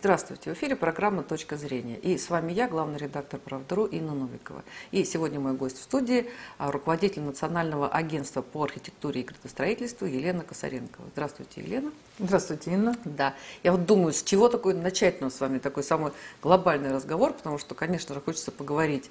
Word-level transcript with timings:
Здравствуйте, 0.00 0.50
в 0.50 0.56
эфире 0.56 0.76
программа 0.76 1.24
«Точка 1.24 1.56
зрения». 1.56 1.96
И 1.96 2.18
с 2.18 2.30
вами 2.30 2.52
я, 2.52 2.68
главный 2.68 2.98
редактор 2.98 3.40
«Правдару» 3.40 3.84
Инна 3.84 4.14
Новикова. 4.14 4.62
И 4.92 5.02
сегодня 5.02 5.40
мой 5.40 5.54
гость 5.54 5.76
в 5.76 5.82
студии 5.82 6.30
а,– 6.56 6.70
руководитель 6.70 7.22
Национального 7.22 7.88
агентства 7.88 8.40
по 8.40 8.62
архитектуре 8.62 9.22
и 9.22 9.24
градостроительству 9.24 10.06
Елена 10.06 10.44
Косаренкова. 10.44 11.04
Здравствуйте, 11.14 11.62
Елена. 11.62 11.90
Здравствуйте, 12.20 12.74
Инна. 12.74 12.96
Да, 13.04 13.34
я 13.64 13.72
вот 13.72 13.86
думаю, 13.86 14.12
с 14.12 14.22
чего 14.22 14.48
такой 14.48 14.74
начать 14.74 15.20
нам 15.20 15.32
с 15.32 15.40
вами 15.40 15.58
такой 15.58 15.82
самый 15.82 16.12
глобальный 16.40 16.92
разговор, 16.92 17.32
потому 17.32 17.58
что, 17.58 17.74
конечно 17.74 18.14
же, 18.14 18.20
хочется 18.20 18.52
поговорить 18.52 19.10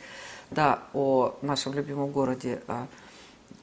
да, 0.51 0.83
о 0.93 1.37
нашем 1.41 1.73
любимом 1.73 2.11
городе, 2.11 2.61
о, 2.65 2.87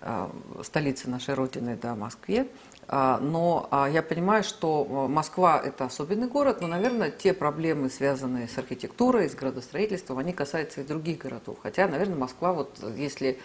о 0.03 0.31
столице 0.63 1.09
нашей 1.09 1.33
Родины, 1.33 1.79
да, 1.81 1.95
Москве. 1.95 2.49
А, 2.87 3.19
но 3.19 3.69
а, 3.71 3.89
я 3.89 4.03
понимаю, 4.03 4.45
что 4.45 4.87
а, 4.89 5.09
Москва– 5.09 5.61
это 5.65 5.87
особенный 5.87 6.29
город, 6.29 6.61
но, 6.61 6.67
наверное, 6.67 7.11
те 7.11 7.33
проблемы, 7.33 7.89
связанные 7.89 8.49
с 8.49 8.59
архитектурой, 8.59 9.29
с 9.29 9.35
градостроительством, 9.35 10.19
они 10.19 10.33
касаются 10.33 10.81
и 10.81 10.85
других 10.85 11.19
городов. 11.19 11.59
Хотя, 11.63 11.89
наверное, 11.89 12.17
Москва, 12.17 12.53
вот 12.53 12.79
если 12.97 13.39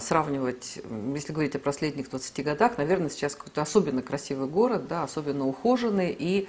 сравнивать, 0.00 0.80
если 1.14 1.32
говорить 1.32 1.56
о 1.56 1.58
последних 1.58 2.10
20 2.10 2.44
годах, 2.44 2.78
наверное, 2.78 3.08
сейчас 3.08 3.34
какой-то 3.34 3.62
особенно 3.62 4.02
красивый 4.02 4.48
город, 4.48 4.88
да, 4.88 5.04
особенно 5.04 5.46
ухоженный 5.46 6.14
и 6.16 6.48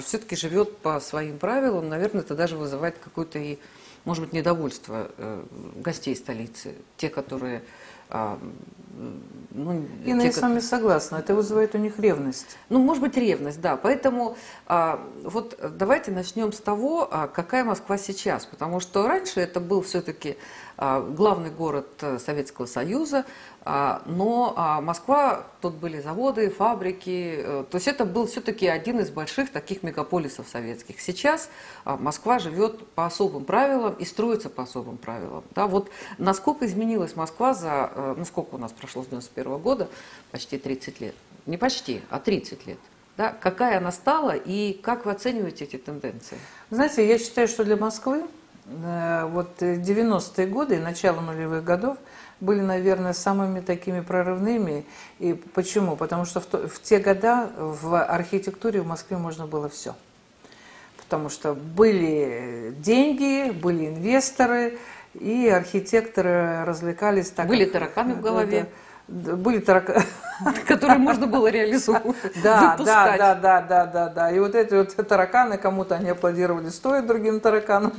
все-таки 0.00 0.36
живет 0.36 0.78
по 0.78 1.00
своим 1.00 1.38
правилам. 1.38 1.88
Наверное, 1.88 2.22
это 2.22 2.34
даже 2.34 2.56
вызывает 2.56 2.98
какое-то 2.98 3.38
и, 3.38 3.58
может 4.04 4.24
быть, 4.24 4.32
недовольство 4.32 5.10
э, 5.16 5.44
гостей 5.76 6.16
столицы, 6.16 6.74
те, 6.96 7.08
которые 7.08 7.62
ну, 9.54 9.86
Инна, 10.04 10.20
те, 10.20 10.26
я 10.26 10.32
с 10.32 10.40
вами 10.40 10.58
согласна, 10.58 11.16
это 11.16 11.34
вызывает 11.34 11.74
у 11.74 11.78
них 11.78 11.98
ревность. 12.00 12.56
Ну, 12.68 12.80
может 12.80 13.02
быть, 13.02 13.16
ревность, 13.16 13.60
да. 13.60 13.76
Поэтому 13.76 14.36
а, 14.66 15.00
вот 15.22 15.58
давайте 15.76 16.10
начнем 16.10 16.52
с 16.52 16.58
того, 16.58 17.08
а, 17.10 17.28
какая 17.28 17.62
Москва 17.62 17.96
сейчас. 17.96 18.46
Потому 18.46 18.80
что 18.80 19.06
раньше 19.06 19.40
это 19.40 19.60
был 19.60 19.82
все-таки 19.82 20.36
а, 20.76 21.00
главный 21.00 21.50
город 21.50 21.86
э, 22.00 22.18
Советского 22.18 22.66
Союза, 22.66 23.24
а, 23.53 23.53
но 23.64 24.52
а, 24.56 24.82
Москва, 24.82 25.46
тут 25.62 25.74
были 25.74 25.98
заводы, 25.98 26.50
фабрики, 26.50 27.36
э, 27.38 27.64
то 27.70 27.76
есть 27.76 27.88
это 27.88 28.04
был 28.04 28.26
все-таки 28.26 28.66
один 28.66 29.00
из 29.00 29.08
больших 29.08 29.50
таких 29.50 29.82
мегаполисов 29.82 30.46
советских. 30.48 31.00
Сейчас 31.00 31.48
Москва 31.86 32.38
живет 32.38 32.86
по 32.88 33.06
особым 33.06 33.46
правилам 33.46 33.94
и 33.94 34.04
строится 34.04 34.50
по 34.50 34.64
особым 34.64 34.98
правилам. 34.98 35.44
Да, 35.54 35.66
вот 35.66 35.90
насколько 36.18 36.66
изменилась 36.66 37.16
Москва 37.16 37.54
за, 37.54 37.90
э, 37.94 38.14
ну 38.18 38.24
сколько 38.26 38.56
у 38.56 38.58
нас 38.58 38.72
прошло 38.72 39.02
с 39.02 39.06
91 39.06 39.56
года, 39.58 39.88
почти 40.30 40.58
30 40.58 41.00
лет, 41.00 41.14
не 41.46 41.56
почти, 41.56 42.02
а 42.10 42.20
30 42.20 42.66
лет. 42.66 42.78
Да, 43.16 43.30
какая 43.30 43.78
она 43.78 43.92
стала 43.92 44.32
и 44.32 44.72
как 44.74 45.06
вы 45.06 45.12
оцениваете 45.12 45.64
эти 45.64 45.76
тенденции? 45.76 46.36
Знаете, 46.70 47.06
я 47.06 47.18
считаю, 47.18 47.48
что 47.48 47.64
для 47.64 47.76
Москвы 47.76 48.24
вот 48.66 49.60
90-е 49.60 50.46
годы 50.46 50.76
и 50.76 50.78
начало 50.78 51.20
нулевых 51.20 51.64
годов 51.64 51.98
были, 52.40 52.60
наверное, 52.60 53.12
самыми 53.12 53.60
такими 53.60 54.00
прорывными. 54.00 54.84
И 55.18 55.34
почему? 55.34 55.96
Потому 55.96 56.24
что 56.24 56.40
в, 56.40 56.46
то, 56.46 56.68
в 56.68 56.80
те 56.80 56.98
года 56.98 57.50
в 57.56 58.02
архитектуре 58.02 58.80
в 58.80 58.86
Москве 58.86 59.16
можно 59.16 59.46
было 59.46 59.68
все. 59.68 59.94
Потому 60.96 61.28
что 61.28 61.54
были 61.54 62.74
деньги, 62.78 63.50
были 63.50 63.86
инвесторы, 63.88 64.78
и 65.14 65.48
архитекторы 65.48 66.64
развлекались 66.64 67.30
так. 67.30 67.46
Были 67.46 67.66
тараканы 67.66 68.14
в 68.14 68.20
голове. 68.20 68.62
Да, 68.62 68.68
были 69.08 69.58
тараканы. 69.58 70.04
Которые 70.66 70.98
можно 70.98 71.26
было 71.26 71.46
реализовывать, 71.46 72.16
да, 72.42 72.76
да, 72.76 73.16
да, 73.16 73.34
да, 73.34 73.60
да, 73.60 73.86
да, 73.86 74.08
да. 74.08 74.30
И 74.32 74.40
вот 74.40 74.54
эти 74.54 74.74
вот 74.74 74.94
тараканы, 75.06 75.58
кому-то 75.58 75.94
они 75.94 76.10
аплодировали 76.10 76.70
стоя 76.70 77.02
другим 77.02 77.40
тараканам. 77.40 77.92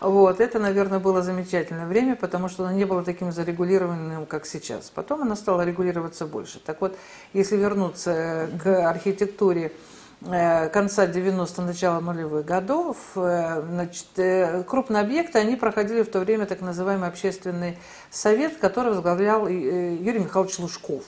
Вот, 0.00 0.40
это, 0.40 0.58
наверное, 0.58 0.98
было 0.98 1.22
замечательное 1.22 1.86
время, 1.86 2.16
потому 2.16 2.48
что 2.48 2.64
оно 2.64 2.72
не 2.72 2.84
было 2.84 3.02
таким 3.02 3.32
зарегулированным, 3.32 4.26
как 4.26 4.46
сейчас. 4.46 4.90
Потом 4.90 5.22
оно 5.22 5.34
стало 5.34 5.62
регулироваться 5.62 6.26
больше. 6.26 6.60
Так 6.60 6.80
вот, 6.80 6.96
если 7.32 7.56
вернуться 7.56 8.48
к 8.62 8.88
архитектуре 8.88 9.72
конца 10.20 11.06
90-х, 11.06 11.62
начала 11.62 12.00
нулевых 12.00 12.44
годов, 12.44 12.96
э, 13.14 13.62
значит, 13.68 14.06
э, 14.16 14.64
крупные 14.64 15.02
объекты, 15.02 15.38
они 15.38 15.54
проходили 15.54 16.02
в 16.02 16.10
то 16.10 16.20
время 16.20 16.46
так 16.46 16.60
называемый 16.60 17.08
общественный 17.08 17.78
совет, 18.10 18.56
который 18.56 18.92
возглавлял 18.92 19.46
Юрий 19.46 20.18
Михайлович 20.18 20.58
Лужков. 20.58 21.04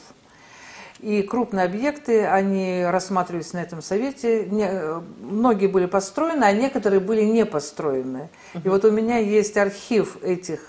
И 1.03 1.23
крупные 1.23 1.65
объекты, 1.65 2.27
они 2.27 2.85
рассматривались 2.85 3.55
на 3.55 3.63
этом 3.63 3.81
совете. 3.81 4.45
Не, 4.45 5.01
многие 5.21 5.67
были 5.67 5.87
построены, 5.87 6.45
а 6.45 6.53
некоторые 6.53 7.01
были 7.01 7.23
не 7.23 7.47
построены. 7.47 8.29
И 8.63 8.69
вот 8.69 8.85
у 8.85 8.91
меня 8.91 9.17
есть 9.17 9.57
архив 9.57 10.23
этих 10.23 10.61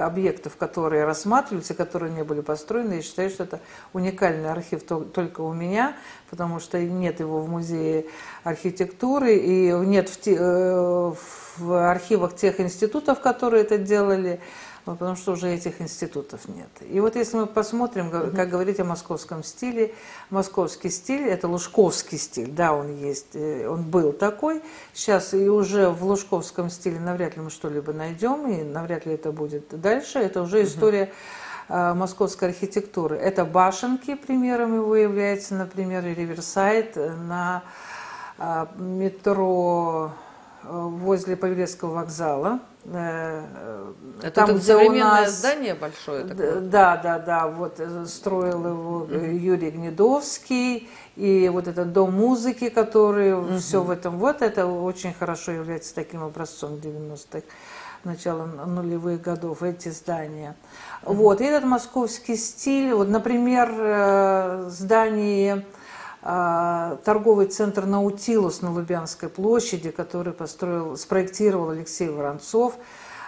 объектов, 0.00 0.56
которые 0.56 1.04
рассматривались 1.04 1.70
и 1.70 1.74
которые 1.74 2.12
не 2.12 2.24
были 2.24 2.40
построены. 2.40 2.94
Я 2.94 3.02
считаю, 3.02 3.28
что 3.28 3.44
это 3.44 3.60
уникальный 3.92 4.50
архив 4.50 4.82
только 4.84 5.42
у 5.42 5.52
меня, 5.52 5.94
потому 6.30 6.60
что 6.60 6.78
нет 6.78 7.20
его 7.20 7.40
в 7.40 7.50
музее 7.50 8.06
архитектуры 8.42 9.36
и 9.36 9.70
нет 9.70 10.08
в, 10.08 10.20
те, 10.20 10.36
э, 10.38 11.12
в 11.58 11.90
архивах 11.90 12.34
тех 12.36 12.58
институтов, 12.58 13.20
которые 13.20 13.64
это 13.64 13.78
делали 13.78 14.40
потому 14.84 15.16
что 15.16 15.32
уже 15.32 15.48
этих 15.48 15.80
институтов 15.80 16.48
нет. 16.48 16.68
И 16.88 17.00
вот 17.00 17.16
если 17.16 17.38
мы 17.38 17.46
посмотрим, 17.46 18.10
как 18.10 18.48
говорить 18.48 18.80
о 18.80 18.84
московском 18.84 19.42
стиле, 19.42 19.94
московский 20.30 20.90
стиль– 20.90 21.22
это 21.28 21.48
лужковский 21.48 22.18
стиль, 22.18 22.50
да, 22.50 22.74
он 22.74 22.94
есть, 22.96 23.34
э, 23.34 23.66
он 23.66 23.82
был 23.82 24.12
такой, 24.12 24.62
сейчас 24.92 25.32
и 25.34 25.48
уже 25.48 25.88
в 25.88 26.04
лужковском 26.04 26.70
стиле 26.70 27.00
навряд 27.00 27.36
ли 27.36 27.42
мы 27.42 27.50
что-либо 27.50 27.92
найдем, 27.92 28.46
и 28.46 28.62
навряд 28.62 29.06
ли 29.06 29.14
это 29.14 29.32
будет 29.32 29.80
дальше, 29.80 30.18
это 30.18 30.42
уже 30.42 30.64
история 30.64 31.12
э, 31.68 31.94
московской 31.94 32.48
архитектуры. 32.48 33.16
Это 33.16 33.44
башенки, 33.44 34.14
примером 34.14 34.74
его 34.74 34.94
является, 34.96 35.54
например, 35.54 36.04
Риверсайд 36.04 36.96
на 36.96 37.62
э, 38.38 38.66
метро 38.76 40.12
возле 40.68 41.36
Павелецкого 41.36 41.94
вокзала. 41.94 42.60
Э, 42.86 43.92
это 44.22 44.46
там, 44.46 44.56
где 44.56 44.76
у 44.76 44.92
нас 44.92 45.38
здание 45.38 45.74
большое 45.74 46.24
такое? 46.24 46.60
Да, 46.60 46.96
да, 46.96 47.18
да. 47.18 47.46
Вот 47.48 47.80
э, 47.80 48.06
строил 48.06 48.66
его 48.66 49.06
mm-hmm. 49.08 49.36
Юрий 49.36 49.70
Гнедовский. 49.70 50.88
И 51.16 51.48
вот 51.52 51.68
этот 51.68 51.92
дом 51.92 52.12
музыки, 52.12 52.68
который 52.68 53.30
mm-hmm. 53.30 53.58
все 53.58 53.82
в 53.82 53.90
этом. 53.90 54.18
Вот 54.18 54.42
это 54.42 54.66
очень 54.66 55.14
хорошо 55.14 55.52
является 55.52 55.94
таким 55.94 56.22
образцом 56.22 56.74
90-х 56.74 57.42
начала 58.04 58.44
нулевых 58.44 59.22
годов, 59.22 59.62
эти 59.62 59.88
здания. 59.88 60.54
Mm-hmm. 61.02 61.14
Вот, 61.14 61.40
и 61.40 61.44
этот 61.44 61.64
московский 61.64 62.36
стиль, 62.36 62.92
вот, 62.92 63.08
например, 63.08 64.68
здание 64.68 65.64
торговый 66.24 67.46
центр 67.48 67.84
«Наутилус» 67.84 68.62
на 68.62 68.72
Лубянской 68.72 69.28
площади, 69.28 69.90
который 69.90 70.32
построил, 70.32 70.96
спроектировал 70.96 71.70
Алексей 71.70 72.08
Воронцов. 72.08 72.76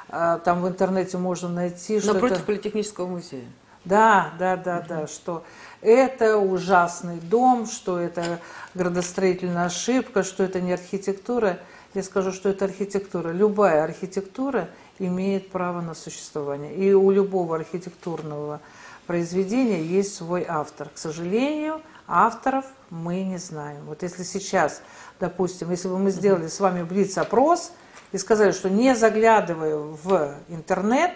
А, 0.09 0.39
там 0.39 0.63
в 0.63 0.69
интернете 0.69 1.19
можно 1.19 1.49
найти, 1.49 2.01
что 2.01 2.15
Напротив 2.15 2.39
это... 2.39 2.47
Политехнического 2.47 3.07
музея. 3.07 3.45
Да, 3.85 4.33
да, 4.39 4.57
да, 4.57 4.79
угу. 4.79 4.87
да, 4.89 5.07
что 5.07 5.45
это 5.83 6.39
ужасный 6.39 7.19
дом, 7.21 7.67
что 7.67 8.01
это 8.01 8.41
градостроительная 8.75 9.67
ошибка, 9.67 10.23
что 10.23 10.43
это 10.43 10.63
не 10.63 10.73
архитектура. 10.73 11.59
Я 11.93 12.03
скажу, 12.03 12.33
что 12.33 12.49
это 12.49 12.65
архитектура. 12.65 13.29
Любая 13.31 13.85
архитектура 13.85 14.71
имеет 14.99 15.51
право 15.51 15.83
на 15.83 15.95
существование. 15.95 16.75
И 16.75 16.95
у 16.95 17.11
любого 17.11 17.57
архитектурного 17.57 18.61
произведения 19.07 19.83
есть 19.83 20.15
свой 20.15 20.47
автор. 20.49 20.89
К 20.89 20.99
сожалению, 20.99 21.83
авторов 22.09 22.65
мы 22.91 23.23
не 23.23 23.39
знаем. 23.39 23.85
Вот 23.87 24.03
если 24.03 24.23
сейчас, 24.23 24.83
допустим, 25.21 25.71
если 25.71 25.89
бы 25.89 25.99
мы 25.99 26.11
сделали 26.11 26.47
с 26.47 26.61
вами 26.61 26.83
блиц-опрос 26.83 27.73
и 28.13 28.19
сказали, 28.19 28.53
что 28.53 28.71
не 28.71 28.95
заглядывая 28.95 29.77
в 29.77 30.35
интернет, 30.49 31.13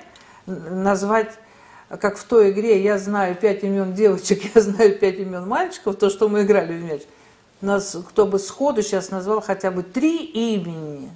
назвать, 0.46 1.32
как 1.88 2.18
в 2.18 2.24
той 2.24 2.50
игре, 2.50 2.82
я 2.82 2.98
знаю 2.98 3.34
пять 3.34 3.62
имен 3.62 3.94
девочек, 3.94 4.42
я 4.54 4.60
знаю 4.60 4.98
пять 4.98 5.18
имен 5.18 5.46
мальчиков, 5.46 5.96
то, 5.96 6.10
что 6.10 6.28
мы 6.28 6.42
играли 6.42 6.76
в 6.76 6.84
мяч, 6.84 7.02
нас, 7.60 7.96
кто 8.08 8.26
бы 8.26 8.38
сходу 8.38 8.82
сейчас 8.82 9.10
назвал 9.10 9.40
хотя 9.40 9.70
бы 9.70 9.82
три 9.82 10.24
имени 10.24 11.10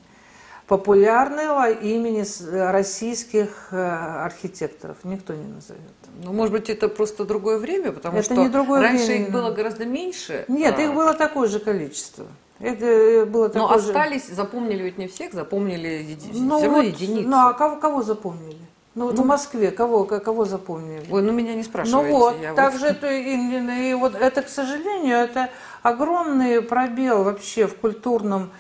популярного 0.66 1.70
имени 1.70 2.25
российских 2.70 3.69
э, 3.70 3.76
архитекторов, 3.76 4.96
никто 5.05 5.34
не 5.34 5.46
назовет. 5.46 5.82
Ну, 6.22 6.32
может 6.32 6.52
быть, 6.52 6.70
это 6.70 6.88
просто 6.88 7.25
другое 7.25 7.58
время, 7.58 7.93
потому 7.93 8.19
это 8.19 8.25
что 8.25 8.34
не 8.43 8.49
другое 8.49 8.81
раньше 8.81 9.06
время. 9.06 9.26
их 9.26 9.32
было 9.32 9.50
гораздо 9.50 9.84
меньше. 9.84 10.44
Нет, 10.49 10.78
а... 10.78 10.82
их 10.82 10.94
было 10.94 11.12
такое 11.12 11.49
же 11.49 11.58
количество. 11.58 12.26
Это 12.61 12.87
э, 12.87 13.25
было 13.26 13.49
такое 13.49 13.69
Но 13.69 13.75
остались, 13.75 14.28
же... 14.28 14.34
запомнили 14.34 14.84
ведь 14.84 14.96
не 14.96 15.08
всех, 15.08 15.32
запомнили 15.34 15.88
еди... 15.88 16.31
ну, 16.32 16.56
все 16.56 16.66
равно 16.66 16.82
вот, 16.82 16.87
единицы. 16.87 17.28
Ну, 17.28 17.37
а 17.37 17.52
кого, 17.52 17.76
кого 17.76 18.02
запомнили? 18.02 18.58
Ну, 18.94 19.06
вот 19.06 19.16
ну, 19.16 19.25
в 19.25 19.26
Москве 19.26 19.72
кого, 19.72 20.05
кого 20.05 20.44
запомнили? 20.44 21.05
Ой, 21.11 21.22
ну 21.22 21.32
меня 21.32 21.55
не 21.55 21.64
спрашивайте. 21.64 22.11
Ну 22.11 22.16
вот, 22.16 22.40
я 22.40 22.55
также 22.55 22.87
вот... 22.87 22.90
это, 22.96 23.12
и, 23.12 23.90
и 23.90 23.94
вот 23.94 24.14
это, 24.14 24.40
к 24.43 24.49
сожалению, 24.49 25.16
это 25.19 25.50
огромный 25.82 26.62
пробел 26.62 27.25
вообще 27.25 27.66
в 27.66 27.75
культурном 27.75 28.50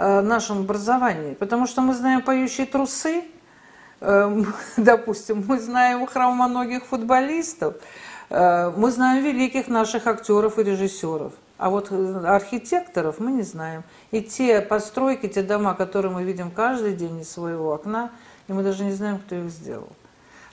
э, 0.00 0.20
нашем 0.22 0.60
образовании. 0.60 1.34
Потому 1.34 1.66
что 1.66 1.82
мы 1.82 1.94
знаем 1.94 2.22
поющие 2.22 2.66
трусы, 2.66 3.24
э, 4.00 4.44
допустим, 4.76 5.44
мы 5.46 5.60
знаем 5.60 6.06
хромоногих 6.06 6.86
футболистов, 6.86 7.74
э, 8.30 8.72
мы 8.76 8.90
знаем 8.90 9.22
великих 9.22 9.68
наших 9.68 10.06
актеров 10.06 10.58
и 10.58 10.62
режиссеров. 10.62 11.32
А 11.58 11.68
вот 11.68 11.92
архитекторов 11.92 13.18
мы 13.18 13.32
не 13.32 13.42
знаем. 13.42 13.82
И 14.12 14.22
те 14.22 14.62
постройки, 14.62 15.28
те 15.28 15.42
дома, 15.42 15.74
которые 15.74 16.10
мы 16.10 16.24
видим 16.24 16.50
каждый 16.50 16.94
день 16.94 17.20
из 17.20 17.30
своего 17.30 17.74
окна, 17.74 18.10
и 18.48 18.54
мы 18.54 18.62
даже 18.62 18.82
не 18.84 18.92
знаем, 18.92 19.18
кто 19.18 19.34
их 19.34 19.50
сделал. 19.50 19.90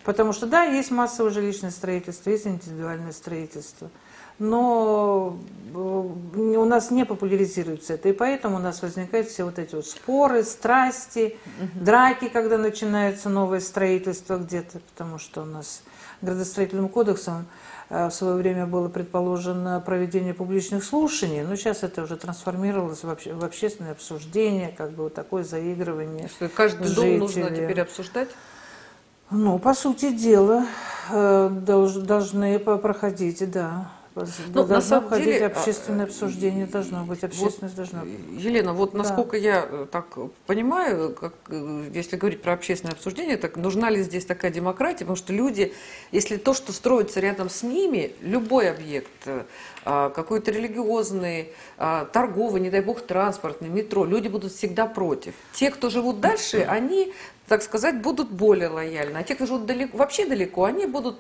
Потому 0.04 0.34
что, 0.34 0.48
да, 0.48 0.64
есть 0.64 0.92
массовое 0.92 1.32
жилищное 1.32 1.72
строительство, 1.72 2.30
есть 2.30 2.46
индивидуальное 2.46 3.14
строительство, 3.14 3.90
но 4.40 5.38
э, 5.74 5.78
у 5.78 6.66
нас 6.66 6.92
не 6.92 7.06
популяризируется 7.06 7.94
это, 7.94 8.10
и 8.10 8.14
поэтому 8.14 8.58
у 8.58 8.60
нас 8.60 8.82
возникают 8.82 9.28
все 9.28 9.44
вот 9.44 9.60
эти 9.60 9.76
вот 9.76 9.86
споры, 9.86 10.44
страсти, 10.44 11.38
угу. 11.60 11.86
драки, 11.86 12.28
когда 12.28 12.58
начинается 12.58 13.30
новое 13.30 13.60
строительство 13.60 14.38
где-то, 14.38 14.80
потому 14.94 15.20
что 15.20 15.42
у 15.42 15.46
нас 15.46 15.84
градостроительным 16.22 16.90
кодексом 16.90 17.46
Э, 17.90 18.08
в 18.08 18.12
свое 18.12 18.36
время 18.36 18.66
было 18.66 18.90
предположено 18.90 19.80
проведение 19.80 20.34
публичных 20.34 20.84
слушаний, 20.84 21.42
но 21.42 21.56
сейчас 21.56 21.84
это 21.84 22.04
уже 22.04 22.18
трансформировалось 22.18 23.04
в, 23.04 23.10
обще, 23.10 23.34
в 23.34 23.44
общественное 23.44 23.92
обсуждение, 23.92 24.74
как 24.78 24.92
бы 24.92 25.04
вот 25.04 25.14
такое 25.14 25.44
заигрывание. 25.44 26.28
Что 26.28 26.50
каждый 26.50 26.94
дом 26.94 27.18
нужно 27.20 27.50
теперь 27.50 27.82
обсуждать? 27.82 28.30
Ну, 29.30 29.60
по 29.60 29.74
сути 29.74 30.12
дела, 30.12 30.66
э, 31.12 31.50
должны 31.52 32.60
проходить, 32.60 33.50
да. 33.52 33.92
Ну, 34.54 34.66
на 34.66 34.82
самом 34.82 35.10
деле, 35.22 35.46
а, 35.46 35.48
общественное 35.48 36.06
обсуждение 36.06 36.66
должно 36.66 37.04
быть, 37.04 37.24
общественность 37.24 37.78
вот, 37.78 37.90
должна 37.90 38.02
быть. 38.02 38.44
Елена, 38.44 38.74
вот 38.74 38.92
да. 38.92 39.00
насколько 39.00 39.38
я 39.38 39.68
э, 39.70 39.88
так 39.92 40.18
понимаю, 40.46 41.14
как, 41.14 41.34
э, 41.50 41.90
если 41.94 42.16
говорить 42.16 42.42
про 42.42 42.54
общественное 42.54 42.94
обсуждение, 42.94 43.38
так 43.38 43.58
нужна 43.58 43.90
ли 43.90 44.02
здесь 44.04 44.26
такая 44.26 44.52
демократия? 44.52 45.00
Потому 45.00 45.16
что 45.16 45.34
люди, 45.34 45.74
если 46.12 46.38
то, 46.38 46.54
что 46.54 46.72
строится 46.74 47.20
рядом 47.20 47.50
с 47.50 47.64
ними, 47.64 48.14
любой 48.22 48.72
объект, 48.72 49.10
э, 49.26 49.44
а, 49.90 50.10
какой-то 50.10 50.52
религиозный, 50.52 51.54
а, 51.78 52.04
торговый, 52.06 52.60
не 52.60 52.70
дай 52.70 52.82
бог, 52.82 53.00
транспортный, 53.02 53.70
метро, 53.70 54.04
люди 54.04 54.28
будут 54.28 54.52
всегда 54.52 54.86
против. 54.86 55.34
Те, 55.54 55.72
кто 55.72 55.90
живут 55.90 56.20
дальше, 56.20 56.66
они 56.68 57.14
так 57.48 57.64
сказать, 57.64 58.02
будут 58.02 58.30
более 58.30 58.70
лояльны. 58.70 59.18
А 59.18 59.24
те, 59.24 59.36
кто 59.36 59.46
живут 59.46 59.66
далеко, 59.66 59.98
вообще 59.98 60.26
далеко, 60.26 60.66
они 60.66 60.86
будут 60.86 61.18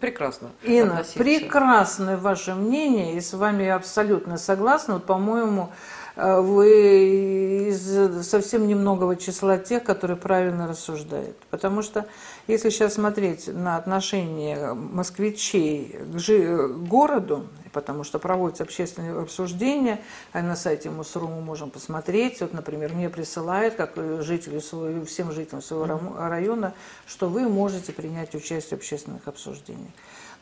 прекрасно 0.00 0.50
Инна, 0.62 1.04
прекрасное 1.14 2.16
ваше 2.16 2.54
мнение, 2.54 3.16
и 3.16 3.20
с 3.20 3.32
вами 3.32 3.68
абсолютно 3.68 4.38
согласна. 4.38 4.94
Вот, 4.94 5.04
по-моему, 5.04 5.70
э, 5.70 5.97
вы 6.18 7.68
из 7.68 8.26
совсем 8.26 8.66
немногого 8.66 9.14
числа 9.14 9.56
тех, 9.56 9.84
которые 9.84 10.16
правильно 10.16 10.66
рассуждают. 10.66 11.36
Потому 11.50 11.82
что 11.82 12.06
если 12.48 12.70
сейчас 12.70 12.94
смотреть 12.94 13.46
на 13.46 13.76
отношение 13.76 14.74
москвичей 14.74 15.96
к 16.12 16.68
городу, 16.88 17.46
потому 17.72 18.02
что 18.02 18.18
проводятся 18.18 18.64
общественные 18.64 19.16
обсуждения, 19.20 20.00
а 20.32 20.42
на 20.42 20.56
сайте 20.56 20.90
МУСРУ 20.90 21.28
мы 21.28 21.40
можем 21.40 21.70
посмотреть, 21.70 22.40
вот, 22.40 22.52
например, 22.52 22.92
мне 22.94 23.08
присылают, 23.08 23.74
как 23.74 23.92
жители 24.20 24.58
своего, 24.58 25.04
всем 25.04 25.30
жителям 25.30 25.62
своего 25.62 25.86
района, 26.18 26.74
что 27.06 27.28
вы 27.28 27.48
можете 27.48 27.92
принять 27.92 28.34
участие 28.34 28.76
в 28.76 28.80
общественных 28.80 29.28
обсуждениях. 29.28 29.92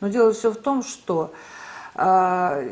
Но 0.01 0.09
дело 0.09 0.33
все 0.33 0.51
в 0.51 0.57
том, 0.57 0.83
что 0.83 1.33
а, 1.95 2.63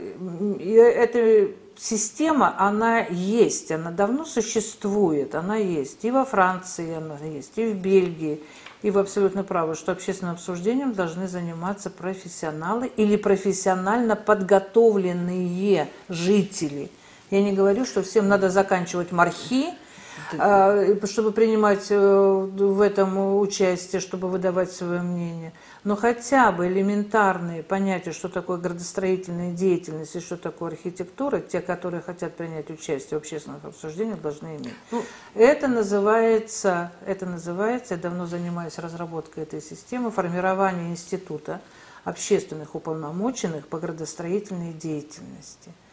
эта 0.60 1.48
система, 1.78 2.54
она 2.58 3.00
есть, 3.00 3.70
она 3.70 3.90
давно 3.90 4.24
существует, 4.24 5.34
она 5.34 5.56
есть 5.56 6.04
и 6.04 6.10
во 6.10 6.24
Франции, 6.24 6.94
она 6.94 7.16
есть, 7.24 7.52
и 7.56 7.66
в 7.66 7.76
Бельгии, 7.76 8.42
и 8.82 8.90
вы 8.90 9.00
абсолютно 9.00 9.44
правы, 9.44 9.74
что 9.74 9.92
общественным 9.92 10.34
обсуждением 10.34 10.92
должны 10.92 11.28
заниматься 11.28 11.90
профессионалы 11.90 12.90
или 12.96 13.16
профессионально 13.16 14.16
подготовленные 14.16 15.88
жители. 16.08 16.90
Я 17.30 17.42
не 17.42 17.52
говорю, 17.52 17.84
что 17.84 18.02
всем 18.02 18.28
надо 18.28 18.50
заканчивать 18.50 19.10
мархи, 19.10 19.68
чтобы 21.06 21.32
принимать 21.32 21.86
э, 21.90 21.96
в 21.96 22.80
этом 22.80 23.40
участие, 23.40 24.00
чтобы 24.00 24.28
выдавать 24.28 24.72
свое 24.72 25.00
мнение. 25.00 25.52
Но 25.84 25.96
хотя 25.96 26.50
бы 26.50 26.66
элементарные 26.66 27.62
понятия, 27.62 28.12
что 28.12 28.28
такое 28.28 28.58
градостроительная 28.58 29.52
деятельность 29.52 30.16
и 30.16 30.20
что 30.20 30.36
такое 30.36 30.72
архитектура, 30.72 31.40
те, 31.40 31.60
которые 31.60 32.00
хотят 32.00 32.36
принять 32.36 32.70
участие 32.70 33.18
в 33.18 33.22
общественных 33.22 33.64
обсуждениях, 33.64 34.20
должны 34.20 34.56
иметь. 34.56 34.74
Ну, 34.90 35.02
это 35.34 35.68
называется, 35.68 36.92
это 37.06 37.26
называется, 37.26 37.94
я 37.94 38.00
давно 38.00 38.26
занимаюсь 38.26 38.78
разработкой 38.78 39.42
этой 39.42 39.60
системы, 39.60 40.10
формирование 40.10 40.90
института 40.90 41.60
общественных 42.04 42.74
уполномоченных 42.74 43.66
по 43.66 43.78
градостроительной 43.78 44.72
деятельности– 44.72 45.70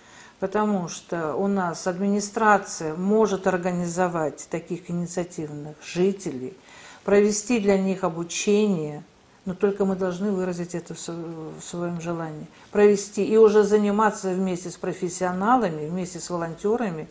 потому 0.41 0.89
что 0.89 1.35
у 1.35 1.47
нас 1.47 1.85
администрация 1.85 2.95
может 2.95 3.45
организовать 3.45 4.47
таких 4.49 4.89
инициативных 4.89 5.75
жителей, 5.85 6.57
провести 7.05 7.59
для 7.59 7.77
них 7.77 8.03
обучение, 8.03 9.03
но 9.45 9.53
только 9.53 9.85
мы 9.85 9.95
должны 9.95 10.31
выразить 10.31 10.73
это 10.73 10.95
в 10.95 11.61
своем 11.63 12.01
желании. 12.01 12.47
Провести 12.71 13.23
и 13.23 13.38
уже 13.38 13.63
заниматься 13.63 14.31
вместе 14.31 14.71
с 14.71 14.77
профессионалами, 14.77 15.88
вместе 15.88 16.19
с 16.19 16.27
волонтерами 16.31 17.07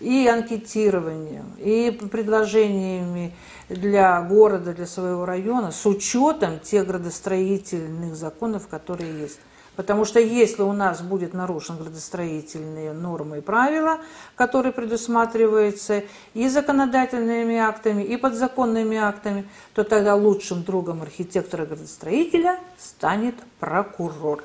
и 0.00 0.26
анкетированием, 0.26 1.52
и 1.58 1.92
предложениями 1.92 3.36
для 3.68 4.20
города, 4.22 4.74
для 4.74 4.86
своего 4.86 5.24
района 5.24 5.70
с 5.70 5.86
учетом 5.86 6.58
тех 6.58 6.88
градостроительных 6.88 8.16
законов, 8.16 8.66
которые 8.66 9.20
есть. 9.20 9.38
Потому 9.76 10.04
что 10.04 10.20
если 10.20 10.62
у 10.62 10.72
нас 10.72 11.02
будет 11.02 11.34
нарушен 11.34 11.76
градостроительные 11.76 12.92
нормы 12.92 13.38
и 13.38 13.40
правила, 13.40 13.98
которые 14.36 14.72
предусматриваются 14.72 16.04
и 16.32 16.48
законодательными 16.48 17.56
актами, 17.56 18.02
и 18.02 18.16
подзаконными 18.16 18.96
актами, 18.96 19.48
то 19.74 19.82
тогда 19.82 20.14
лучшим 20.14 20.62
другом 20.62 21.02
архитектора-градостроителя 21.02 22.60
станет 22.78 23.34
прокурор. 23.58 24.44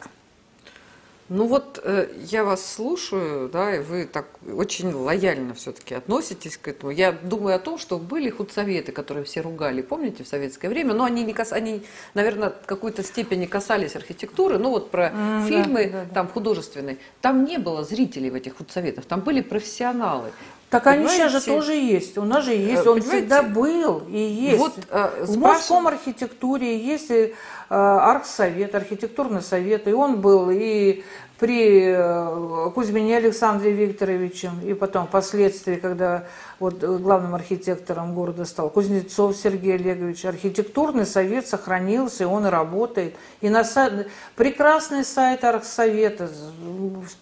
Ну 1.29 1.45
вот 1.45 1.79
э, 1.83 2.09
я 2.25 2.43
вас 2.43 2.73
слушаю, 2.73 3.49
да, 3.49 3.75
и 3.75 3.79
вы 3.79 4.05
так 4.05 4.25
очень 4.51 4.91
лояльно 4.91 5.53
все-таки 5.53 5.93
относитесь 5.93 6.57
к 6.57 6.67
этому. 6.67 6.91
Я 6.91 7.11
думаю 7.11 7.55
о 7.55 7.59
том, 7.59 7.77
что 7.77 7.99
были 7.99 8.31
худсоветы, 8.31 8.91
которые 8.91 9.23
все 9.23 9.41
ругали, 9.41 9.83
помните, 9.83 10.23
в 10.23 10.27
советское 10.27 10.69
время, 10.69 10.95
но 10.95 11.03
они, 11.03 11.23
не 11.23 11.33
кас... 11.33 11.53
они 11.53 11.83
наверное, 12.15 12.49
в 12.49 12.65
какой-то 12.65 13.03
степени 13.03 13.45
касались 13.45 13.95
архитектуры, 13.95 14.57
ну 14.57 14.71
вот 14.71 14.89
про 14.89 15.09
mm, 15.09 15.47
фильмы 15.47 15.85
да, 15.85 15.91
да, 15.91 16.05
да. 16.05 16.13
там 16.15 16.27
художественные. 16.27 16.97
Там 17.21 17.45
не 17.45 17.59
было 17.59 17.83
зрителей 17.83 18.31
в 18.31 18.35
этих 18.35 18.57
худсоветах, 18.57 19.05
там 19.05 19.21
были 19.21 19.41
профессионалы. 19.41 20.31
Так 20.69 20.85
они 20.85 21.07
сейчас 21.07 21.31
же 21.31 21.41
тоже 21.41 21.73
есть. 21.73 22.17
У 22.17 22.23
нас 22.23 22.45
же 22.45 22.53
есть, 22.53 22.85
он 22.85 22.99
Понимаете? 22.99 23.09
всегда 23.09 23.41
был 23.41 24.03
и 24.07 24.19
есть. 24.19 24.59
Вот, 24.59 24.73
э, 24.89 25.25
в 25.25 25.37
Московском 25.37 25.87
архитектуре 25.87 26.77
есть 26.77 27.09
и, 27.09 27.13
э, 27.23 27.33
архсовет, 27.69 28.75
архитектурный 28.75 29.41
совет, 29.41 29.87
и 29.87 29.93
он 29.93 30.21
был 30.21 30.51
и 30.51 31.03
при 31.39 31.85
э, 31.85 32.71
Кузьмине 32.75 33.17
Александре 33.17 33.71
Викторовиче, 33.71 34.51
и 34.63 34.73
потом 34.73 35.07
впоследствии, 35.07 35.77
когда 35.77 36.25
вот 36.59 36.83
главным 36.83 37.33
архитектором 37.33 38.13
города 38.13 38.45
стал 38.45 38.69
Кузнецов 38.69 39.37
Сергей 39.37 39.75
Олегович, 39.75 40.25
архитектурный 40.25 41.05
совет 41.05 41.47
сохранился, 41.47 42.25
и 42.25 42.27
он 42.27 42.45
работает. 42.45 43.15
И 43.41 43.49
на 43.49 43.63
сайт, 43.63 44.09
прекрасный 44.35 45.03
сайт 45.03 45.43
Архсовета, 45.45 46.29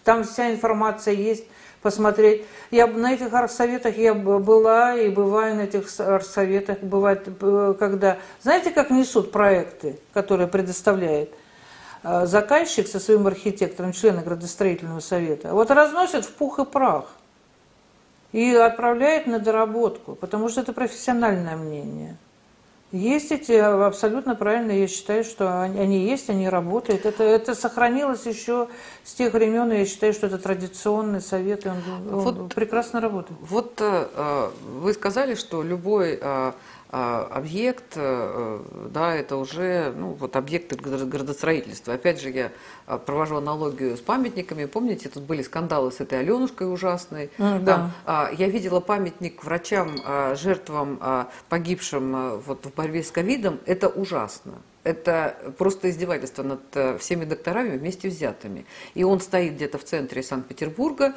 там 0.04 0.24
вся 0.24 0.52
информация 0.52 1.14
есть 1.14 1.44
посмотреть. 1.82 2.44
Я 2.70 2.86
на 2.86 3.12
этих 3.12 3.32
архсоветах 3.32 3.96
я 3.96 4.14
была 4.14 4.94
и 4.94 5.08
бываю 5.08 5.56
на 5.56 5.62
этих 5.62 5.88
архсоветах. 6.00 6.80
Бывает, 6.80 7.28
э, 7.40 7.74
когда... 7.78 8.18
Знаете, 8.42 8.70
как 8.70 8.90
несут 8.90 9.32
проекты, 9.32 9.98
которые 10.12 10.48
предоставляет 10.48 11.30
э, 12.02 12.26
заказчик 12.26 12.86
со 12.86 13.00
своим 13.00 13.26
архитектором, 13.26 13.92
члены 13.92 14.22
градостроительного 14.22 15.00
совета? 15.00 15.52
Вот 15.52 15.70
разносят 15.70 16.24
в 16.24 16.32
пух 16.32 16.58
и 16.58 16.64
прах 16.64 17.06
и 18.32 18.54
отправляет 18.54 19.26
на 19.26 19.38
доработку, 19.38 20.14
потому 20.14 20.48
что 20.48 20.60
это 20.60 20.72
профессиональное 20.72 21.56
мнение. 21.56 22.16
Есть 22.90 23.32
эти, 23.32 23.52
абсолютно 23.52 24.34
правильно, 24.34 24.72
я 24.72 24.88
считаю, 24.88 25.22
что 25.22 25.60
они, 25.60 25.78
они 25.78 26.06
есть, 26.06 26.30
они 26.30 26.48
работают. 26.48 27.04
Это, 27.04 27.22
это 27.22 27.54
сохранилось 27.54 28.24
еще 28.24 28.68
с 29.04 29.12
тех 29.12 29.34
времен, 29.34 29.70
и 29.72 29.80
я 29.80 29.84
считаю, 29.84 30.14
что 30.14 30.26
это 30.26 30.38
традиционный 30.38 31.20
совет, 31.20 31.66
и 31.66 31.68
он, 31.68 31.82
он 32.10 32.20
вот, 32.20 32.54
прекрасно 32.54 33.02
работает. 33.02 33.38
Вот 33.42 33.74
э, 33.80 34.50
вы 34.80 34.94
сказали, 34.94 35.34
что 35.34 35.62
любой 35.62 36.18
э, 36.18 36.52
объект, 36.90 37.94
э, 37.96 38.62
да, 38.90 39.14
это 39.14 39.36
уже 39.36 39.92
ну, 39.96 40.12
вот 40.12 40.36
объекты 40.36 40.76
градостроительства. 40.76 41.94
Опять 41.94 42.20
же, 42.20 42.30
я 42.30 42.52
а, 42.86 42.98
провожу 42.98 43.36
аналогию 43.36 43.96
с 43.96 44.00
памятниками. 44.00 44.64
Помните, 44.64 45.08
тут 45.08 45.24
были 45.24 45.42
скандалы 45.42 45.92
с 45.92 46.00
этой 46.00 46.20
Аленушкой 46.20 46.72
ужасной. 46.72 47.30
Mm, 47.38 47.60
да. 47.60 47.90
Там, 48.06 48.36
я 48.36 48.48
видела 48.48 48.80
памятник 48.80 49.44
врачам, 49.44 49.96
жертвам, 50.34 51.28
погибшим 51.48 52.40
вот, 52.40 52.64
в 52.64 52.74
борьбе 52.74 53.02
с 53.02 53.10
ковидом. 53.10 53.60
Это 53.66 53.88
ужасно. 53.88 54.54
Это 54.88 55.52
просто 55.58 55.90
издевательство 55.90 56.42
над 56.42 56.60
э, 56.74 56.96
всеми 56.96 57.26
докторами 57.26 57.76
вместе 57.76 58.08
взятыми. 58.08 58.64
И 58.94 59.04
он 59.04 59.20
стоит 59.20 59.54
где-то 59.54 59.76
в 59.76 59.84
центре 59.84 60.22
Санкт-Петербурга, 60.22 61.14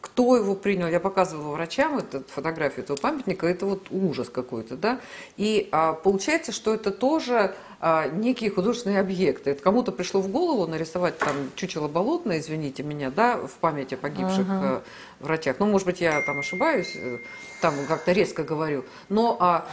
кто 0.00 0.36
его 0.36 0.54
принял, 0.54 0.88
я 0.88 1.00
показывала 1.00 1.52
врачам 1.54 1.98
эту 1.98 2.24
фотографию 2.28 2.84
этого 2.84 2.96
памятника, 2.96 3.46
это 3.46 3.66
вот 3.66 3.88
ужас 3.90 4.28
какой-то, 4.28 4.76
да, 4.76 5.00
и 5.36 5.68
а, 5.72 5.92
получается, 5.92 6.52
что 6.52 6.74
это 6.74 6.90
тоже 6.90 7.54
а, 7.80 8.08
некие 8.08 8.50
художественные 8.50 9.00
объекты. 9.00 9.50
Это 9.50 9.62
кому-то 9.62 9.92
пришло 9.92 10.20
в 10.20 10.28
голову 10.28 10.66
нарисовать 10.66 11.18
там 11.18 11.34
чучело 11.54 11.88
болотное, 11.88 12.38
извините 12.38 12.82
меня, 12.82 13.10
да, 13.10 13.36
в 13.36 13.52
памяти 13.52 13.94
о 13.94 13.96
погибших 13.98 14.46
uh-huh. 14.46 14.82
врачах. 15.20 15.56
Ну, 15.58 15.66
может 15.66 15.86
быть, 15.86 16.00
я 16.00 16.20
там 16.22 16.38
ошибаюсь, 16.38 16.92
э, 16.94 17.18
там 17.60 17.74
как-то 17.86 18.12
резко 18.12 18.42
говорю, 18.42 18.84
но 19.08 19.36
а, 19.40 19.66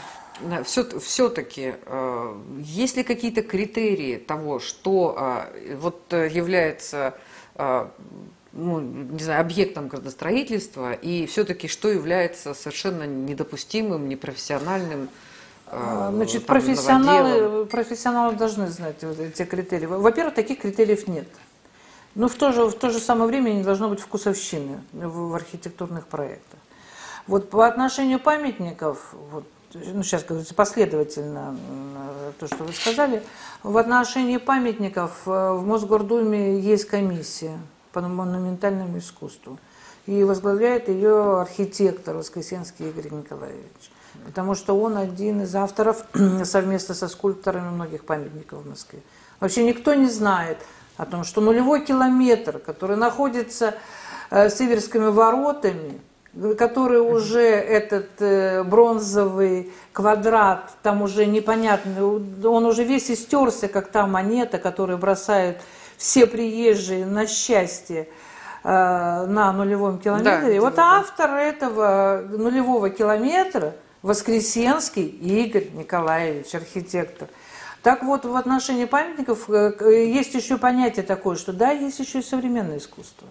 все, 0.63 0.99
все-таки 0.99 1.73
а, 1.85 2.41
есть 2.59 2.97
ли 2.97 3.03
какие-то 3.03 3.43
критерии 3.43 4.17
того, 4.17 4.59
что 4.59 5.15
а, 5.17 5.49
вот 5.77 6.01
является 6.11 7.13
а, 7.55 7.91
ну, 8.53 8.79
не 8.79 9.23
знаю, 9.23 9.41
объектом 9.41 9.87
градостроительства, 9.87 10.93
и 10.93 11.25
все-таки 11.25 11.67
что 11.67 11.89
является 11.89 12.53
совершенно 12.53 13.03
недопустимым, 13.03 14.07
непрофессиональным 14.09 15.09
а, 15.69 16.11
Значит, 16.11 16.45
там, 16.45 16.55
профессионалы, 16.55 17.65
профессионалы 17.65 18.35
должны 18.35 18.67
знать 18.67 19.03
вот 19.03 19.19
эти 19.19 19.43
критерии. 19.43 19.85
Во-первых, 19.85 20.33
таких 20.33 20.59
критериев 20.59 21.07
нет. 21.07 21.27
Но 22.15 22.29
в 22.29 22.35
то, 22.35 22.51
же, 22.51 22.65
в 22.65 22.73
то 22.73 22.89
же 22.89 22.99
самое 22.99 23.27
время 23.27 23.51
не 23.51 23.63
должно 23.63 23.89
быть 23.89 23.99
вкусовщины 23.99 24.81
в, 24.93 25.29
в 25.29 25.35
архитектурных 25.35 26.07
проектах. 26.07 26.59
Вот 27.27 27.49
по 27.49 27.67
отношению 27.67 28.19
памятников, 28.19 29.13
вот, 29.31 29.43
ну, 29.73 30.01
сейчас 30.03 30.23
говорится 30.23 30.55
последовательно 30.55 31.57
то, 32.39 32.47
что 32.47 32.63
вы 32.63 32.71
сказали, 32.71 33.21
в 33.61 33.75
отношении 33.77 34.37
памятников 34.37 35.11
э, 35.25 35.29
в 35.29 35.65
Мосгордуме 35.65 36.59
есть 36.59 36.85
комиссия 36.85 37.59
по 37.97 38.07
монументальному 38.07 38.99
искусству. 38.99 39.57
И 40.05 40.23
возглавляет 40.23 40.87
ее 40.87 41.41
архитектор 41.41 42.15
Воскресенский 42.15 42.89
Игорь 42.89 43.11
Николаевич. 43.11 43.91
Потому 44.25 44.53
что 44.55 44.79
он 44.79 44.97
один 44.97 45.41
из 45.41 45.55
авторов 45.55 46.05
совместно 46.43 46.93
со 46.93 47.07
скульпторами 47.07 47.69
многих 47.69 48.05
памятников 48.05 48.63
в 48.63 48.69
Москве. 48.69 48.99
Вообще 49.39 49.63
никто 49.63 49.95
не 49.95 50.09
знает 50.09 50.59
о 50.95 51.05
том, 51.05 51.23
что 51.23 51.41
нулевой 51.41 51.83
километр, 51.83 52.59
который 52.59 52.97
находится 52.97 53.75
э, 54.29 54.49
с 54.49 54.61
Иверскими 54.61 55.07
воротами, 55.07 55.99
который 56.57 57.01
уже 57.01 57.41
этот 57.41 58.09
э, 58.19 58.63
бронзовый 58.63 59.71
квадрат, 59.91 60.71
там 60.83 61.01
уже 61.01 61.25
непонятно, 61.25 62.05
он 62.05 62.65
уже 62.65 62.83
весь 62.83 63.09
истерся, 63.09 63.67
как 63.67 63.87
та 63.87 64.05
монета, 64.05 64.59
которую 64.59 64.99
бросают 64.99 65.57
все 65.97 66.27
приезжие 66.27 67.05
на 67.05 67.27
счастье 67.27 68.07
э, 68.63 68.67
на 68.69 69.51
нулевом 69.51 69.99
километре. 69.99 70.41
Да, 70.41 70.49
и 70.51 70.59
вот 70.59 70.75
да. 70.75 70.99
автор 70.99 71.31
этого 71.31 72.23
нулевого 72.29 72.89
километра 72.89 73.75
Воскресенский 74.03 75.05
Игорь 75.05 75.69
Николаевич, 75.73 76.53
архитектор. 76.55 77.27
Так 77.81 78.03
вот, 78.03 78.25
в 78.25 78.35
отношении 78.35 78.85
памятников 78.85 79.49
э, 79.49 79.73
есть 80.07 80.33
еще 80.33 80.57
понятие 80.57 81.03
такое, 81.03 81.35
что 81.35 81.51
да, 81.51 81.71
есть 81.71 81.99
еще 81.99 82.19
и 82.19 82.23
современное 82.23 82.77
искусство. 82.77 83.27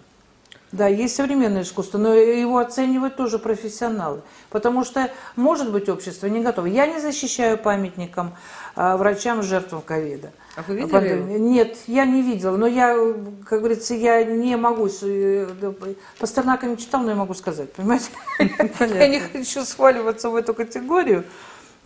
Да, 0.73 0.87
есть 0.87 1.15
современное 1.15 1.61
искусство, 1.61 1.97
но 1.97 2.13
его 2.13 2.57
оценивают 2.57 3.15
тоже 3.15 3.39
профессионалы. 3.39 4.21
Потому 4.49 4.83
что, 4.83 5.09
может 5.37 5.71
быть, 5.71 5.87
общество 5.87 6.27
не 6.27 6.41
готово. 6.41 6.65
Я 6.65 6.87
не 6.87 6.99
защищаю 6.99 7.57
памятникам 7.57 8.35
а, 8.75 8.97
врачам 8.97 9.43
жертвам 9.43 9.81
ковида. 9.81 10.31
А 10.57 10.63
вы 10.67 10.75
видели? 10.75 11.37
Нет, 11.37 11.77
я 11.87 12.05
не 12.05 12.21
видела. 12.21 12.57
Но 12.57 12.67
я, 12.67 12.97
как 13.45 13.59
говорится, 13.59 13.93
я 13.93 14.25
не 14.25 14.57
могу... 14.57 14.89
Э, 15.03 15.73
Пастернака 16.19 16.67
не 16.67 16.77
читал, 16.77 17.01
но 17.01 17.11
я 17.11 17.15
могу 17.15 17.33
сказать, 17.33 17.71
понимаете? 17.71 18.09
Я 18.37 19.07
не 19.07 19.19
хочу 19.21 19.63
сваливаться 19.63 20.29
в 20.29 20.35
эту 20.35 20.53
категорию. 20.53 21.23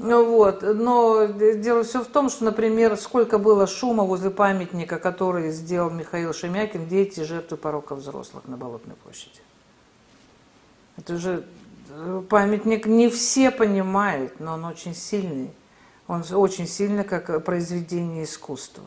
Ну 0.04 0.26
вот. 0.26 0.64
Но 0.64 1.26
дело 1.28 1.84
все 1.84 2.04
в 2.04 2.08
том, 2.08 2.30
что, 2.30 2.46
например, 2.46 2.98
сколько 2.98 3.38
было 3.38 3.68
шума 3.68 4.04
возле 4.04 4.32
памятника, 4.32 4.98
который 4.98 5.52
сделал 5.52 5.92
Михаил 5.92 6.34
Шемякин, 6.34 6.88
дети 6.88 7.20
жертвы 7.22 7.58
порока 7.58 7.96
взрослых 7.96 8.48
на 8.48 8.58
Болотной 8.58 8.96
площади. 8.96 9.42
Это 10.98 11.18
же 11.18 11.46
э, 11.90 12.24
памятник 12.28 12.88
не 12.88 13.10
все 13.10 13.52
понимают, 13.52 14.40
но 14.40 14.54
он 14.54 14.66
очень 14.66 14.96
сильный. 14.96 15.52
Он 16.08 16.24
очень 16.32 16.68
сильный 16.68 17.04
как 17.04 17.44
произведение 17.46 18.24
искусства. 18.24 18.84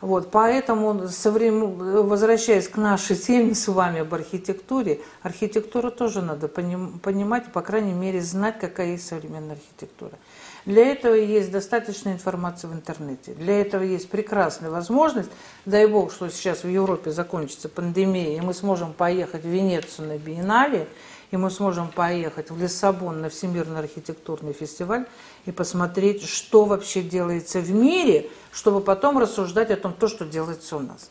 Вот, 0.00 0.30
поэтому, 0.30 1.08
со 1.08 1.32
времен, 1.32 2.06
возвращаясь 2.06 2.68
к 2.68 2.76
нашей 2.76 3.16
теме 3.16 3.54
с 3.54 3.66
вами 3.66 4.00
об 4.00 4.14
архитектуре, 4.14 5.00
архитектуру 5.22 5.90
тоже 5.90 6.22
надо 6.22 6.46
поним, 6.46 7.00
понимать, 7.00 7.52
по 7.52 7.62
крайней 7.62 7.94
мере, 7.94 8.20
знать, 8.20 8.60
какая 8.60 8.92
есть 8.92 9.08
современная 9.08 9.56
архитектура. 9.56 10.12
Для 10.66 10.86
этого 10.86 11.14
есть 11.14 11.50
достаточно 11.50 12.10
информации 12.10 12.68
в 12.68 12.74
интернете. 12.74 13.32
Для 13.32 13.60
этого 13.60 13.82
есть 13.82 14.08
прекрасная 14.08 14.70
возможность. 14.70 15.30
Дай 15.64 15.86
бог, 15.86 16.12
что 16.12 16.28
сейчас 16.28 16.62
в 16.62 16.68
Европе 16.68 17.10
закончится 17.10 17.68
пандемия, 17.68 18.36
и 18.36 18.40
мы 18.40 18.54
сможем 18.54 18.92
поехать 18.92 19.42
в 19.42 19.48
Венецию 19.48 20.08
на 20.08 20.18
биеннале, 20.18 20.86
и 21.30 21.36
мы 21.36 21.50
сможем 21.50 21.88
поехать 21.88 22.50
в 22.50 22.60
Лиссабон 22.60 23.20
на 23.20 23.30
Всемирный 23.30 23.80
архитектурный 23.80 24.52
фестиваль 24.52 25.06
и 25.46 25.52
посмотреть, 25.52 26.24
что 26.24 26.64
вообще 26.64 27.02
делается 27.02 27.60
в 27.60 27.70
мире, 27.70 28.28
чтобы 28.52 28.80
потом 28.80 29.18
рассуждать 29.18 29.70
о 29.70 29.76
том, 29.76 29.92
то, 29.92 30.08
что 30.08 30.24
делается 30.24 30.76
у 30.76 30.80
нас. 30.80 31.10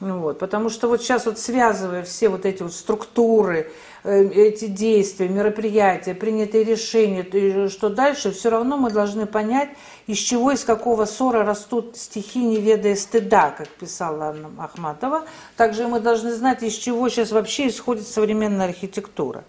Ну 0.00 0.18
вот, 0.18 0.38
потому 0.38 0.70
что 0.70 0.88
вот 0.88 1.00
сейчас 1.00 1.24
вот 1.24 1.38
связывая 1.38 2.02
все 2.02 2.28
вот 2.28 2.44
эти 2.44 2.62
вот 2.62 2.74
структуры, 2.74 3.70
э, 4.02 4.24
эти 4.24 4.66
действия, 4.66 5.28
мероприятия, 5.28 6.14
принятые 6.14 6.64
решения, 6.64 7.68
что 7.68 7.88
дальше, 7.88 8.32
все 8.32 8.50
равно 8.50 8.76
мы 8.76 8.90
должны 8.90 9.24
понять, 9.24 9.70
из 10.06 10.18
чего, 10.18 10.50
из 10.50 10.64
какого 10.64 11.04
ссора 11.06 11.44
растут 11.44 11.96
стихи, 11.96 12.40
не 12.40 12.60
ведая 12.60 12.96
стыда, 12.96 13.54
как 13.56 13.68
писала 13.68 14.26
Анна 14.26 14.50
Ахматова. 14.58 15.24
Также 15.56 15.86
мы 15.86 16.00
должны 16.00 16.34
знать, 16.34 16.62
из 16.62 16.74
чего 16.74 17.08
сейчас 17.08 17.30
вообще 17.30 17.68
исходит 17.68 18.06
современная 18.06 18.66
архитектура. 18.66 19.44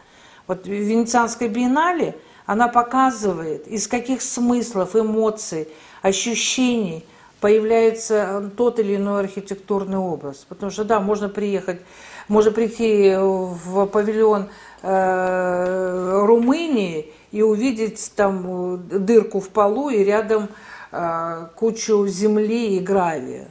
Вот 0.48 0.66
в 0.66 0.70
Венецианской 0.70 1.50
биеннале 1.50 2.16
она 2.46 2.68
показывает, 2.68 3.68
из 3.68 3.88
каких 3.88 4.22
смыслов, 4.22 4.96
эмоций, 4.96 5.68
ощущений– 6.02 7.06
появляется 7.46 8.52
тот 8.58 8.80
или 8.80 8.96
иной 8.96 9.20
архитектурный 9.20 10.00
образ. 10.00 10.48
Потому 10.50 10.72
что, 10.72 10.84
да, 10.84 11.00
можно 11.00 11.30
приехать, 11.30 11.80
можно 12.28 12.52
прийти 12.52 13.16
в 13.16 13.86
павильон 13.86 14.48
э, 14.82 16.22
Румынии 16.26 17.14
и 17.32 17.44
увидеть 17.44 18.12
там 18.16 18.88
дырку 18.88 19.40
в 19.40 19.50
полу 19.50 19.90
и 19.90 20.04
рядом 20.04 20.50
э, 20.92 21.48
кучу 21.56 22.08
земли 22.08 22.78
и 22.78 22.80
гравия. 22.80 23.50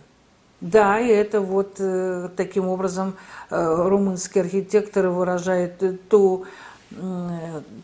Да, 0.61 0.99
и 0.99 1.09
это 1.09 1.41
вот 1.41 1.77
э, 1.79 2.31
таким 2.37 2.69
образом 2.69 3.15
э, 3.51 3.75
румынские 3.89 4.43
архитекторы 4.43 5.11
выражают 5.11 6.09
ту 6.09 6.47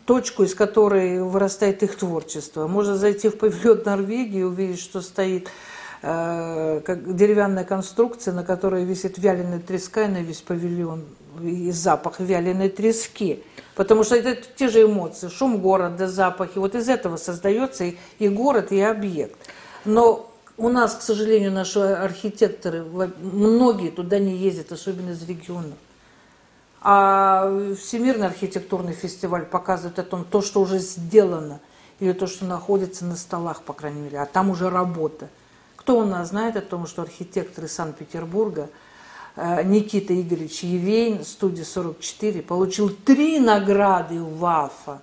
точку, 0.05 0.43
из 0.43 0.55
которой 0.55 1.21
вырастает 1.21 1.83
их 1.83 1.97
творчество. 1.97 2.67
Можно 2.67 2.95
зайти 2.95 3.29
в 3.29 3.37
павильон 3.37 3.81
Норвегии 3.85 4.39
и 4.39 4.43
увидеть, 4.43 4.79
что 4.79 5.01
стоит 5.01 5.49
Э, 6.03 6.81
как 6.83 7.15
деревянная 7.15 7.63
конструкция, 7.63 8.33
на 8.33 8.43
которой 8.43 8.85
висит 8.85 9.19
вяленая 9.19 9.59
треска 9.59 10.05
и 10.05 10.07
на 10.07 10.23
весь 10.23 10.41
павильон, 10.41 11.05
и 11.39 11.71
запах 11.71 12.19
вяленой 12.19 12.69
трески. 12.69 13.43
Потому 13.75 14.03
что 14.03 14.15
это 14.15 14.35
те 14.55 14.67
же 14.67 14.83
эмоции, 14.83 15.27
шум 15.27 15.59
города, 15.59 16.07
запахи. 16.07 16.57
Вот 16.57 16.73
из 16.73 16.89
этого 16.89 17.17
создается 17.17 17.83
и, 17.83 17.97
и 18.17 18.29
город, 18.29 18.71
и 18.71 18.81
объект. 18.81 19.37
Но 19.85 20.31
у 20.57 20.69
нас, 20.69 20.95
к 20.95 21.01
сожалению, 21.01 21.51
наши 21.51 21.79
архитекторы, 21.79 22.83
многие 22.83 23.91
туда 23.91 24.17
не 24.17 24.35
ездят, 24.35 24.71
особенно 24.71 25.11
из 25.11 25.23
регионов. 25.27 25.77
А 26.81 27.75
Всемирный 27.79 28.25
архитектурный 28.25 28.93
фестиваль 28.93 29.45
показывает 29.45 29.99
о 29.99 30.03
том, 30.03 30.25
то, 30.25 30.41
что 30.41 30.61
уже 30.61 30.79
сделано, 30.79 31.59
или 31.99 32.11
то, 32.11 32.25
что 32.25 32.45
находится 32.45 33.05
на 33.05 33.15
столах, 33.15 33.61
по 33.61 33.73
крайней 33.73 34.01
мере, 34.01 34.19
а 34.19 34.25
там 34.25 34.49
уже 34.49 34.69
работа. 34.69 35.29
Кто 35.75 35.99
у 35.99 36.05
нас 36.05 36.29
знает 36.29 36.55
о 36.55 36.61
том, 36.61 36.87
что 36.87 37.03
архитектор 37.03 37.65
из 37.65 37.73
Санкт-Петербурга 37.73 38.69
э, 39.35 39.63
Никита 39.63 40.19
Игоревич 40.19 40.63
Евейн, 40.63 41.23
студия 41.23 41.65
44, 41.65 42.41
получил 42.41 42.89
три 42.89 43.39
награды 43.39 44.23
ВАФа. 44.23 45.01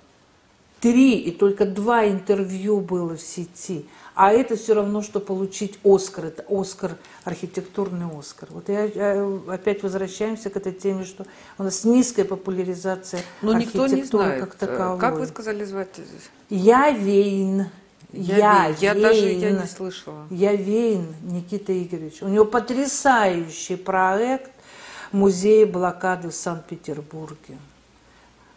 три, 0.81 1.19
и 1.19 1.31
только 1.31 1.65
два 1.65 2.09
интервью 2.09 2.81
было 2.81 3.17
в 3.17 3.21
сети. 3.21 3.87
А 4.19 4.33
это 4.33 4.57
все 4.57 4.75
равно, 4.75 5.01
что 5.01 5.21
получить 5.21 5.79
Оскар. 5.85 6.25
Это 6.25 6.45
Оскар, 6.49 6.97
архитектурный 7.23 8.07
Оскар. 8.19 8.49
Вот 8.51 8.69
я, 8.69 8.83
я 8.87 9.39
опять 9.47 9.85
возвращаемся 9.85 10.51
к 10.51 10.57
этой 10.57 10.73
теме, 10.73 11.05
что 11.05 11.25
у 11.57 11.63
нас 11.63 11.85
низкая 11.85 12.25
популяризация 12.25 13.21
Но 13.43 13.53
никто 13.53 13.87
не 13.87 14.03
знает. 14.03 14.41
как 14.41 14.57
таковой. 14.57 14.99
Как 14.99 15.19
вы 15.21 15.27
сказали 15.29 15.65
звать? 15.65 16.01
Я 16.51 16.91
Вейн. 16.91 17.67
Я, 18.13 18.67
я, 18.67 18.75
я 18.81 18.95
даже 18.95 19.25
я 19.25 19.53
не 19.53 19.67
слышала. 19.69 20.27
Я 20.31 20.57
Вейн 20.57 21.15
Никита 21.23 21.73
Игоревич. 21.81 22.21
У 22.21 22.27
него 22.27 22.45
потрясающий 22.45 23.77
проект 23.77 24.51
музея 25.13 25.65
блокады 25.65 26.31
в 26.31 26.35
Санкт-Петербурге. 26.35 27.57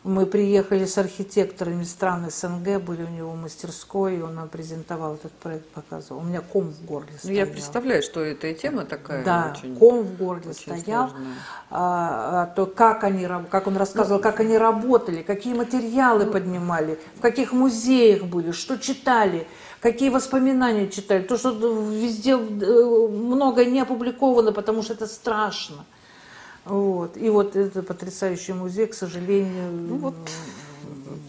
Мы 0.03 0.25
приехали 0.25 0.85
с 0.85 0.97
архитекторами 0.97 1.83
стран 1.83 2.27
СНГ, 2.31 2.81
были 2.81 3.03
у 3.03 3.09
него 3.09 3.31
в 3.31 3.35
мастерской, 3.35 4.17
и 4.17 4.21
он 4.21 4.33
нам 4.33 4.49
презентовал 4.49 5.13
этот 5.13 5.31
проект, 5.33 5.67
показывал. 5.67 6.21
У 6.21 6.23
меня 6.23 6.41
ком 6.41 6.69
в 6.69 6.83
горле 6.85 7.09
стоял. 7.19 7.33
Ну, 7.33 7.39
я 7.39 7.45
представляю, 7.45 8.01
что 8.01 8.21
это 8.21 8.47
и 8.47 8.55
тема 8.55 8.85
такая 8.85 9.23
да, 9.23 9.53
очень 9.55 9.75
ком 9.75 10.01
в 10.01 10.17
горле 10.17 10.49
очень 10.49 10.59
стоял. 10.59 11.09
сложная. 11.09 11.33
А, 11.69 12.41
а, 12.41 12.45
то 12.47 12.65
как 12.65 13.03
они, 13.03 13.27
как 13.51 13.67
он 13.67 13.77
рассказывал, 13.77 14.19
как 14.19 14.39
они 14.39 14.57
работали, 14.57 15.21
какие 15.21 15.53
материалы 15.53 16.25
поднимали, 16.25 16.97
в 17.17 17.21
каких 17.21 17.53
музеях 17.53 18.23
были, 18.23 18.53
что 18.53 18.79
читали, 18.79 19.45
какие 19.81 20.09
воспоминания 20.09 20.87
читали. 20.89 21.21
То, 21.21 21.37
что 21.37 21.51
везде 21.51 22.31
э, 22.31 23.07
многое 23.07 23.65
не 23.65 23.81
опубликовано, 23.81 24.51
потому 24.51 24.81
что 24.81 24.93
это 24.93 25.05
страшно. 25.05 25.85
Вот. 26.65 27.17
И 27.17 27.29
вот 27.29 27.55
этот 27.55 27.87
потрясающий 27.87 28.53
музей, 28.53 28.87
к 28.87 28.93
сожалению, 28.93 29.71
Ну 29.71 29.95
вот 29.97 30.15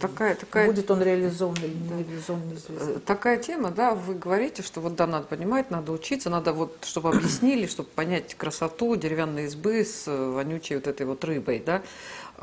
такая, 0.01 0.35
такая, 0.35 0.67
будет 0.67 0.91
он 0.91 1.03
реализован 1.03 1.57
или 1.57 1.73
не 1.75 2.05
реализован, 2.05 2.41
неизвестно. 2.49 2.91
э, 2.97 2.99
такая 3.07 3.39
тема, 3.39 3.71
да, 3.71 3.95
вы 3.95 4.15
говорите, 4.15 4.62
что 4.62 4.81
вот 4.81 4.95
да, 4.97 5.07
надо 5.07 5.27
понимать, 5.27 5.71
надо 5.71 5.93
учиться, 5.93 6.29
надо 6.29 6.53
вот, 6.53 6.77
чтобы 6.85 7.11
объяснили, 7.11 7.67
чтобы 7.67 7.89
понять 7.95 8.35
красоту 8.35 8.95
деревянной 8.97 9.45
избы 9.45 9.85
с 9.85 10.05
э, 10.07 10.33
вонючей 10.33 10.77
вот 10.77 10.87
этой 10.87 11.07
вот 11.07 11.25
рыбой, 11.25 11.62
да. 11.65 11.83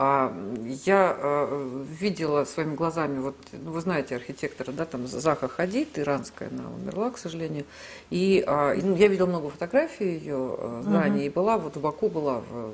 А, 0.01 0.33
Я 0.65 1.13
э, 1.19 1.83
видела 1.99 2.45
своими 2.45 2.73
глазами, 2.73 3.19
вот, 3.19 3.35
ну, 3.51 3.71
вы 3.71 3.81
знаете 3.81 4.15
архитектора, 4.15 4.71
да, 4.71 4.85
там 4.85 5.05
Заха 5.07 5.49
Хадид, 5.49 5.99
иранская, 5.99 6.47
она 6.47 6.69
умерла, 6.69 7.11
к 7.11 7.17
сожалению. 7.17 7.65
И, 8.09 8.41
а, 8.47 8.75
ну, 8.81 8.95
я 8.95 9.09
видела 9.09 9.25
много 9.25 9.49
фотографий 9.49 10.17
ее 10.17 10.55
э, 10.57 10.83
зданий, 10.85 11.25
и 11.25 11.29
была, 11.29 11.57
вот 11.57 11.75
в 11.75 11.81
Баку 11.81 12.07
была 12.07 12.39
в, 12.39 12.73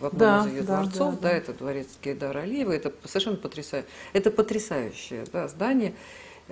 в 0.00 0.06
одном 0.06 0.18
Да, 0.18 0.40
из 0.40 0.52
ее 0.52 0.62
да, 0.62 0.80
дворцов, 0.80 1.14
да, 1.14 1.20
да, 1.20 1.28
да. 1.28 1.36
это 1.36 1.52
дворец 1.52 1.86
Гейдара 2.02 2.40
Алиева, 2.40 2.72
это 2.72 2.92
совершенно 3.04 3.36
потрясающе. 3.36 3.86
Это 4.12 4.32
потрясающее 4.32 5.24
да, 5.32 5.46
здание. 5.46 5.94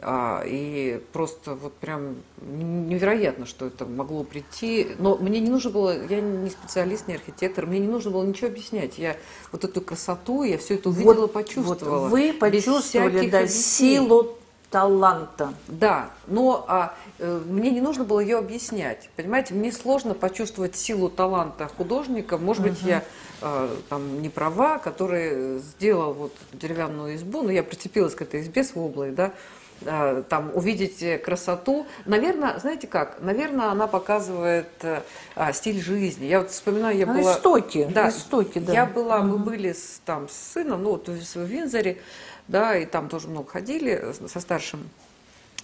А, 0.00 0.42
и 0.46 1.02
просто 1.12 1.54
вот 1.54 1.75
прям 1.75 2.16
невероятно, 2.40 3.44
что 3.44 3.66
это 3.66 3.84
могло 3.84 4.25
прийти. 4.25 4.88
Но 4.99 5.16
мне 5.16 5.38
не 5.38 5.50
нужно 5.50 5.70
было, 5.70 6.06
я 6.06 6.20
не 6.20 6.49
специалист, 6.49 7.08
не 7.08 7.14
архитектор, 7.14 7.66
мне 7.66 7.78
не 7.78 7.88
нужно 7.88 8.11
было 8.11 8.25
ничего 8.25 8.49
объяснять. 8.49 8.99
Я 8.99 9.16
вот 9.52 9.64
эту 9.64 9.82
красоту, 9.82 10.44
я 10.44 10.56
все 10.56 10.76
это 10.76 10.88
увидела, 10.88 11.26
почувствовала. 11.26 12.08
Вот 12.08 12.11
вы 12.11 12.32
почувствовали 12.32 13.28
да, 13.28 13.40
объяснений. 13.40 13.96
силу 13.99 14.38
таланта. 14.70 15.52
Да, 15.68 16.11
но 16.26 16.64
а, 16.66 16.94
э, 17.18 17.42
мне 17.46 17.70
не 17.70 17.82
нужно 17.82 18.04
было 18.04 18.20
ее 18.20 18.38
объяснять. 18.38 19.11
Понимаете, 19.16 19.52
мне 19.52 19.70
сложно 19.70 20.14
почувствовать 20.14 20.75
силу 20.75 21.11
таланта 21.11 21.68
художника. 21.76 22.38
Может 22.38 22.62
быть, 22.62 22.82
я 22.82 23.04
э, 23.42 23.76
там 23.90 24.22
не 24.22 24.30
права, 24.30 24.78
который 24.78 25.58
сделал 25.58 26.14
вот 26.14 26.32
деревянную 26.54 27.16
избу, 27.16 27.42
но 27.42 27.52
я 27.52 27.62
прицепилась 27.62 28.14
к 28.14 28.22
этой 28.22 28.40
избе 28.40 28.64
с 28.64 28.75
воблой, 28.75 29.11
да, 29.11 29.34
там 30.28 30.50
увидеть 30.54 31.02
э, 31.02 31.18
красоту. 31.18 31.86
Наверное, 32.06 32.58
знаете 32.58 32.86
как? 32.86 33.20
Наверное, 33.20 33.66
она 33.66 33.86
показывает 33.86 34.68
э, 34.82 35.02
а, 35.34 35.52
стиль 35.52 35.80
жизни. 35.80 36.26
Я 36.26 36.40
вот 36.40 36.50
вспоминаю, 36.50 36.96
я 36.96 37.04
А, 37.04 37.14
была... 37.14 37.34
истоки, 37.34 37.88
Да, 37.92 38.08
истоки, 38.08 38.58
да. 38.58 38.72
Я 38.72 38.86
была, 38.86 39.20
мы 39.22 39.38
были 39.38 39.72
с, 39.72 40.00
там 40.04 40.28
с 40.28 40.52
сыном, 40.52 40.82
ну 40.82 40.90
вот 40.92 41.08
в 41.08 41.38
Винзоре, 41.44 41.98
да, 42.48 42.76
и 42.76 42.86
там 42.86 43.08
тоже 43.08 43.28
много 43.28 43.48
ходили 43.50 44.12
со 44.26 44.40
старшим. 44.40 44.88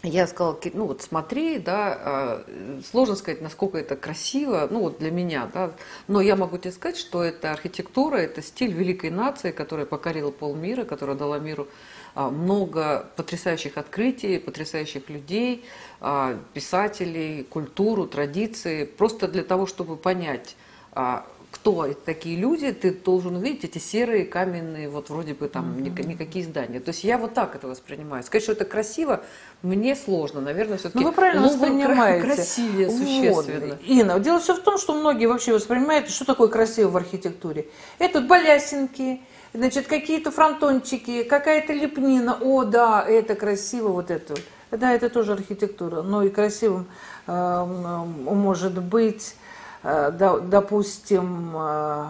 Я 0.04 0.28
сказала, 0.28 0.54
«Ки- 0.54 0.70
ну 0.72 0.86
вот 0.86 1.02
смотри, 1.02 1.58
да, 1.58 1.98
а, 2.00 2.44
сложно 2.88 3.16
сказать, 3.16 3.42
насколько 3.42 3.78
это 3.78 3.96
красиво, 3.96 4.68
ну 4.70 4.80
вот 4.80 4.98
для 4.98 5.10
меня, 5.10 5.50
да, 5.52 5.72
но 6.06 6.20
я 6.20 6.36
могу 6.36 6.56
тебе 6.56 6.70
сказать, 6.70 6.96
что 6.96 7.24
это 7.24 7.50
архитектура, 7.50 8.16
это 8.16 8.40
стиль 8.40 8.72
великой 8.72 9.10
нации, 9.10 9.50
которая 9.50 9.86
покорила 9.86 10.30
полмира, 10.30 10.84
которая 10.84 11.16
дала 11.16 11.40
миру 11.40 11.66
много 12.14 13.06
потрясающих 13.16 13.76
открытий, 13.78 14.38
потрясающих 14.38 15.08
людей, 15.08 15.64
а, 16.00 16.36
писателей, 16.54 17.44
культуру, 17.44 18.06
традиции, 18.06 18.84
просто 18.84 19.28
для 19.28 19.42
того, 19.42 19.66
чтобы 19.66 19.96
понять, 19.96 20.56
а, 20.92 21.24
кто 21.50 21.88
такие 22.04 22.36
люди, 22.36 22.70
ты 22.72 22.92
должен 22.92 23.36
увидеть 23.36 23.64
эти 23.64 23.78
серые 23.78 24.26
каменные, 24.26 24.88
вот 24.90 25.08
вроде 25.08 25.32
бы 25.32 25.48
там 25.48 25.78
ника- 25.78 26.06
никакие 26.06 26.44
здания. 26.44 26.78
То 26.78 26.90
есть 26.90 27.04
я 27.04 27.16
вот 27.16 27.32
так 27.32 27.54
это 27.54 27.66
воспринимаю. 27.66 28.22
Сказать, 28.22 28.42
что 28.42 28.52
это 28.52 28.66
красиво, 28.66 29.24
мне 29.62 29.96
сложно. 29.96 30.42
Наверное, 30.42 30.76
все-таки 30.76 31.02
Ну, 31.02 31.08
вы 31.10 31.14
правильно 31.16 31.46
воспринимаете. 31.48 32.26
красивее 32.26 32.88
Вот. 32.88 32.98
существенно. 32.98 33.78
Инна, 33.86 34.20
дело 34.20 34.40
все 34.40 34.54
в 34.54 34.60
том, 34.60 34.76
что 34.76 34.92
многие 34.92 35.24
вообще 35.24 35.54
воспринимают, 35.54 36.10
что 36.10 36.26
такое 36.26 36.48
красиво 36.48 36.90
в 36.90 36.96
архитектуре. 36.98 37.66
Это 37.98 38.20
балясинки, 38.20 39.22
значит, 39.54 39.86
какие-то 39.86 40.30
фронтончики, 40.30 41.22
какая-то 41.24 41.72
лепнина. 41.72 42.38
О, 42.40 42.64
да, 42.64 43.04
это 43.06 43.34
красиво, 43.34 43.88
вот 43.88 44.10
это. 44.10 44.34
Да, 44.70 44.92
это 44.92 45.08
тоже 45.08 45.32
архитектура. 45.32 46.02
Но 46.02 46.22
и 46.22 46.28
красивым 46.28 46.86
э, 47.26 47.64
может 47.64 48.78
быть, 48.82 49.34
э, 49.82 50.10
да- 50.12 50.38
допустим, 50.40 51.52
э, 51.56 52.06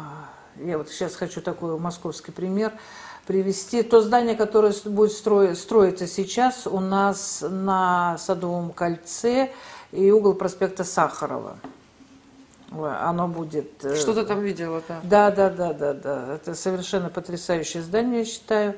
я 0.65 0.79
вот 0.79 0.89
сейчас 0.89 1.15
хочу 1.15 1.41
такой 1.41 1.79
московский 1.79 2.33
пример 2.33 2.73
привести. 3.27 3.83
То 3.83 4.01
здание, 4.01 4.35
которое 4.35 4.75
будет 4.87 5.13
строи- 5.13 5.55
строиться 5.55 6.07
сейчас 6.09 6.67
у 6.67 6.81
нас 6.81 7.45
на 7.49 8.17
Садовом 8.19 8.71
кольце 8.73 9.53
и 9.93 10.11
угол 10.11 10.35
проспекта 10.35 10.83
Сахарова. 10.83 11.59
Оно 12.71 13.29
будет... 13.29 13.85
э, 13.85 13.97
Что-то 13.97 14.25
там 14.25 14.41
видела, 14.41 14.83
да. 14.89 15.01
да, 15.03 15.31
да, 15.31 15.51
да, 15.51 15.73
да, 15.73 15.95
да. 15.95 16.35
Это 16.35 16.55
совершенно 16.55 17.09
потрясающее 17.09 17.83
здание, 17.83 18.21
я 18.21 18.25
считаю. 18.25 18.75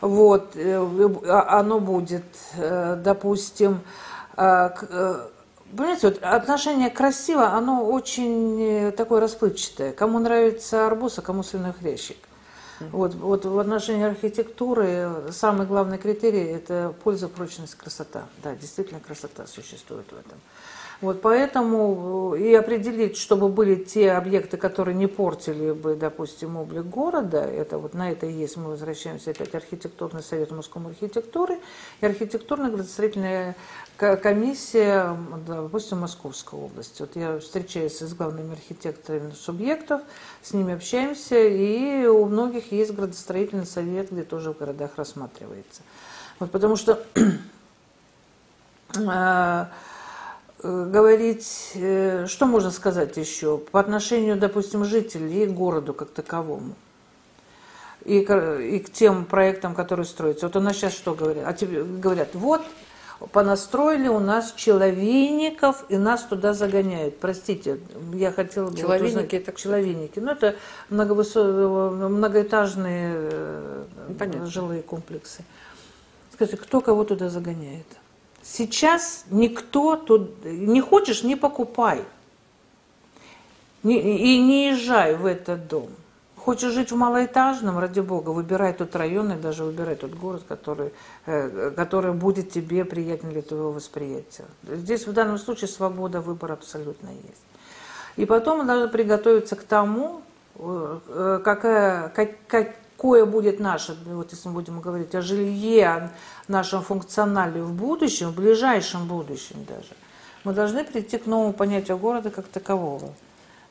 Вот, 0.00 0.54
э, 0.54 0.76
а- 1.28 1.58
оно 1.58 1.80
будет, 1.80 2.24
э, 2.56 2.96
допустим, 3.02 3.80
э, 4.36 4.70
э, 4.80 5.28
понимаете, 5.76 6.08
вот 6.08 6.22
отношение 6.22 6.90
красиво, 6.90 7.48
оно 7.48 7.84
очень 7.86 8.60
э, 8.62 8.90
такое 8.92 9.20
расплывчатое. 9.20 9.92
Кому 9.92 10.18
нравится 10.18 10.86
арбуз, 10.86 11.18
а 11.18 11.22
кому 11.22 11.42
свиной 11.42 11.72
хрящик. 11.72 12.18
Вот, 12.92 13.14
вот 13.14 13.46
в 13.46 13.58
отношении 13.58 14.04
архитектуры 14.04 15.10
самый 15.32 15.66
главный 15.66 15.96
критерий– 15.96 16.44
это 16.44 16.94
польза, 17.02 17.26
прочность, 17.28 17.74
красота. 17.74 18.24
Да, 18.42 18.54
действительно 18.54 19.00
красота 19.00 19.46
существует 19.46 20.04
в 20.10 20.12
этом. 20.12 20.38
Вот 21.02 21.20
поэтому 21.20 22.34
э, 22.34 22.40
и 22.40 22.54
определить, 22.54 23.18
чтобы 23.18 23.50
были 23.50 23.74
те 23.74 24.12
объекты, 24.12 24.56
которые 24.56 24.94
не 24.94 25.06
портили 25.06 25.72
бы, 25.72 25.94
допустим, 25.94 26.56
облик 26.56 26.84
города, 26.86 27.42
это 27.42 27.76
вот 27.76 27.92
на 27.92 28.10
это 28.10 28.24
и 28.24 28.32
есть, 28.32 28.56
мы 28.56 28.70
возвращаемся 28.70 29.32
опять 29.32 29.54
архитектурный 29.54 30.22
совет 30.22 30.50
Московской 30.52 30.92
архитектуры 30.92 31.58
и 32.00 32.06
архитектурная 32.06 32.70
градостроительная 32.70 33.56
ко- 33.98 34.16
комиссия, 34.16 35.14
допустим, 35.46 36.00
Московской 36.00 36.58
области. 36.58 37.02
Вот 37.02 37.14
я 37.14 37.38
встречаюсь 37.40 37.98
с 37.98 38.14
главными 38.14 38.52
архитекторами 38.52 39.32
субъектов, 39.32 40.00
с 40.42 40.54
ними 40.54 40.74
общаемся, 40.74 41.38
и 41.38 42.06
у 42.06 42.24
многих 42.24 42.72
есть 42.72 42.94
градостроительный 42.94 43.66
совет, 43.66 44.10
где 44.10 44.22
тоже 44.22 44.52
в 44.52 44.58
городах 44.58 44.92
рассматривается. 44.96 45.82
Вот 46.38 46.50
потому 46.50 46.76
что 46.76 47.04
э, 48.94 49.66
говорить, 50.66 51.72
э, 51.74 52.26
что 52.28 52.46
можно 52.46 52.70
сказать 52.70 53.16
еще 53.16 53.58
по 53.58 53.80
отношению, 53.80 54.36
допустим, 54.36 54.84
жителей 54.84 55.44
и 55.44 55.46
городу 55.46 55.94
как 55.94 56.10
таковому. 56.10 56.74
И 58.04 58.20
к, 58.20 58.58
и 58.60 58.78
к 58.78 58.90
тем 58.90 59.24
проектам, 59.24 59.74
которые 59.74 60.06
строятся. 60.06 60.46
Вот 60.46 60.56
у 60.56 60.60
нас 60.60 60.76
сейчас 60.76 60.92
что 60.92 61.14
говорят? 61.14 61.44
А 61.46 61.52
тебе 61.52 61.82
говорят, 61.82 62.28
вот, 62.34 62.62
понастроили 63.32 64.08
у 64.08 64.20
нас 64.20 64.52
человейников, 64.52 65.84
и 65.88 65.96
нас 65.96 66.22
туда 66.22 66.52
загоняют. 66.52 67.18
Простите, 67.18 67.80
я 68.12 68.30
хотела 68.30 68.66
бы... 68.66 68.70
вот 68.72 68.80
Человейники 68.80 69.16
узнать- 69.16 69.34
это? 69.34 69.52
Человейники. 69.52 70.18
Ну, 70.20 70.30
это 70.30 70.54
многовысо- 70.90 72.08
многоэтажные 72.08 73.12
э, 73.14 73.84
понятно. 74.18 74.46
жилые 74.46 74.82
комплексы. 74.82 75.44
Скажите, 76.32 76.58
кто 76.58 76.80
кого 76.80 77.04
туда 77.04 77.28
загоняет? 77.28 77.86
Сейчас 78.48 79.24
никто 79.30 79.96
тут... 79.96 80.44
Не 80.44 80.80
хочешь, 80.80 81.24
не 81.24 81.36
покупай. 81.36 82.04
И 83.82 84.40
не 84.40 84.70
езжай 84.70 85.16
в 85.16 85.26
этот 85.26 85.66
дом. 85.68 85.88
Хочешь 86.36 86.72
жить 86.72 86.92
в 86.92 86.96
малоэтажном, 86.96 87.78
ради 87.78 87.98
бога, 87.98 88.30
выбирай 88.30 88.72
тот 88.72 88.94
район 88.94 89.32
и 89.32 89.36
даже 89.36 89.64
выбирай 89.64 89.96
тот 89.96 90.12
город, 90.12 90.44
который, 90.46 90.92
э, 91.26 91.72
который 91.74 92.12
будет 92.12 92.52
тебе 92.52 92.84
приятен 92.84 93.30
для 93.30 93.42
твоего 93.42 93.72
восприятия. 93.72 94.44
Здесь 94.62 95.08
в 95.08 95.12
данном 95.12 95.38
случае 95.38 95.66
свобода 95.66 96.20
выбора 96.20 96.52
абсолютно 96.52 97.08
есть. 97.08 97.42
И 98.14 98.26
потом 98.26 98.64
должны 98.64 98.88
приготовиться 98.88 99.56
к 99.56 99.64
тому, 99.64 100.22
э, 100.54 101.40
какая, 101.44 102.10
как, 102.10 102.76
какое 102.96 103.26
будет 103.26 103.60
наше, 103.60 103.96
вот 104.06 104.32
если 104.32 104.48
мы 104.48 104.54
будем 104.54 104.80
говорить 104.80 105.14
о 105.14 105.20
жилье, 105.20 105.86
о 105.86 106.10
нашем 106.48 106.82
функционале 106.82 107.62
в 107.62 107.72
будущем, 107.72 108.30
в 108.30 108.34
ближайшем 108.34 109.06
будущем 109.06 109.64
даже, 109.68 109.90
мы 110.44 110.54
должны 110.54 110.82
прийти 110.84 111.18
к 111.18 111.26
новому 111.26 111.52
понятию 111.52 111.98
города 111.98 112.30
как 112.30 112.46
такового. 112.46 113.12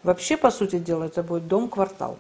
Вообще, 0.04 0.38
по 0.38 0.52
сути 0.52 0.78
дела, 0.78 1.06
это 1.06 1.24
будет 1.24 1.48
дом-квартал. 1.48 2.20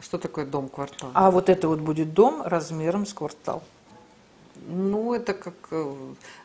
Что 0.00 0.18
такое 0.18 0.46
дом-квартал? 0.46 1.10
А 1.12 1.30
вот 1.30 1.50
это 1.50 1.68
вот 1.68 1.80
будет 1.80 2.14
дом 2.14 2.42
размером 2.42 3.04
с 3.04 3.12
квартал. 3.12 3.62
Ну, 4.66 5.12
это 5.12 5.34
как 5.34 5.54
э, 5.72 5.94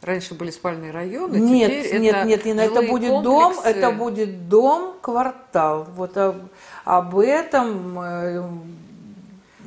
раньше 0.01 0.33
были 0.33 0.51
спальные 0.51 0.91
районы. 0.91 1.37
Нет, 1.37 1.71
теперь 1.71 2.01
нет, 2.01 2.15
это 2.15 2.27
нет, 2.27 2.45
Нина, 2.45 2.61
это 2.61 2.81
будет 2.81 3.11
комплексы. 3.11 3.23
дом, 3.23 3.59
это 3.63 3.91
будет 3.91 4.49
дом, 4.49 4.95
квартал. 5.01 5.87
Вот 5.95 6.17
об, 6.17 6.35
об 6.83 7.17
этом 7.17 7.99
э, 7.99 8.43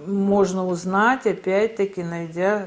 можно 0.07 0.67
узнать, 0.67 1.27
опять-таки, 1.27 2.03
найдя 2.03 2.67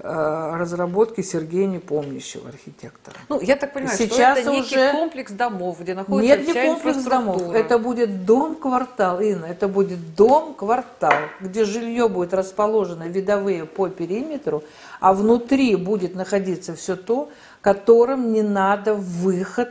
Э, 0.00 0.56
разработки 0.56 1.22
Сергея 1.22 1.66
Непомнящего, 1.66 2.48
архитектора. 2.48 3.16
Ну, 3.28 3.40
я 3.40 3.54
так 3.54 3.72
понимаю, 3.72 3.96
Сейчас 3.96 4.38
что 4.38 4.40
это 4.40 4.50
некий 4.50 4.76
уже... 4.76 4.92
комплекс 4.92 5.32
домов, 5.32 5.80
где 5.80 5.94
находится 5.94 6.36
Нет, 6.36 6.48
вся 6.48 6.62
не 6.62 6.68
комплекс 6.68 7.04
домов. 7.04 7.54
Это 7.54 7.78
будет 7.78 8.26
дом-квартал, 8.26 9.20
Инна, 9.20 9.46
это 9.46 9.68
будет 9.68 10.14
дом-квартал, 10.16 11.14
где 11.40 11.64
жилье 11.64 12.08
будет 12.08 12.34
расположено 12.34 13.04
видовые 13.04 13.66
по 13.66 13.88
периметру, 13.88 14.64
а 15.00 15.14
внутри 15.14 15.76
будет 15.76 16.16
находиться 16.16 16.74
все 16.74 16.96
то, 16.96 17.30
которым 17.60 18.32
не 18.32 18.42
надо 18.42 18.94
выход, 18.94 19.70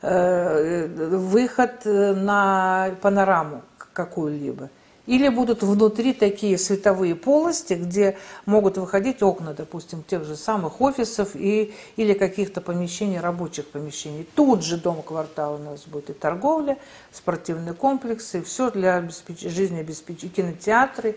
э, 0.00 0.86
выход 0.86 1.84
на 1.84 2.92
панораму 3.02 3.62
какую-либо. 3.92 4.70
Или 5.06 5.28
будут 5.28 5.62
внутри 5.62 6.12
такие 6.12 6.58
световые 6.58 7.14
полости, 7.14 7.74
где 7.74 8.16
могут 8.44 8.76
выходить 8.76 9.22
окна, 9.22 9.54
допустим, 9.54 10.02
тех 10.02 10.24
же 10.24 10.36
самых 10.36 10.80
офисов 10.80 11.30
и, 11.34 11.74
или 11.96 12.12
каких-то 12.12 12.60
помещений, 12.60 13.20
рабочих 13.20 13.68
помещений. 13.68 14.26
Тут 14.34 14.64
же 14.64 14.76
дом 14.76 15.02
квартала 15.02 15.56
у 15.56 15.58
нас 15.58 15.84
будет 15.86 16.10
и 16.10 16.12
торговля, 16.12 16.76
спортивные 17.12 17.74
комплексы, 17.74 18.42
все 18.42 18.70
для 18.70 18.96
обеспеч... 18.96 19.40
жизнеобеспечения, 19.40 20.32
кинотеатры, 20.34 21.16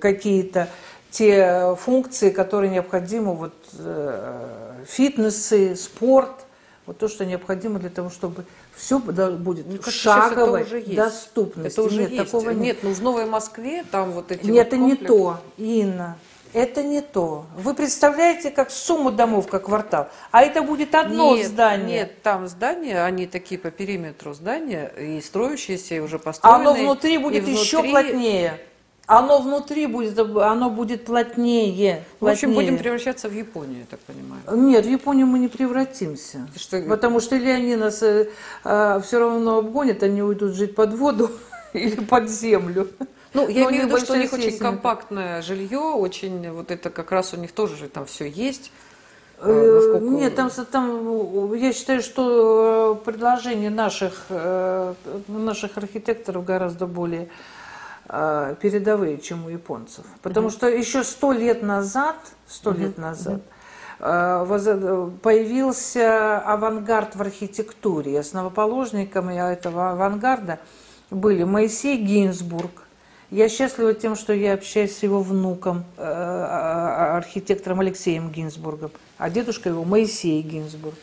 какие-то 0.00 0.68
те 1.10 1.74
функции, 1.76 2.30
которые 2.30 2.70
необходимы, 2.70 3.34
вот, 3.34 3.54
э, 3.78 4.84
фитнесы, 4.86 5.74
спорт, 5.74 6.47
вот 6.88 6.96
то, 6.96 7.06
что 7.06 7.26
необходимо 7.26 7.78
для 7.78 7.90
того, 7.90 8.08
чтобы 8.08 8.44
все 8.74 8.98
будет 8.98 9.66
ну, 9.66 9.90
шаговой 9.90 10.64
доступности. 10.86 11.78
Это 11.78 11.82
уже 11.82 12.00
нет, 12.00 12.10
есть. 12.12 12.24
такого 12.24 12.50
нет. 12.50 12.58
Нет, 12.58 12.78
ну 12.82 12.92
в 12.92 13.02
Новой 13.02 13.26
Москве 13.26 13.84
там 13.90 14.12
вот 14.12 14.32
эти 14.32 14.46
Нет, 14.46 14.72
вот 14.72 14.74
это 14.74 14.76
комплексы. 14.76 15.02
не 15.02 15.06
то, 15.06 15.40
Инна. 15.58 16.18
Это 16.54 16.82
не 16.82 17.02
то. 17.02 17.44
Вы 17.58 17.74
представляете, 17.74 18.50
как 18.50 18.70
сумму 18.70 19.12
домов, 19.12 19.48
как 19.48 19.66
квартал. 19.66 20.08
А 20.30 20.42
это 20.42 20.62
будет 20.62 20.94
одно 20.94 21.36
нет, 21.36 21.48
здание. 21.48 22.00
Нет, 22.00 22.22
там 22.22 22.48
здания, 22.48 23.04
они 23.04 23.26
такие 23.26 23.60
по 23.60 23.70
периметру 23.70 24.32
здания, 24.32 24.90
и 24.98 25.20
строящиеся, 25.20 25.96
и 25.96 25.98
уже 26.00 26.18
построенные. 26.18 26.70
Оно 26.70 26.72
внутри 26.72 27.18
будет 27.18 27.46
и 27.46 27.52
еще 27.52 27.82
внутри... 27.82 27.92
плотнее. 27.92 28.60
Оно 29.10 29.40
внутри 29.40 29.86
будет, 29.86 30.18
оно 30.18 30.68
будет 30.68 31.06
плотнее, 31.06 32.04
В 32.20 32.26
общем, 32.28 32.52
плотнее. 32.52 32.72
будем 32.72 32.78
превращаться 32.82 33.30
в 33.30 33.32
Японию, 33.32 33.78
я 33.80 33.86
так 33.90 34.00
понимаю. 34.00 34.42
Нет, 34.68 34.84
в 34.84 34.88
Японию 34.90 35.26
мы 35.26 35.38
не 35.38 35.48
превратимся. 35.48 36.46
Что- 36.54 36.82
Потому 36.82 37.20
что 37.20 37.34
или 37.36 37.48
они 37.48 37.74
нас 37.76 38.02
э, 38.02 38.26
все 39.02 39.18
равно 39.18 39.58
обгонят, 39.58 40.02
они 40.02 40.22
уйдут 40.22 40.52
жить 40.54 40.74
под 40.74 40.92
воду 40.92 41.30
или 41.72 41.96
под 42.04 42.28
землю. 42.28 42.88
Ну, 43.32 43.48
я 43.48 43.64
Но 43.64 43.70
имею 43.70 43.84
в 43.84 43.86
виду, 43.88 43.96
что 43.98 44.12
у 44.12 44.16
них 44.16 44.30
очень 44.30 44.58
компактное 44.58 45.40
жилье, 45.40 45.80
очень, 45.80 46.50
вот 46.50 46.70
это 46.70 46.90
как 46.90 47.10
раз 47.10 47.32
у 47.32 47.38
них 47.38 47.52
тоже 47.52 47.76
же 47.76 47.88
там 47.88 48.04
все 48.04 48.26
есть. 48.28 48.70
Э, 49.40 49.44
А, 49.50 49.74
насколько- 49.74 50.04
Нет, 50.04 50.34
там, 50.34 50.50
там, 50.70 51.54
я 51.54 51.72
считаю, 51.72 52.02
что 52.02 52.98
э, 53.00 53.04
предложения 53.06 53.70
наших, 53.70 54.26
э, 54.28 54.92
наших 55.28 55.78
архитекторов 55.78 56.44
гораздо 56.44 56.86
более 56.86 57.22
э, 57.22 57.26
передовые, 58.08 59.18
чем 59.18 59.46
у 59.46 59.48
японцев. 59.48 60.04
Потому 60.22 60.50
что 60.50 60.66
еще 60.68 61.04
сто 61.04 61.32
лет 61.32 61.62
назад, 61.62 62.16
сто 62.46 62.72
лет 62.72 62.96
назад 62.98 63.42
воз- 64.00 65.18
появился 65.22 66.38
авангард 66.38 67.16
в 67.16 67.20
архитектуре. 67.20 68.18
Основоположниками 68.20 69.34
этого 69.52 69.90
авангарда 69.90 70.58
были 71.10 71.44
Моисей 71.44 71.96
Гинзбург, 71.98 72.70
я 73.30 73.48
счастлива 73.50 73.92
тем, 73.92 74.16
что 74.16 74.32
я 74.32 74.54
общаюсь 74.54 74.96
с 74.96 75.02
его 75.02 75.20
внуком, 75.20 75.84
э, 75.98 76.02
а- 76.02 77.12
а- 77.12 77.16
архитектором 77.18 77.80
Алексеем 77.80 78.30
Гинзбургом, 78.30 78.90
а 79.18 79.28
дедушка 79.28 79.68
его 79.68 79.84
Моисей 79.84 80.40
Гинзбург. 80.42 80.94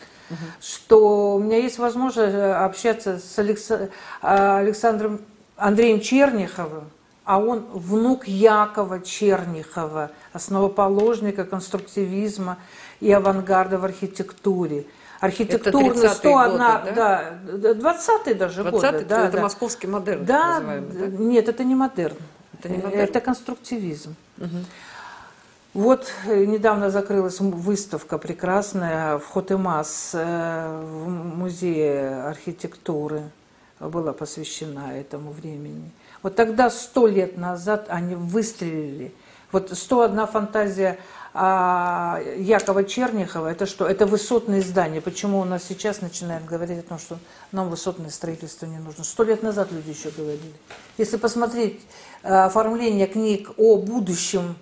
Что 0.60 1.36
у 1.36 1.40
меня 1.40 1.58
есть 1.58 1.78
возможность 1.78 2.34
э, 2.34 2.54
общаться 2.54 3.20
с 3.20 3.38
Алекса- 3.38 3.90
а, 4.24 4.58
Александром 4.58 5.20
Андреем 5.56 6.00
Черниховым, 6.02 6.86
а 7.26 7.40
он 7.40 7.66
внук 7.74 8.28
Якова 8.28 9.00
Чернихова, 9.00 10.12
основоположника 10.32 11.44
конструктивизма 11.44 12.58
и 13.00 13.12
авангарда 13.12 13.80
в 13.80 13.86
архитектуре. 13.86 14.86
Архитектурный 15.20 15.90
30-е 15.90 16.10
101, 16.10 16.52
годы, 16.52 16.92
да, 16.96 17.40
20-е 17.46 18.36
даже 18.36 18.64
20 18.64 18.92
годы. 18.92 19.06
Да, 19.06 19.28
это 19.28 19.38
да. 19.38 19.44
московский 19.44 19.88
модерн, 19.88 20.26
Да, 20.26 20.60
да? 20.60 21.08
нет, 21.08 21.50
это 21.50 21.64
не 21.64 21.74
модерн. 21.74 22.18
Это 22.60 22.70
не 22.70 22.78
модерн? 22.78 23.00
Это 23.02 23.22
конструктивизм. 23.22 24.16
Вот 25.74 26.10
э, 26.28 26.46
недавно 26.46 26.90
закрылась 26.90 27.42
выставка 27.42 28.18
прекрасная 28.18 29.18
в 29.18 29.26
Хотемас, 29.26 30.12
э, 30.14 30.82
в 30.84 31.10
музее 31.10 32.24
архитектуры, 32.24 33.24
была 33.82 34.14
посвящена 34.14 34.98
этому 34.98 35.32
времени. 35.32 35.92
Вот 36.26 36.36
тогда, 36.36 36.72
сто 36.72 37.06
лет 37.06 37.38
назад, 37.38 37.86
они 37.88 38.16
выстрелили. 38.16 39.14
Вот 39.52 39.78
101 39.78 40.26
фантазия 40.26 40.98
а, 41.36 42.20
Якова 42.38 42.84
Чернихова, 42.84 43.50
это 43.50 43.68
что? 43.68 43.86
Это 43.86 44.08
высотные 44.08 44.64
здания. 44.64 45.02
Почему 45.02 45.40
у 45.40 45.46
нас 45.46 45.64
сейчас 45.64 46.02
начинают 46.02 46.44
говорить 46.44 46.80
о 46.80 46.82
том, 46.82 46.98
что 46.98 47.20
нам 47.52 47.70
высотное 47.70 48.10
строительство 48.10 48.66
не 48.66 48.80
нужно? 48.80 49.04
Сто 49.04 49.22
лет 49.22 49.44
назад 49.44 49.72
люди 49.72 49.92
еще 49.92 50.10
говорили. 50.10 50.56
Если 50.98 51.18
посмотреть 51.18 51.80
э, 52.24 52.34
оформление 52.34 53.06
книг 53.06 53.52
о 53.58 53.78
будущем, 53.78 54.56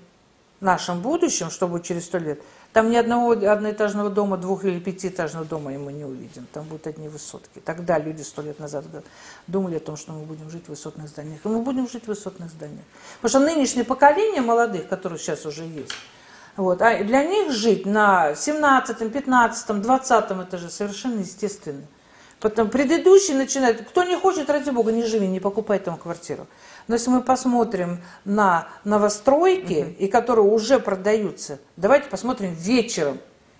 нашем 0.59 1.01
будущем, 1.01 1.49
что 1.49 1.69
будет 1.69 1.83
через 1.83 2.03
сто 2.07 2.17
лет, 2.17 2.41
там 2.73 2.89
ни 2.89 2.95
одного 2.95 3.31
одноэтажного 3.31 4.09
дома, 4.09 4.35
двух- 4.35 4.65
или 4.65 4.79
пятиэтажного 4.79 5.45
дома 5.45 5.71
мы 5.71 5.93
не 5.93 6.05
увидим. 6.05 6.47
Там 6.51 6.65
будут 6.65 6.87
одни 6.87 7.07
высотки. 7.07 7.59
Тогда 7.63 7.99
люди 7.99 8.23
сто 8.23 8.41
лет 8.41 8.59
назад 8.59 8.85
думали 9.45 9.77
о 9.77 9.79
том, 9.79 9.95
что 9.95 10.11
мы 10.11 10.25
будем 10.25 10.49
жить 10.49 10.65
в 10.65 10.69
высотных 10.69 11.07
зданиях. 11.07 11.45
И 11.45 11.47
мы 11.47 11.61
будем 11.61 11.87
жить 11.87 12.05
в 12.05 12.07
высотных 12.07 12.49
зданиях. 12.49 12.83
Потому 13.21 13.29
что 13.29 13.39
нынешнее 13.55 13.83
поколение 13.83 14.41
молодых, 14.41 14.87
которые 14.87 15.19
сейчас 15.19 15.45
уже 15.45 15.63
есть, 15.63 15.93
вот, 16.55 16.81
а 16.81 17.03
для 17.03 17.23
них 17.23 17.51
жить 17.51 17.85
на 17.85 18.33
17, 18.33 19.11
15, 19.11 19.81
20 19.81 20.31
этаже 20.43 20.69
совершенно 20.69 21.19
естественно. 21.19 21.83
Потом 22.43 22.69
предыдущий 22.69 23.33
начинает, 23.33 23.87
кто 23.87 24.03
не 24.03 24.17
хочет, 24.17 24.49
ради 24.49 24.69
бога, 24.69 24.91
не 24.91 25.03
живи, 25.05 25.27
не 25.29 25.39
покупай 25.39 25.79
там 25.79 25.95
квартиру. 25.95 26.45
Но 26.89 26.95
если 26.95 27.09
мы 27.09 27.21
посмотрим 27.21 28.01
на 28.25 28.67
новостройки, 28.83 29.95
и 29.97 30.09
которые 30.09 30.45
уже 30.45 30.77
продаются, 30.77 31.59
давайте 31.77 32.09
посмотрим 32.09 32.53
вечером, 32.53 33.19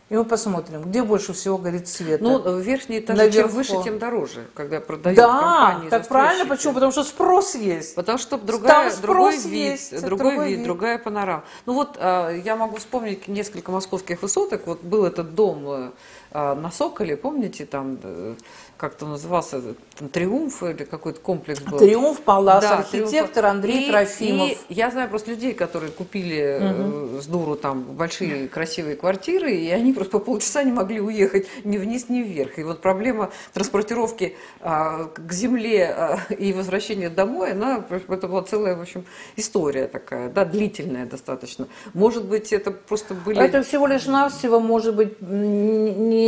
и 0.10 0.16
мы 0.16 0.26
посмотрим, 0.26 0.84
где 0.84 1.02
больше 1.02 1.32
всего 1.34 1.58
горит 1.58 1.88
свет. 1.88 2.20
Ну, 2.20 2.60
верхние 2.60 3.00
этажи, 3.00 3.18
Наверху. 3.18 3.50
чем 3.50 3.58
выше, 3.58 3.84
тем 3.84 4.00
дороже, 4.00 4.46
когда 4.54 4.82
продают 4.82 5.18
да, 5.18 5.28
компании. 5.28 5.90
так 5.90 6.08
правильно, 6.08 6.46
почему? 6.46 6.74
Потому 6.74 6.92
что 6.92 7.04
спрос 7.04 7.56
есть. 7.56 7.96
Потому 7.96 8.18
что 8.18 8.38
другая, 8.38 8.92
Там 8.92 9.02
другой 9.02 9.32
спрос 9.32 9.46
вид, 9.46 9.72
есть, 9.72 10.02
другой, 10.02 10.18
другой 10.18 10.48
вид, 10.50 10.58
вид. 10.58 10.66
другая 10.66 10.98
панорама. 11.00 11.46
Ну 11.66 11.74
вот 11.74 11.98
э, 11.98 12.42
я 12.44 12.56
могу 12.58 12.76
вспомнить 12.76 13.28
несколько 13.28 13.72
московских 13.72 14.22
высоток. 14.22 14.68
Вот 14.68 14.84
был 14.84 15.06
этот 15.06 15.34
дом 15.36 15.64
э, 15.68 15.92
на 16.34 16.72
Соколе, 16.72 17.18
помните, 17.18 17.66
там 17.66 17.98
э, 18.04 18.36
как-то 18.78 19.06
назывался 19.06 19.62
там, 19.98 20.10
Триумф 20.10 20.64
или 20.64 20.84
какой-то 20.84 21.20
комплекс 21.20 21.62
был. 21.62 21.80
Триумф 21.80 22.22
Палас, 22.22 22.64
Да, 22.64 22.78
архитектор 22.78 23.44
Триумф. 23.44 23.56
Андрей 23.56 23.88
И- 23.88 23.92
Трофимов. 23.92 24.50
И 24.50 24.74
я 24.74 24.92
знаю 24.92 25.10
просто 25.10 25.32
людей, 25.32 25.54
которые 25.54 25.92
купили 25.92 26.60
э, 26.60 27.20
с 27.22 27.26
дуру 27.26 27.56
там 27.56 27.82
большие 27.84 28.48
красивые 28.48 28.96
квартиры, 28.96 29.52
и 29.56 29.70
они 29.70 29.92
просто 29.92 30.04
просто 30.04 30.20
по 30.20 30.20
полчаса 30.20 30.64
не 30.64 30.72
могли 30.72 31.00
уехать 31.00 31.48
ни 31.64 31.78
вниз, 31.78 32.10
ни 32.10 32.22
вверх. 32.22 32.60
И 32.60 32.64
вот 32.64 32.82
проблема 32.82 33.30
транспортировки 33.54 34.36
а, 34.62 35.06
к 35.06 35.32
земле 35.32 35.94
а, 35.96 36.20
и 36.34 36.54
возвращения 36.54 37.10
домой, 37.10 37.52
она, 37.52 37.84
это 37.90 38.28
была 38.28 38.44
целая, 38.44 38.76
в 38.76 38.82
общем, 38.82 39.06
история 39.38 39.88
такая, 39.88 40.30
да, 40.30 40.46
длительная 40.46 41.06
достаточно. 41.06 41.68
Может 41.94 42.26
быть, 42.26 42.54
это 42.54 42.72
просто 42.72 43.14
были... 43.14 43.42
Это 43.42 43.64
всего 43.64 43.88
лишь 43.88 44.06
навсего, 44.06 44.60
может 44.60 44.96
быть, 44.96 45.22
не 45.22 46.23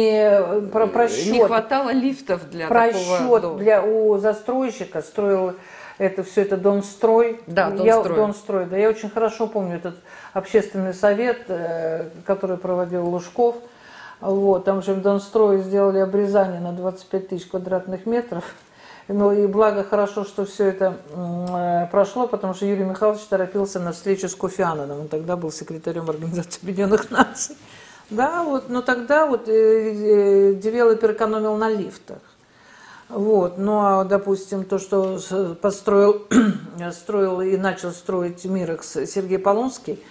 про 0.71 0.87
просчет. 0.87 1.33
Не 1.33 1.43
хватало 1.45 1.91
лифтов 1.91 2.49
для 2.49 2.67
просчет 2.67 3.17
такого 3.17 3.39
дома. 3.39 3.59
для 3.59 3.83
у 3.83 4.17
застройщика 4.17 5.01
строил 5.01 5.53
это 5.97 6.23
все 6.23 6.41
это 6.41 6.57
Донстрой. 6.57 7.41
Да, 7.47 7.69
Донстрой. 7.69 7.85
Я, 7.87 8.03
Донстрой. 8.03 8.65
Да, 8.65 8.77
я 8.77 8.89
очень 8.89 9.09
хорошо 9.09 9.47
помню 9.47 9.77
этот 9.77 9.95
общественный 10.33 10.93
совет, 10.93 11.43
э, 11.47 12.09
который 12.25 12.57
проводил 12.57 13.07
Лужков. 13.07 13.55
Вот, 14.21 14.65
там 14.65 14.81
же 14.81 14.93
в 14.93 15.01
Донстрое 15.01 15.59
сделали 15.59 15.99
обрезание 15.99 16.59
на 16.59 16.71
25 16.71 17.29
тысяч 17.29 17.47
квадратных 17.47 18.05
метров. 18.05 18.43
Ну 19.07 19.31
и 19.31 19.45
благо 19.45 19.83
хорошо, 19.83 20.23
что 20.23 20.45
все 20.45 20.65
это 20.65 20.97
э, 21.13 21.87
прошло, 21.91 22.27
потому 22.27 22.55
что 22.55 22.65
Юрий 22.65 22.83
Михайлович 22.83 23.21
торопился 23.21 23.79
на 23.79 23.91
встречу 23.91 24.27
с 24.27 24.35
Кофи 24.35 24.61
Аннаном. 24.61 25.01
Он 25.01 25.07
тогда 25.07 25.37
был 25.37 25.51
секретарем 25.51 26.09
Организации 26.09 26.59
Объединенных 26.63 27.11
Наций. 27.11 27.55
Да, 28.09 28.43
вот, 28.43 28.69
но 28.69 28.81
тогда 28.81 29.25
вот 29.25 29.47
э, 29.47 29.51
э, 29.51 30.53
девелопер 30.53 31.13
экономил 31.13 31.55
на 31.57 31.69
лифтах. 31.69 32.19
Вот. 33.09 33.57
Ну 33.57 33.79
а, 33.79 34.03
допустим, 34.03 34.63
то, 34.63 34.77
что 34.77 35.19
построил, 35.61 36.27
строил 36.91 37.41
и 37.41 37.57
начал 37.57 37.91
строить 37.91 38.45
Мирекс 38.45 38.93
Сергей 38.93 39.39
Полонский, 39.39 40.03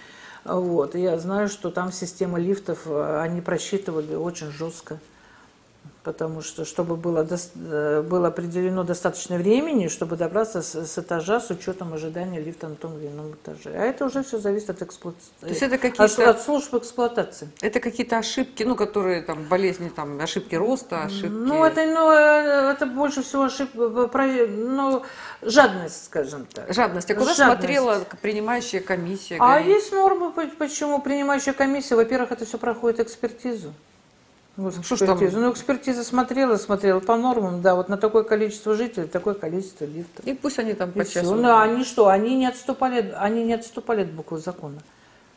вот, 0.43 0.93
я 0.93 1.17
знаю, 1.17 1.49
что 1.49 1.71
там 1.71 1.91
система 1.91 2.37
лифтов, 2.37 2.81
э, 2.85 3.21
они 3.21 3.41
просчитывали 3.41 4.15
очень 4.15 4.51
жестко 4.51 4.99
потому 6.05 6.41
что 6.41 6.65
чтобы 6.65 6.95
было, 6.95 7.27
э, 7.55 8.01
было 8.03 8.27
определено 8.27 8.83
достаточно 8.83 9.37
времени, 9.37 9.87
чтобы 9.87 10.15
добраться 10.15 10.61
с, 10.61 10.75
с 10.75 10.97
этажа 10.99 11.39
с 11.39 11.49
учетом 11.49 11.93
ожидания 11.93 12.39
лифта 12.39 12.67
на 12.67 12.75
том 12.75 12.97
или 12.99 13.07
ином 13.07 13.33
этаже. 13.33 13.71
А 13.73 13.81
это 13.81 14.05
уже 14.05 14.23
все 14.23 14.37
зависит 14.37 14.69
от 14.69 14.83
эксплуатации. 14.83 15.31
То 15.41 15.47
есть 15.47 15.63
это 15.63 15.77
какие-то... 15.79 16.29
От, 16.29 16.35
от 16.35 16.41
служб 16.43 16.73
эксплуатации. 16.75 17.49
Это 17.59 17.79
какие-то 17.79 18.19
ошибки, 18.19 18.61
ну, 18.63 18.75
которые 18.75 19.23
там 19.23 19.43
болезни, 19.45 19.89
там, 19.89 20.19
ошибки 20.21 20.53
роста, 20.53 21.03
ошибки... 21.03 21.25
Ну, 21.25 21.65
это, 21.65 21.85
ну, 21.85 22.11
э, 22.11 22.71
это 22.71 22.85
больше 22.85 23.23
всего 23.23 23.43
ошибки, 23.43 23.75
э, 23.75 24.47
ну, 24.47 25.03
жадность, 25.41 26.05
скажем 26.05 26.45
так. 26.45 26.71
Жадность. 26.71 27.09
А 27.09 27.15
куда 27.15 27.33
жадность. 27.33 27.61
смотрела 27.61 28.05
принимающая 28.21 28.79
комиссия? 28.79 29.37
А 29.39 29.55
говорит? 29.55 29.75
есть 29.75 29.91
нормы, 29.91 30.31
почему 30.31 31.01
принимающая 31.01 31.53
комиссия? 31.53 31.95
Во-первых, 31.95 32.31
это 32.31 32.45
все 32.45 32.59
проходит 32.59 32.99
экспертизу. 32.99 33.73
Вот 34.57 34.85
что. 34.85 35.15
Ну, 35.15 35.51
экспертиза 35.51 36.03
смотрела, 36.03 36.55
смотрела 36.55 37.01
по 37.01 37.17
нормам, 37.17 37.61
да, 37.61 37.75
вот 37.75 37.89
на 37.89 37.97
такое 37.97 38.23
количество 38.23 38.73
жителей, 38.73 39.07
такое 39.07 39.33
количество 39.33 39.83
лифтов. 39.83 40.25
И 40.25 40.33
пусть 40.33 40.59
они 40.59 40.73
там 40.73 40.93
по 40.93 41.03
часу. 41.03 41.35
Ну, 41.35 41.57
они 41.57 41.83
что, 41.83 42.07
они 42.07 42.35
не 42.35 42.47
отступали, 42.47 43.13
они 43.17 43.43
не 43.43 43.53
отступали 43.53 44.03
от 44.03 44.11
буквы 44.11 44.39
закона. 44.39 44.79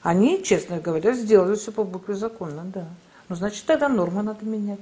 Они, 0.03 0.43
честно 0.45 0.79
говоря, 0.79 1.13
сделали 1.15 1.57
все 1.57 1.73
по 1.73 1.83
букве 1.83 2.15
закона, 2.15 2.63
да. 2.65 2.87
Ну, 3.29 3.35
значит, 3.35 3.65
тогда 3.67 3.89
нормы 3.89 4.23
надо 4.23 4.45
менять. 4.45 4.81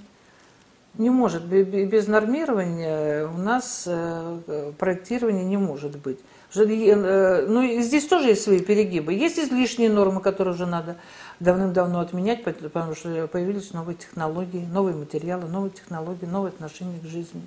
Не 0.98 1.10
может, 1.10 1.44
без 1.44 2.06
нормирования 2.06 3.26
у 3.26 3.38
нас 3.38 3.84
э, 3.86 4.72
проектирование 4.78 5.44
не 5.44 5.58
может 5.58 5.96
быть. 5.96 6.18
Э, 6.54 7.46
ну, 7.46 7.80
здесь 7.82 8.06
тоже 8.06 8.28
есть 8.28 8.44
свои 8.44 8.60
перегибы. 8.60 9.12
Есть 9.12 9.38
излишние 9.38 9.90
нормы, 9.90 10.20
которые 10.20 10.54
уже 10.54 10.66
надо 10.66 10.96
давным-давно 11.40 12.00
отменять, 12.00 12.44
потому 12.44 12.94
что 12.94 13.26
появились 13.28 13.72
новые 13.72 13.96
технологии, 13.96 14.66
новые 14.72 14.96
материалы, 14.96 15.48
новые 15.48 15.70
технологии, 15.70 16.24
новые 16.26 16.50
отношения 16.50 16.98
к 16.98 17.04
жизни. 17.04 17.42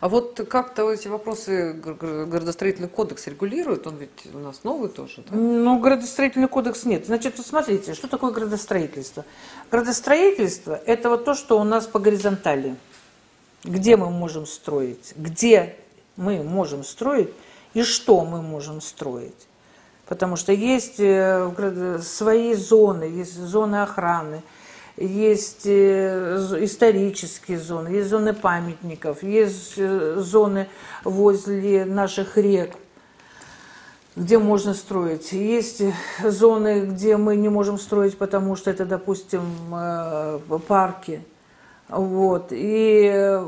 А 0.00 0.08
вот 0.08 0.40
как-то 0.48 0.90
эти 0.90 1.08
вопросы 1.08 1.74
градостроительный 1.74 2.88
кодекс 2.88 3.26
регулирует? 3.26 3.86
Он 3.86 3.96
ведь 3.96 4.34
у 4.34 4.38
нас 4.38 4.64
новый 4.64 4.88
тоже, 4.88 5.22
да? 5.28 5.36
Ну, 5.36 5.78
градостроительный 5.78 6.48
кодекс 6.48 6.84
нет. 6.84 7.06
Значит, 7.06 7.36
вот 7.36 7.46
смотрите, 7.46 7.94
что 7.94 8.08
такое 8.08 8.32
градостроительство? 8.32 9.24
Градостроительство– 9.70 10.80
это 10.86 11.10
вот 11.10 11.24
то, 11.24 11.34
что 11.34 11.60
у 11.60 11.64
нас 11.64 11.86
по 11.86 11.98
горизонтали. 11.98 12.76
Где 13.62 13.96
мы 13.96 14.10
можем 14.10 14.44
строить, 14.44 15.14
где 15.16 15.76
мы 16.16 16.42
можем 16.42 16.84
строить 16.84 17.30
и 17.72 17.82
что 17.82 18.24
мы 18.24 18.42
можем 18.42 18.82
строить. 18.82 19.48
Потому 20.14 20.36
что 20.36 20.52
есть 20.52 21.00
э, 21.00 21.98
свои 22.00 22.54
зоны, 22.54 23.02
есть 23.02 23.36
зоны 23.36 23.82
охраны, 23.82 24.44
есть 24.96 25.62
э, 25.66 26.56
исторические 26.60 27.58
зоны, 27.58 27.88
есть 27.88 28.10
зоны 28.10 28.32
памятников, 28.32 29.24
есть 29.24 29.72
э, 29.76 30.14
зоны 30.18 30.68
возле 31.02 31.84
наших 31.84 32.36
рек, 32.36 32.76
где 34.14 34.38
можно 34.38 34.72
строить. 34.72 35.32
Есть 35.32 35.82
зоны, 36.22 36.82
где 36.82 37.16
мы 37.16 37.34
не 37.34 37.48
можем 37.48 37.76
строить, 37.76 38.16
потому 38.16 38.54
что 38.54 38.70
это, 38.70 38.84
допустим, 38.84 39.42
парки. 40.68 41.24
Вот. 41.88 42.50
И 42.52 43.42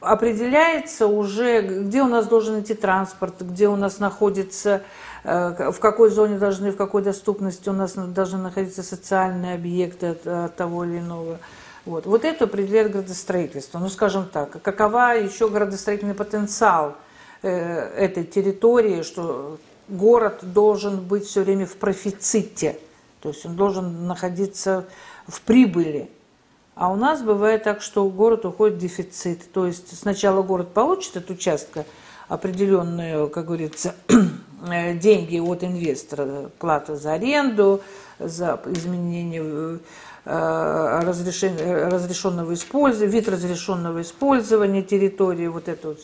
определяется 0.00 1.08
уже, 1.08 1.62
где 1.62 2.00
у 2.02 2.06
нас 2.06 2.26
должен 2.26 2.60
идти 2.60 2.74
транспорт, 2.74 3.34
где 3.40 3.66
у 3.68 3.74
нас 3.74 3.98
находится 3.98 4.82
в 5.22 5.78
какой 5.80 6.10
зоне 6.10 6.38
должны, 6.38 6.70
в 6.70 6.76
какой 6.76 7.02
доступности 7.02 7.68
у 7.68 7.72
нас 7.72 7.92
должны 7.92 8.38
находиться 8.38 8.82
социальные 8.82 9.54
объекты 9.54 10.06
от, 10.06 10.26
от 10.26 10.56
того 10.56 10.84
или 10.84 10.98
иного. 10.98 11.38
Вот. 11.86 12.06
вот 12.06 12.24
это 12.24 12.44
определяет 12.44 12.92
градостроительство. 12.92 13.78
Ну, 13.78 13.88
скажем 13.88 14.28
так, 14.30 14.60
какова 14.62 15.16
еще 15.16 15.48
градостроительный 15.48 16.14
потенциал 16.14 16.94
э, 17.42 17.48
этой 17.50 18.24
территории, 18.24 19.02
что 19.02 19.58
город 19.88 20.40
должен 20.42 21.00
быть 21.00 21.26
все 21.26 21.42
время 21.42 21.66
в 21.66 21.76
профиците, 21.76 22.78
то 23.20 23.30
есть 23.30 23.44
он 23.46 23.56
должен 23.56 24.06
находиться 24.06 24.86
в 25.26 25.40
прибыли. 25.40 26.10
А 26.74 26.90
у 26.90 26.96
нас 26.96 27.22
бывает 27.22 27.64
так, 27.64 27.82
что 27.82 28.08
город 28.08 28.46
уходит 28.46 28.76
в 28.76 28.80
дефицит. 28.80 29.52
То 29.52 29.66
есть 29.66 29.98
сначала 29.98 30.42
город 30.42 30.72
получит 30.72 31.16
от 31.16 31.28
участка 31.28 31.84
определенную, 32.28 33.28
как 33.28 33.46
говорится, 33.46 33.94
Э, 34.08 34.49
деньги 34.60 35.38
от 35.38 35.64
инвестора, 35.64 36.50
плата 36.58 36.96
за 36.96 37.12
аренду, 37.12 37.80
за 38.18 38.60
изменение 38.66 39.78
э, 40.24 41.00
разрешенного 41.02 42.54
использования, 42.54 43.10
вид 43.10 43.28
разрешенного 43.28 44.02
использования 44.02 44.82
территории, 44.82 45.46
вот 45.46 45.68
это 45.68 45.88
вот. 45.88 45.98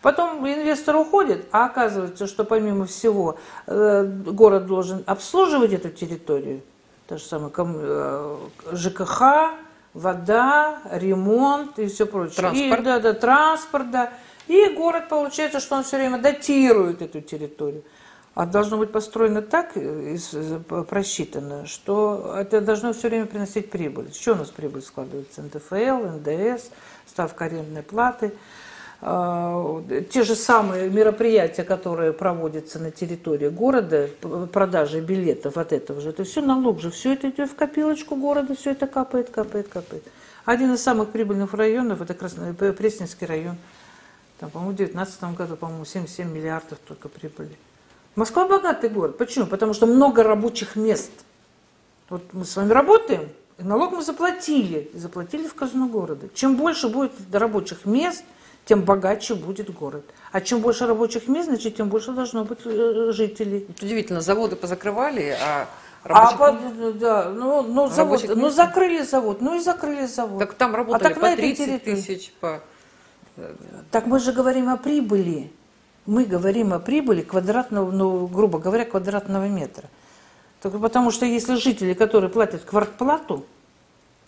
Потом 0.00 0.46
инвестор 0.46 0.96
уходит, 0.96 1.46
а 1.50 1.66
оказывается, 1.66 2.28
что 2.28 2.44
помимо 2.44 2.86
всего 2.86 3.36
э, 3.66 4.04
город 4.04 4.66
должен 4.66 5.02
обслуживать 5.06 5.72
эту 5.72 5.90
территорию, 5.90 6.60
то 7.08 7.18
же 7.18 7.24
самое 7.24 7.50
ЖКХ, 8.72 9.22
вода, 9.98 10.78
ремонт 10.90 11.78
и 11.78 11.88
все 11.88 12.06
прочее. 12.06 12.36
Транспорт. 12.36 12.80
И, 12.80 12.84
да, 12.84 13.00
да, 13.00 13.12
транспорт, 13.12 13.90
да. 13.90 14.12
И 14.46 14.68
город, 14.76 15.08
получается, 15.08 15.60
что 15.60 15.76
он 15.76 15.82
все 15.82 15.96
время 15.96 16.18
датирует 16.18 17.02
эту 17.02 17.20
территорию. 17.20 17.82
А 18.34 18.46
должно 18.46 18.78
быть 18.78 18.92
построено 18.92 19.42
так, 19.42 19.72
э, 19.74 20.16
просчитано, 20.88 21.66
что 21.66 22.34
это 22.38 22.60
должно 22.60 22.92
все 22.92 23.08
время 23.08 23.26
приносить 23.26 23.68
прибыль. 23.68 24.12
Что 24.14 24.32
у 24.32 24.36
нас 24.36 24.48
прибыль 24.48 24.82
складывается? 24.82 25.42
НДФЛ, 25.42 26.18
НДС, 26.18 26.70
ставка 27.06 27.46
арендной 27.46 27.82
платы. 27.82 28.32
А, 29.00 29.80
те 30.10 30.24
же 30.24 30.34
самые 30.34 30.90
мероприятия, 30.90 31.62
которые 31.62 32.12
проводятся 32.12 32.80
на 32.80 32.90
территории 32.90 33.48
города, 33.48 34.08
продажи 34.52 35.00
билетов 35.00 35.56
от 35.56 35.72
этого 35.72 36.00
же, 36.00 36.10
это 36.10 36.24
все 36.24 36.40
налог 36.40 36.80
же, 36.80 36.90
все 36.90 37.12
это 37.12 37.30
идет 37.30 37.50
в 37.50 37.54
копилочку 37.54 38.16
города, 38.16 38.56
все 38.56 38.72
это 38.72 38.88
капает, 38.88 39.30
капает, 39.30 39.68
капает. 39.68 40.02
Один 40.44 40.74
из 40.74 40.82
самых 40.82 41.10
прибыльных 41.10 41.54
районов– 41.54 42.00
это 42.02 42.14
Красно... 42.14 42.54
Пресненский 42.54 43.26
район. 43.26 43.56
Там, 44.40 44.50
по-моему, 44.50 44.72
в 44.72 44.76
2019 44.76 45.36
году, 45.36 45.56
по-моему, 45.56 45.84
77 45.84 46.32
миллиардов 46.32 46.78
только 46.86 47.08
прибыли. 47.08 47.56
Москва 48.16 48.48
богатый 48.48 48.88
город. 48.90 49.18
Почему? 49.18 49.46
Потому 49.46 49.74
что 49.74 49.86
много 49.86 50.22
рабочих 50.22 50.74
мест. 50.74 51.10
Вот 52.08 52.22
мы 52.32 52.44
с 52.44 52.56
вами 52.56 52.72
работаем, 52.72 53.28
и 53.58 53.62
налог 53.62 53.92
мы 53.92 54.02
заплатили, 54.02 54.90
и 54.92 54.98
заплатили 54.98 55.46
в 55.46 55.54
казну 55.54 55.88
города. 55.88 56.28
Чем 56.34 56.56
больше 56.56 56.88
будет 56.88 57.12
рабочих 57.32 57.84
мест, 57.84 58.24
тем 58.68 58.82
богаче 58.82 59.34
будет 59.34 59.72
город. 59.72 60.04
А 60.30 60.42
чем 60.42 60.60
больше 60.60 60.86
рабочих 60.86 61.26
мест, 61.26 61.48
значит, 61.48 61.76
тем 61.76 61.88
больше 61.88 62.12
должно 62.12 62.44
быть 62.44 62.58
э, 62.66 63.12
жителей. 63.12 63.66
Удивительно, 63.80 64.20
заводы 64.20 64.56
позакрывали, 64.56 65.34
а 65.42 65.66
а 66.04 66.36
под, 66.36 66.98
да, 66.98 67.30
ну, 67.30 67.62
ну, 67.62 67.88
завод, 67.88 68.24
ну 68.28 68.50
закрыли 68.50 69.02
завод, 69.02 69.40
ну 69.40 69.56
и 69.56 69.58
закрыли 69.58 70.06
завод. 70.06 70.38
Так 70.38 70.54
там 70.54 70.74
работали 70.74 71.10
а 71.10 71.14
так 71.14 71.20
по 71.20 71.34
30 71.34 71.82
тысяч, 71.82 72.32
по 72.40 72.60
так 73.90 74.06
мы 74.06 74.18
же 74.18 74.32
говорим 74.32 74.68
о 74.68 74.76
прибыли. 74.76 75.50
Мы 76.06 76.24
говорим 76.24 76.72
о 76.72 76.78
прибыли 76.78 77.22
квадратного, 77.22 77.90
ну, 77.90 78.26
грубо 78.26 78.58
говоря, 78.58 78.84
квадратного 78.84 79.46
метра. 79.48 79.84
Только 80.60 80.78
потому 80.78 81.10
что 81.10 81.24
если 81.24 81.54
жители, 81.54 81.94
которые 81.94 82.30
платят 82.30 82.64
квартплату, 82.64 83.46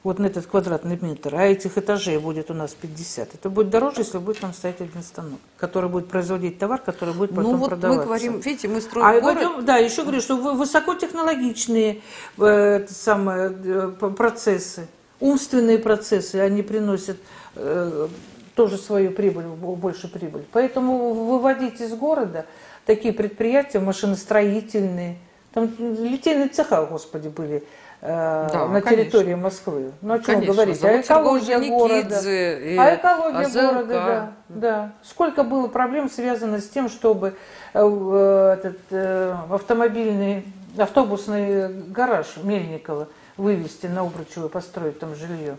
вот 0.02 0.18
на 0.18 0.26
этот 0.26 0.46
квадратный 0.46 0.98
метр, 1.00 1.34
а 1.34 1.44
этих 1.44 1.76
этажей 1.76 2.18
будет 2.18 2.50
у 2.50 2.54
нас 2.54 2.72
50, 2.72 3.34
это 3.34 3.50
будет 3.50 3.68
дороже, 3.68 4.00
если 4.00 4.18
будет 4.18 4.38
там 4.38 4.54
стоять 4.54 4.80
один 4.80 5.02
станок, 5.02 5.38
который 5.58 5.90
будет 5.90 6.08
производить 6.08 6.58
товар, 6.58 6.80
который 6.80 7.12
будет 7.12 7.30
потом 7.30 7.52
ну, 7.52 7.58
вот 7.58 7.68
продаваться. 7.68 8.00
мы 8.00 8.06
говорим, 8.06 8.40
видите, 8.40 8.68
мы 8.68 8.80
строим 8.80 9.06
а 9.06 9.20
город... 9.20 9.34
Пойдем, 9.34 9.64
да, 9.64 9.76
еще 9.76 10.02
говорю, 10.02 10.20
что 10.22 10.36
высокотехнологичные 10.36 12.00
э, 12.38 12.86
самые, 12.88 13.52
э, 13.62 14.10
процессы, 14.16 14.88
умственные 15.20 15.78
процессы, 15.78 16.36
они 16.36 16.62
приносят 16.62 17.18
э, 17.56 18.08
тоже 18.54 18.78
свою 18.78 19.10
прибыль, 19.10 19.44
больше 19.44 20.08
прибыль. 20.08 20.44
Поэтому 20.52 21.12
выводить 21.12 21.80
из 21.82 21.92
города 21.94 22.46
такие 22.86 23.12
предприятия 23.12 23.80
машиностроительные, 23.80 25.18
там 25.52 25.70
литейные 25.78 26.48
цеха, 26.48 26.86
господи, 26.86 27.28
были, 27.28 27.64
да, 28.02 28.66
на 28.66 28.80
конечно. 28.80 28.90
территории 28.90 29.34
Москвы. 29.34 29.92
Ну, 30.00 30.14
о 30.14 30.18
чем 30.18 30.36
конечно, 30.36 30.54
говорить? 30.54 30.84
А 30.84 31.00
экология 31.00 31.58
города. 31.58 32.18
А 32.18 32.94
экология 32.94 33.46
АЗЛК. 33.46 33.62
города, 33.62 33.86
да, 33.86 34.32
да. 34.48 34.92
Сколько 35.02 35.44
было 35.44 35.68
проблем 35.68 36.08
связано 36.08 36.60
с 36.60 36.68
тем, 36.68 36.88
чтобы 36.88 37.34
э, 37.74 38.56
этот 38.58 38.78
э, 38.90 39.36
автомобильный, 39.50 40.44
автобусный 40.78 41.68
гараж 41.68 42.26
Мельникова 42.42 43.08
вывести 43.36 43.86
на 43.86 44.00
Обручево, 44.00 44.48
построить 44.48 44.98
там 44.98 45.14
жилье. 45.14 45.56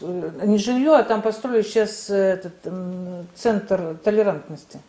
Не 0.00 0.58
жилье, 0.58 0.96
а 0.96 1.04
там 1.04 1.22
построили 1.22 1.62
сейчас 1.62 2.10
этот 2.10 2.54
центр 3.34 3.96
толерантности. 4.02 4.80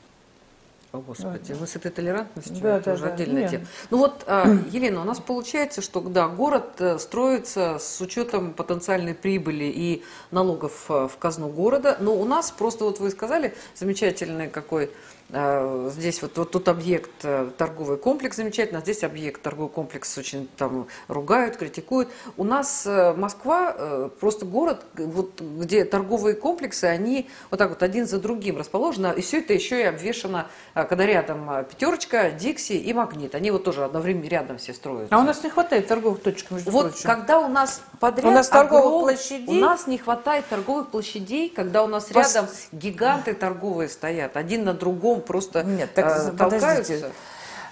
О, 0.94 1.00
Господи, 1.00 1.52
вы 1.52 1.68
с 1.68 1.76
этой 1.76 1.92
толерантностью, 1.92 2.62
да, 2.62 2.78
это 2.78 2.86
да, 2.86 2.94
уже 2.94 3.04
да. 3.04 3.14
отдельная 3.14 3.42
Нет. 3.42 3.52
тема. 3.52 3.66
Ну 3.90 3.98
вот, 3.98 4.24
а, 4.26 4.48
Елена, 4.72 5.02
у 5.02 5.04
нас 5.04 5.20
получается, 5.20 5.82
что 5.82 6.00
да, 6.00 6.30
город 6.30 6.80
э, 6.80 6.98
строится 6.98 7.78
с 7.78 8.00
учетом 8.00 8.54
потенциальной 8.54 9.14
прибыли 9.14 9.66
и 9.66 10.04
налогов 10.32 10.86
э, 10.90 11.10
в 11.12 11.18
казну 11.18 11.50
города, 11.50 11.98
но 12.00 12.16
у 12.16 12.24
нас 12.24 12.52
просто, 12.52 12.86
вот 12.86 13.00
вы 13.00 13.12
сказали, 13.12 13.54
замечательный 13.76 14.48
какой 14.48 14.90
здесь 15.30 16.22
вот, 16.22 16.38
вот 16.38 16.52
тут 16.52 16.70
объект 16.70 17.12
э, 17.24 17.50
торговый 17.58 17.98
комплекс 17.98 18.38
замечательно, 18.38 18.80
а 18.80 18.82
здесь 18.82 19.04
объект 19.04 19.42
торговый 19.42 19.70
комплекс 19.70 20.18
очень 20.18 20.48
там 20.56 20.88
ругают, 21.10 21.58
критикуют. 21.58 22.08
У 22.38 22.46
нас 22.46 22.86
э, 22.86 23.14
Москва 23.14 23.76
э, 23.78 24.10
просто 24.22 24.46
город, 24.46 24.86
вот, 24.96 25.42
где 25.42 25.84
торговые 25.84 26.36
комплексы, 26.36 26.86
они 26.86 27.30
вот 27.52 27.58
так 27.58 27.70
вот 27.70 27.84
один 27.84 28.08
за 28.08 28.20
другим 28.22 28.58
расположены, 28.58 29.14
и 29.18 29.22
все 29.22 29.40
это 29.40 29.54
еще 29.54 29.82
и 29.82 29.84
обвешено, 29.84 30.48
когда 30.74 31.06
рядом 31.06 31.66
пятерочка, 31.66 32.32
Дикси 32.32 32.74
и 32.74 32.94
Магнит. 32.94 33.36
Они 33.36 33.52
вот 33.52 33.66
тоже 33.66 33.84
одновременно 33.84 34.30
рядом 34.30 34.58
все 34.58 34.74
строятся. 34.74 35.14
А 35.14 35.20
у 35.20 35.24
нас 35.24 35.44
не 35.44 35.50
хватает 35.50 35.88
торговых 35.88 36.22
точек, 36.22 36.52
между 36.52 36.72
вот 36.72 36.92
прочим. 36.92 37.10
когда 37.10 37.40
у 37.42 37.50
нас 37.50 37.82
подряд 38.00 38.26
у 38.26 38.32
нас 38.32 38.48
торговых 38.48 38.86
огром... 38.86 39.02
площадей, 39.02 39.48
у 39.48 39.54
нас 39.54 39.88
не 39.88 39.98
хватает 39.98 40.46
торговых 40.48 40.88
площадей, 40.88 41.50
когда 41.50 41.84
у 41.84 41.88
нас 41.88 42.06
Пос... 42.06 42.34
рядом 42.34 42.50
гиганты 42.72 43.34
торговые 43.34 43.90
стоят, 43.90 44.38
один 44.38 44.64
на 44.64 44.74
другом 44.74 45.17
просто 45.20 45.64
Нет, 45.64 45.94
так, 45.94 46.06
э, 46.06 46.32
толкаются. 46.38 47.12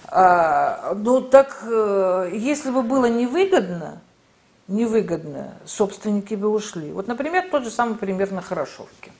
А, 0.08 0.94
ну 0.94 1.20
так, 1.20 1.58
э, 1.62 2.30
если 2.32 2.70
бы 2.70 2.82
было 2.82 3.06
невыгодно, 3.06 4.00
невыгодно, 4.68 5.54
собственники 5.64 6.34
бы 6.34 6.48
ушли. 6.48 6.92
Вот, 6.92 7.08
например, 7.08 7.48
тот 7.50 7.64
же 7.64 7.70
самый 7.70 7.96
пример 7.96 8.30
на 8.32 8.40
Хорошовке. 8.40 9.12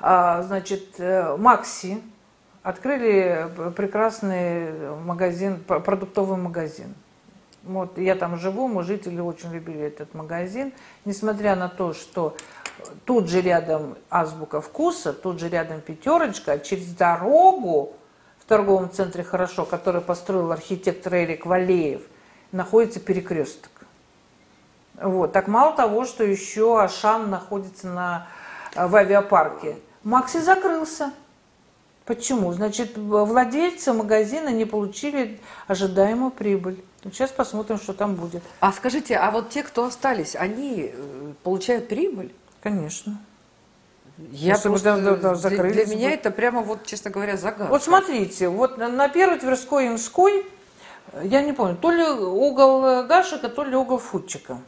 А, 0.00 0.42
значит, 0.42 0.98
э, 0.98 1.36
Макси 1.36 2.02
открыли 2.62 3.48
прекрасный 3.76 4.96
магазин, 5.04 5.62
продуктовый 5.64 6.38
магазин. 6.38 6.94
Вот 7.66 7.98
я 7.98 8.14
там 8.14 8.36
живу, 8.36 8.68
мы 8.68 8.82
жители 8.82 9.20
очень 9.20 9.52
любили 9.52 9.80
этот 9.80 10.12
магазин, 10.12 10.72
несмотря 11.06 11.56
на 11.56 11.68
то, 11.68 11.94
что 11.94 12.36
тут 13.06 13.28
же 13.28 13.40
рядом 13.40 13.96
азбука 14.10 14.60
вкуса, 14.60 15.14
тут 15.14 15.40
же 15.40 15.48
рядом 15.48 15.80
пятерочка, 15.80 16.52
а 16.52 16.58
через 16.58 16.88
дорогу 16.88 17.94
в 18.38 18.44
торговом 18.44 18.90
центре 18.90 19.24
«Хорошо», 19.24 19.64
который 19.64 20.02
построил 20.02 20.52
архитектор 20.52 21.14
Эрик 21.14 21.46
Валеев, 21.46 22.02
находится 22.52 23.00
перекресток. 23.00 23.70
Вот. 25.00 25.32
Так 25.32 25.48
мало 25.48 25.74
того, 25.74 26.04
что 26.04 26.22
еще 26.22 26.80
Ашан 26.80 27.30
находится 27.30 27.88
на, 27.88 28.26
в 28.74 28.94
авиапарке. 28.94 29.78
Макси 30.02 30.38
закрылся. 30.38 31.12
Почему? 32.06 32.52
Значит, 32.52 32.98
владельцы 32.98 33.92
магазина 33.92 34.50
не 34.50 34.66
получили 34.66 35.40
ожидаемую 35.66 36.30
прибыль. 36.30 36.84
Сейчас 37.02 37.30
посмотрим, 37.30 37.78
что 37.78 37.94
там 37.94 38.14
будет. 38.14 38.42
А 38.60 38.72
скажите, 38.72 39.16
а 39.16 39.30
вот 39.30 39.50
те, 39.50 39.62
кто 39.62 39.84
остались, 39.84 40.36
они 40.36 40.90
э, 40.92 41.32
получают 41.42 41.88
прибыль? 41.88 42.34
Конечно. 42.62 43.18
Я 44.16 44.54
Если 44.54 44.68
просто, 44.68 44.96
да, 45.00 45.16
да, 45.16 45.48
для, 45.48 45.62
для 45.64 45.86
меня 45.86 46.12
это 46.12 46.30
прямо 46.30 46.60
вот, 46.60 46.86
честно 46.86 47.10
говоря, 47.10 47.36
загадка. 47.36 47.70
Вот 47.70 47.82
смотрите, 47.82 48.48
вот 48.48 48.78
на 48.78 49.08
первой 49.08 49.38
Тверской 49.38 49.88
Имской, 49.88 50.46
я 51.22 51.42
не 51.42 51.52
помню, 51.52 51.76
то 51.76 51.90
ли 51.90 52.04
угол 52.04 53.06
Гашика, 53.06 53.48
то 53.48 53.64
ли 53.64 53.74
угол 53.74 53.98
Футчика. 53.98 54.58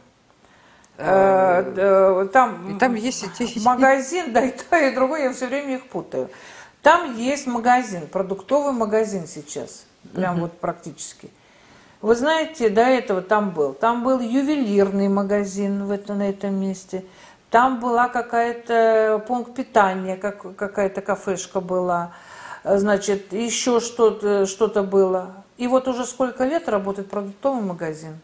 Э, 0.97 1.63
э, 1.75 2.27
там, 2.33 2.75
и 2.75 2.79
там 2.79 2.95
есть 2.95 3.23
эти... 3.39 3.59
магазин, 3.63 4.33
да, 4.33 4.41
и 4.41 4.51
то, 4.51 4.75
и 4.75 4.93
другое, 4.93 5.25
я 5.25 5.33
все 5.33 5.47
время 5.47 5.75
их 5.75 5.87
путаю. 5.87 6.29
Там 6.81 7.17
есть 7.17 7.47
магазин, 7.47 8.07
продуктовый 8.07 8.73
магазин 8.73 9.27
сейчас, 9.27 9.85
прям 10.13 10.35
угу. 10.35 10.41
вот 10.43 10.59
практически. 10.59 11.29
Вы 12.01 12.15
знаете, 12.15 12.69
до 12.69 12.81
этого 12.81 13.21
там 13.21 13.51
был. 13.51 13.73
Там 13.73 14.03
был 14.03 14.19
ювелирный 14.19 15.07
магазин 15.07 15.85
в 15.85 15.91
это, 15.91 16.13
на 16.13 16.29
этом 16.29 16.55
месте. 16.55 17.03
Там 17.49 17.79
была 17.79 18.07
какая-то 18.07 19.23
пункт 19.27 19.55
питания, 19.55 20.15
как, 20.15 20.55
какая-то 20.55 21.01
кафешка 21.01 21.59
была. 21.59 22.11
Значит, 22.63 23.33
еще 23.33 23.79
что-то 23.79 24.45
что 24.45 24.67
было. 24.83 25.43
И 25.57 25.67
вот 25.67 25.87
уже 25.87 26.05
сколько 26.05 26.45
лет 26.45 26.69
работает 26.69 27.09
продуктовый 27.09 27.63
магазин. 27.63 28.19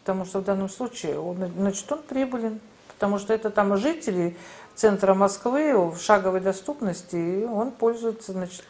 Потому 0.00 0.24
что 0.24 0.40
в 0.40 0.44
данном 0.44 0.68
случае, 0.68 1.18
он, 1.20 1.52
значит, 1.56 1.90
он 1.92 2.02
прибылен. 2.02 2.60
Потому 3.02 3.18
что 3.18 3.34
это 3.34 3.50
там 3.50 3.76
жители 3.76 4.36
центра 4.76 5.12
Москвы 5.12 5.76
в 5.90 5.98
шаговой 5.98 6.38
доступности, 6.38 7.16
и 7.16 7.44
он 7.44 7.72
пользуется, 7.72 8.30
значит, 8.30 8.62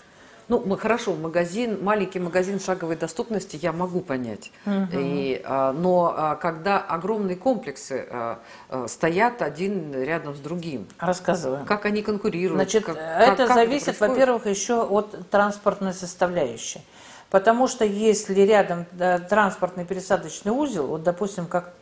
ну, 0.49 0.75
хорошо, 0.79 1.13
магазин, 1.13 1.85
маленький 1.85 2.19
магазин 2.19 2.59
шаговой 2.59 2.97
доступности 2.97 3.59
я 3.61 3.73
могу 3.73 4.01
понять. 4.01 4.51
Угу. 4.65 4.87
И, 4.95 5.43
а, 5.45 5.75
но 5.75 6.15
а, 6.17 6.37
когда 6.37 6.79
огромные 6.79 7.37
комплексы 7.37 8.07
а, 8.09 8.39
а, 8.71 8.89
стоят 8.89 9.43
один 9.43 9.93
рядом 9.93 10.35
с 10.35 10.39
другим. 10.39 10.89
Рассказываю. 10.99 11.67
Как 11.67 11.85
они 11.85 12.01
конкурируют? 12.01 12.57
Значит, 12.57 12.87
как, 12.87 12.97
это 12.97 13.49
как 13.49 13.55
зависит, 13.55 13.97
это 13.97 14.09
во-первых, 14.09 14.47
еще 14.47 14.83
от 14.83 15.29
транспортной 15.29 15.93
составляющей. 15.93 16.81
Потому 17.29 17.69
что 17.69 17.85
если 17.85 18.41
рядом 18.41 18.87
транспортный 19.29 19.85
пересадочный 19.85 20.53
узел, 20.53 20.87
вот, 20.87 21.03
допустим, 21.03 21.45
как 21.45 21.75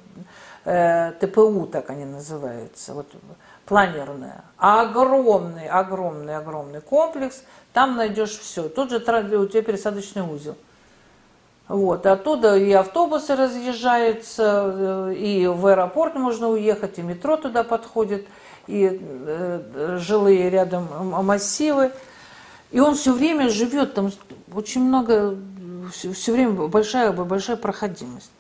э, 0.64 1.12
ТПУ, 1.20 1.66
так 1.66 1.90
они 1.90 2.04
называются, 2.04 2.94
вот, 2.94 3.06
планерная, 3.66 4.44
огромный, 4.56 5.68
огромный, 5.68 6.36
огромный 6.36 6.80
комплекс, 6.80 7.42
там 7.72 7.96
найдешь 7.96 8.38
все. 8.38 8.68
Тут 8.68 8.90
же 8.90 8.96
у 8.96 9.46
тебя 9.46 9.62
пересадочный 9.62 10.22
узел. 10.22 10.56
Вот, 11.68 12.04
оттуда 12.04 12.56
и 12.56 12.72
автобусы 12.72 13.36
разъезжаются, 13.36 14.74
э, 14.76 15.14
и 15.14 15.46
в 15.46 15.66
аэропорт 15.68 16.16
можно 16.16 16.48
уехать, 16.48 16.98
и 16.98 17.02
метро 17.02 17.36
туда 17.36 17.62
подходит, 17.62 18.26
и 18.66 19.00
э, 19.00 19.98
жилые 20.00 20.50
рядом 20.50 20.88
массивы. 21.24 21.92
И 22.72 22.80
он 22.80 22.96
все 22.96 23.12
время 23.12 23.48
живет, 23.48 23.94
там 23.94 24.10
очень 24.52 24.82
много, 24.82 25.36
все, 25.92 26.12
все 26.12 26.32
время 26.32 26.66
большая, 26.66 27.12
большая 27.12 27.56
проходимость. 27.56 28.30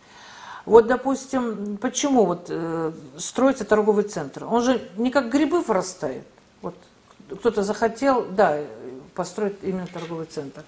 Вот, 0.66 0.86
допустим, 0.86 1.78
почему 1.78 2.26
вот 2.26 2.46
э, 2.48 2.92
строится 3.16 3.64
торговый 3.64 4.04
центр? 4.04 4.44
Он 4.44 4.62
же 4.62 4.80
не 4.96 5.10
как 5.10 5.30
грибы 5.30 5.62
вырастает. 5.62 6.24
Вот 6.60 6.74
кто-то 7.30 7.62
захотел, 7.62 8.26
да, 8.30 8.58
построить 9.14 9.56
именно 9.62 9.86
торговый 9.86 10.26
центр. 10.26 10.62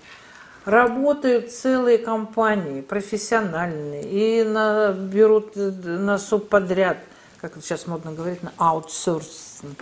Работают 0.64 1.52
целые 1.52 1.98
компании, 1.98 2.81
профессиональные, 2.81 4.02
и 4.05 4.44
на, 4.44 4.92
берут 4.92 5.57
на 5.57 6.18
субподряд, 6.18 6.98
как 7.40 7.55
сейчас 7.61 7.87
модно 7.87 8.12
говорить, 8.12 8.42
на 8.42 8.52
аутсорсинг. 8.57 9.78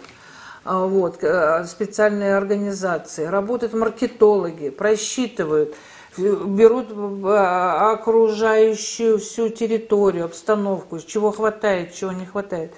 А, 0.64 0.87
вот, 0.87 1.23
э, 1.23 1.64
специальные 1.66 2.35
организации, 2.35 3.25
работают 3.25 3.75
маркетологи, 3.75 4.70
просчитывают– 4.70 5.74
берут 6.18 6.90
окружающую 7.92 9.18
всю 9.18 9.48
территорию, 9.48 10.24
обстановку, 10.24 10.98
чего 11.00 11.30
хватает, 11.30 11.94
чего 11.94 12.12
не 12.12 12.26
хватает. 12.26 12.72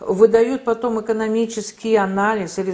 Выдают 0.00 0.64
потом 0.64 1.00
экономический 1.00 1.94
анализ, 1.94 2.58
э, 2.58 2.64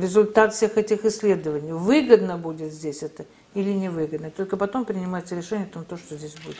результат 0.00 0.54
всех 0.54 0.78
этих 0.78 1.04
исследований. 1.04 1.72
Выгодно 1.72 2.38
будет 2.38 2.72
здесь 2.72 3.02
это 3.02 3.26
или 3.52 3.72
невыгодно. 3.72 4.30
Только 4.30 4.56
потом 4.56 4.86
принимается 4.86 5.36
решение 5.36 5.68
о 5.74 5.84
том, 5.84 5.98
что 5.98 6.16
здесь 6.16 6.34
будет. 6.44 6.56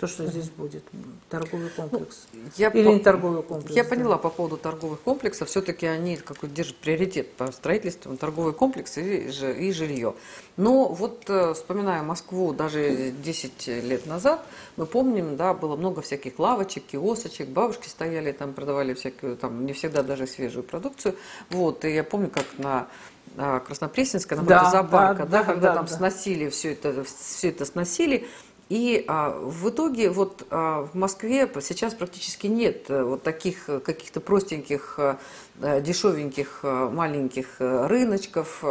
То, 0.00 0.06
что 0.06 0.26
здесь 0.26 0.48
будет, 0.48 0.82
торговый 1.28 1.68
комплекс. 1.68 2.26
Ну, 2.32 2.40
я 2.56 2.68
Или 2.70 2.86
по... 2.86 2.88
не 2.88 3.00
торговый 3.00 3.42
комплекс. 3.42 3.76
Я 3.76 3.84
да. 3.84 3.90
поняла 3.90 4.16
по 4.16 4.30
поводу 4.30 4.56
торговых 4.56 5.00
комплексов. 5.00 5.50
Все-таки 5.50 5.86
они 5.86 6.16
какой 6.16 6.48
держат 6.48 6.76
приоритет 6.76 7.34
по 7.34 7.52
строительству, 7.52 8.16
торговый 8.16 8.54
комплекс 8.54 8.96
и, 8.96 9.28
и 9.28 9.72
жилье. 9.72 10.14
Но 10.56 10.88
вот 10.88 11.24
э, 11.28 11.52
вспоминая 11.52 12.02
Москву 12.02 12.54
даже 12.54 13.10
10 13.10 13.66
лет 13.66 14.06
назад, 14.06 14.42
мы 14.78 14.86
помним, 14.86 15.36
да, 15.36 15.52
было 15.52 15.76
много 15.76 16.00
всяких 16.00 16.38
лавочек, 16.38 16.84
киосочек, 16.86 17.48
бабушки 17.48 17.88
стояли 17.88 18.32
там, 18.32 18.54
продавали 18.54 18.94
всякую, 18.94 19.36
там, 19.36 19.66
не 19.66 19.74
всегда 19.74 20.02
даже 20.02 20.26
свежую 20.26 20.64
продукцию. 20.64 21.14
Вот, 21.50 21.84
и 21.84 21.92
я 21.92 22.04
помню, 22.04 22.30
как 22.30 22.46
на 22.56 22.88
а, 23.36 23.60
Краснопресненской, 23.60 24.36
на 24.36 24.44
Да, 24.44 24.70
зоопарка, 24.70 25.24
да, 25.24 25.30
да, 25.30 25.38
да, 25.38 25.44
когда 25.44 25.68
да, 25.68 25.74
там 25.74 25.86
да. 25.86 25.94
сносили 25.94 26.48
все 26.48 26.72
это, 26.72 27.04
все 27.04 27.50
это 27.50 27.64
сносили. 27.64 28.26
И 28.70 29.04
а, 29.08 29.30
в 29.30 29.68
итоге 29.68 30.10
вот 30.10 30.46
а, 30.48 30.82
в 30.82 30.94
Москве 30.94 31.50
сейчас 31.60 31.92
практически 31.92 32.46
нет 32.46 32.88
э, 32.88 33.02
вот 33.02 33.24
таких 33.24 33.68
э, 33.68 33.80
каких-то 33.80 34.20
простеньких, 34.20 34.94
э, 34.96 35.16
э, 35.60 35.80
дешевеньких, 35.80 36.60
э, 36.62 36.88
маленьких 36.88 37.56
рыночков. 37.58 38.64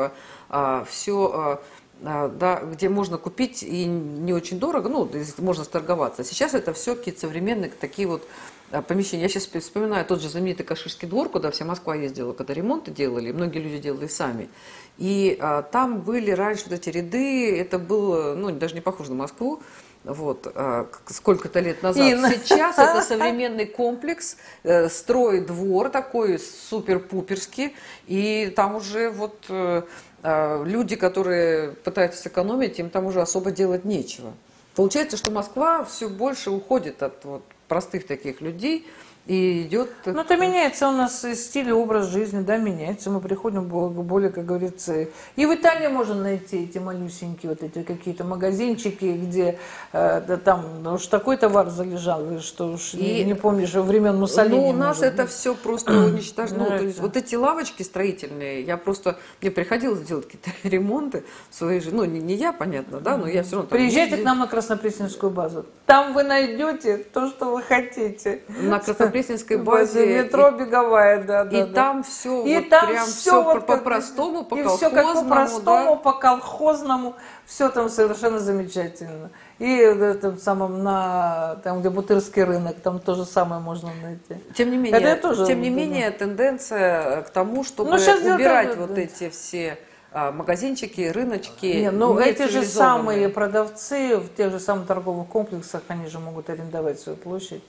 Все, 0.88 1.60
да, 2.02 2.62
где 2.72 2.90
можно 2.90 3.20
купить 3.20 3.62
и 3.62 3.86
не 3.86 4.34
очень 4.34 4.58
дорого, 4.58 4.90
ну, 4.90 5.08
можно 5.38 5.64
сторговаться. 5.64 6.24
Сейчас 6.24 6.56
это 6.56 6.74
все 6.74 6.96
какие-то 6.96 7.20
современные 7.20 7.70
такие 7.70 8.08
вот 8.08 8.28
а, 8.72 8.82
помещения. 8.82 9.24
Я 9.24 9.30
сейчас 9.30 9.48
вспоминаю 9.48 10.06
тот 10.06 10.22
же 10.22 10.30
знаменитый 10.30 10.66
Каширский 10.66 11.08
двор, 11.08 11.30
куда 11.30 11.50
вся 11.50 11.66
Москва 11.66 11.96
ездила, 11.96 12.34
когда 12.34 12.54
ремонты 12.54 12.92
делали, 12.92 13.32
многие 13.32 13.60
люди 13.60 13.80
делали 13.80 14.08
сами. 14.08 14.50
И 14.98 15.38
а, 15.40 15.64
там 15.64 16.02
были 16.02 16.32
раньше 16.32 16.66
вот 16.70 16.74
эти 16.74 16.90
ряды, 16.90 17.58
это 17.58 17.80
было, 17.80 18.36
ну, 18.36 18.52
даже 18.52 18.76
не 18.76 18.82
похоже 18.82 19.10
на 19.12 19.18
Москву, 19.18 19.62
вот, 20.04 20.52
а, 20.56 20.88
сколько-то 21.08 21.60
лет 21.60 21.84
назад. 21.84 22.06
Инна. 22.06 22.32
Сейчас 22.32 22.78
это 22.78 23.02
современный 23.02 23.66
комплекс, 23.66 24.38
э, 24.64 24.90
строй 24.90 25.42
двор 25.42 25.90
такой 25.90 26.40
супер-пуперский, 26.40 27.76
и 28.08 28.52
там 28.56 28.76
уже 28.76 29.10
вот 29.10 29.46
э, 29.50 29.84
а, 30.24 30.64
люди, 30.64 30.96
которые 30.96 31.72
пытаются 31.72 32.22
сэкономить, 32.22 32.80
им 32.80 32.90
там 32.90 33.06
уже 33.06 33.22
особо 33.22 33.52
делать 33.52 33.86
нечего. 33.86 34.34
Получается, 34.76 35.18
что 35.18 35.32
Москва 35.32 35.84
все 35.84 36.08
больше 36.08 36.52
уходит 36.52 37.04
от 37.04 37.26
вот, 37.26 37.44
простых 37.68 38.08
таких 38.08 38.42
людей 38.42 38.88
и 39.30 39.62
идет... 39.62 39.92
Ну, 40.06 40.22
это 40.22 40.36
меняется 40.38 40.90
у 40.90 40.92
нас 40.92 41.24
стиль, 41.36 41.72
образ 41.72 42.08
жизни, 42.08 42.42
да, 42.42 42.58
меняется. 42.58 43.12
Мы 43.12 43.22
приходим 43.22 43.66
более, 43.66 44.32
как 44.32 44.44
говорится, 44.48 45.08
и 45.36 45.46
в 45.46 45.54
Италии 45.54 45.88
можно 45.88 46.16
найти 46.16 46.64
эти 46.64 46.80
малюсенькие 46.80 47.52
вот 47.52 47.62
эти 47.62 47.84
какие-то 47.84 48.24
магазинчики, 48.24 49.06
где 49.06 49.60
э, 49.94 50.22
да, 50.28 50.38
там 50.38 50.82
ну, 50.82 50.96
уж 50.96 51.06
такой 51.06 51.38
товар 51.38 51.70
залежал, 51.70 52.40
что 52.40 52.70
уж 52.70 52.96
не, 52.96 53.22
И- 53.22 53.24
не 53.24 53.36
помнишь 53.36 53.76
времен 53.76 54.18
Муссолини. 54.18 54.56
Ну, 54.58 54.68
у 54.70 54.74
нас 54.74 54.98
может 54.98 55.14
это 55.14 55.24
быть. 55.24 55.32
все 55.32 55.54
просто 55.54 55.94
уничтожено. 55.94 56.64
Ну, 56.64 56.66
то 56.66 56.84
есть 56.84 57.00
вот 57.00 57.16
эти 57.16 57.36
лавочки 57.36 57.84
строительные, 57.84 58.64
я 58.64 58.78
просто, 58.78 59.20
мне 59.42 59.52
приходилось 59.52 60.02
делать 60.02 60.26
какие-то 60.26 60.50
ремонты 60.68 61.24
в 61.52 61.56
своей 61.56 61.82
жизни. 61.82 61.98
Ну, 61.98 62.06
не, 62.06 62.20
не 62.20 62.34
я, 62.34 62.52
понятно, 62.52 63.00
да, 63.00 63.16
но 63.16 63.28
я 63.28 63.44
все 63.44 63.58
равно 63.58 63.70
Приезжайте 63.70 64.12
ездила. 64.16 64.22
к 64.22 64.26
нам 64.26 64.40
на 64.40 64.48
Краснопресненскую 64.48 65.30
базу. 65.32 65.68
Там 65.86 66.14
вы 66.16 66.24
найдете 66.24 66.98
то, 66.98 67.28
что 67.28 67.52
вы 67.52 67.62
хотите. 67.62 68.42
на 68.48 68.80
Краснопресненской 69.20 69.58
Базе 69.58 70.00
базе. 70.00 70.24
метро 70.24 70.52
беговая, 70.52 71.24
да, 71.24 71.44
и, 71.44 71.50
да. 71.50 71.58
и 71.58 71.64
да. 71.64 71.74
там 71.74 72.04
все 72.04 72.46
И 72.46 72.56
вот 72.56 72.70
там 72.70 72.88
прям 72.88 73.06
все 73.06 73.20
все 73.20 73.44
вот 73.44 73.66
по-простому, 73.66 74.44
по 74.44 74.56
и 74.56 74.64
все 74.64 74.90
как 74.90 75.04
колхозному, 75.04 75.30
по-простому, 75.30 75.96
да. 75.96 75.96
по-колхозному, 75.96 77.16
все 77.46 77.70
там 77.70 77.90
совершенно 77.90 78.40
замечательно. 78.40 79.30
И 79.60 79.66
в 79.66 80.02
этом 80.02 80.38
самом 80.38 80.84
на 80.84 81.58
там, 81.64 81.82
где 81.82 81.90
Бутырский 81.90 82.44
рынок, 82.44 82.78
там 82.82 83.00
то 83.00 83.16
же 83.16 83.26
самое 83.26 83.62
можно 83.62 83.90
найти. 84.02 84.42
Тем 84.56 84.72
не 84.72 84.78
менее, 84.78 85.02
Это 85.02 85.22
тоже 85.22 85.46
тем 85.46 85.62
не 85.62 85.70
думаю. 85.70 85.90
менее, 85.90 86.12
тенденция 86.12 87.22
к 87.24 87.30
тому, 87.30 87.64
чтобы 87.64 87.92
Ну, 87.92 88.00
щас 88.00 88.22
дело 88.22 88.36
убирать 88.36 88.78
вот 88.78 88.94
да. 88.94 89.02
эти 89.02 89.30
все 89.30 89.78
а, 90.12 90.32
магазинчики, 90.32 91.02
рыночки. 91.02 91.66
Не, 91.66 91.92
ну 91.92 92.18
эти 92.18 92.48
же 92.48 92.64
самые 92.64 93.30
продавцы 93.30 94.18
в 94.18 94.34
тех 94.34 94.52
же 94.52 94.60
самых 94.60 94.88
торговых 94.88 95.28
комплексах, 95.28 95.82
они 95.88 96.08
же 96.08 96.20
могут 96.20 96.50
арендовать 96.50 97.00
свою 97.00 97.18
площадь. 97.18 97.64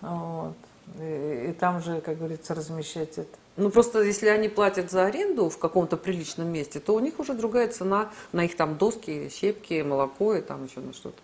Вот. 0.00 0.54
И, 1.00 1.48
и 1.50 1.52
там 1.52 1.82
же, 1.82 2.00
как 2.00 2.18
говорится, 2.18 2.54
размещать 2.54 3.18
это. 3.18 3.28
Ну 3.56 3.70
просто 3.70 4.02
если 4.02 4.28
они 4.28 4.48
платят 4.48 4.90
за 4.90 5.06
аренду 5.06 5.48
в 5.48 5.58
каком-то 5.58 5.96
приличном 5.96 6.48
месте, 6.48 6.78
то 6.80 6.94
у 6.94 7.00
них 7.00 7.18
уже 7.18 7.34
другая 7.34 7.68
цена 7.68 8.10
на 8.32 8.44
их 8.44 8.56
там 8.56 8.76
доски, 8.76 9.28
щепки, 9.32 9.82
молоко 9.82 10.34
и 10.34 10.40
там 10.40 10.64
еще 10.64 10.80
на 10.80 10.92
что-то. 10.92 11.18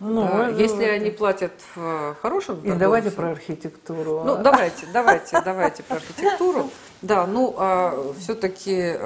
Ну, 0.00 0.22
Да, 0.22 0.48
это- 0.50 0.60
Если 0.60 0.84
они 0.84 1.10
платят 1.10 1.52
в 1.74 1.80
э, 1.80 2.14
хорошем 2.22 2.60
И 2.62 2.70
давайте 2.72 3.10
про 3.10 3.30
архитектуру. 3.32 4.22
Ну, 4.24 4.34
а. 4.34 4.36
давайте, 4.36 4.86
давайте, 4.92 5.40
давайте 5.44 5.82
про 5.82 5.96
архитектуру. 5.96 6.70
Да, 7.02 7.26
ну, 7.26 8.14
все-таки 8.18 8.96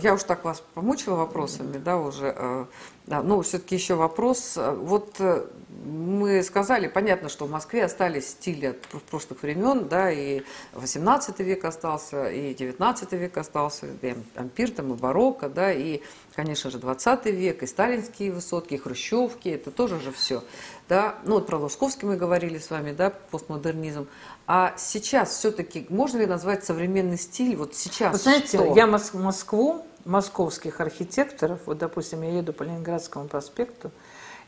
я 0.00 0.14
уж 0.14 0.22
так 0.22 0.44
вас 0.44 0.62
помучила 0.74 1.16
вопросами, 1.16 1.78
да, 1.78 1.98
уже. 1.98 2.34
а, 2.36 2.66
да, 3.06 3.22
ну, 3.22 3.40
все-таки 3.42 3.76
еще 3.76 3.94
вопрос. 3.94 4.56
Вот 4.56 5.14
э, 5.20 5.46
мы 5.84 6.42
сказали, 6.42 6.88
понятно, 6.88 7.28
что 7.28 7.46
в 7.46 7.50
Москве 7.50 7.84
остались 7.84 8.30
стили 8.30 8.66
от 8.66 8.80
пр- 8.80 9.00
прошлых 9.10 9.42
времен, 9.42 9.86
да, 9.88 10.10
и 10.10 10.42
18 10.72 11.38
век 11.40 11.64
остался, 11.64 12.28
и 12.30 12.52
19 12.52 13.12
век 13.12 13.36
остался, 13.36 13.86
и 14.02 14.08
ам- 14.08 14.24
ампир, 14.34 14.72
там, 14.72 14.92
и 14.92 14.96
барокко, 14.96 15.48
да, 15.48 15.72
и, 15.72 16.00
конечно 16.34 16.68
же, 16.68 16.78
20 16.78 17.26
век, 17.26 17.62
и 17.62 17.66
сталинские 17.68 18.32
высотки, 18.32 18.74
и 18.74 18.76
хрущевки, 18.76 19.50
это 19.50 19.70
тоже 19.70 20.00
же 20.00 20.10
все. 20.10 20.42
Да, 20.88 21.14
ну 21.24 21.34
вот 21.34 21.46
про 21.46 21.58
Лусковский 21.58 22.08
мы 22.08 22.16
говорили 22.16 22.58
с 22.58 22.70
вами, 22.70 22.92
да, 22.92 23.10
постмодернизм. 23.30 24.08
А 24.48 24.74
сейчас 24.78 25.30
все-таки 25.30 25.86
можно 25.90 26.18
ли 26.18 26.26
назвать 26.26 26.64
современный 26.64 27.18
стиль 27.18 27.54
вот 27.54 27.74
сейчас? 27.76 28.12
Вы 28.14 28.18
знаете, 28.18 28.58
что? 28.58 28.74
я 28.74 28.86
Мос- 28.86 29.16
Москву, 29.16 29.85
московских 30.06 30.80
архитекторов, 30.80 31.60
вот, 31.66 31.78
допустим, 31.78 32.22
я 32.22 32.38
еду 32.38 32.52
по 32.52 32.62
Ленинградскому 32.62 33.26
проспекту, 33.26 33.90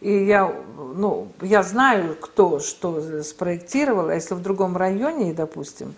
и 0.00 0.24
я, 0.24 0.54
ну, 0.76 1.28
я 1.42 1.62
знаю, 1.62 2.16
кто 2.20 2.61
что 2.61 3.22
спроектировал, 3.22 4.09
а 4.09 4.14
если 4.14 4.34
в 4.34 4.42
другом 4.42 4.76
районе, 4.76 5.34
допустим, 5.34 5.94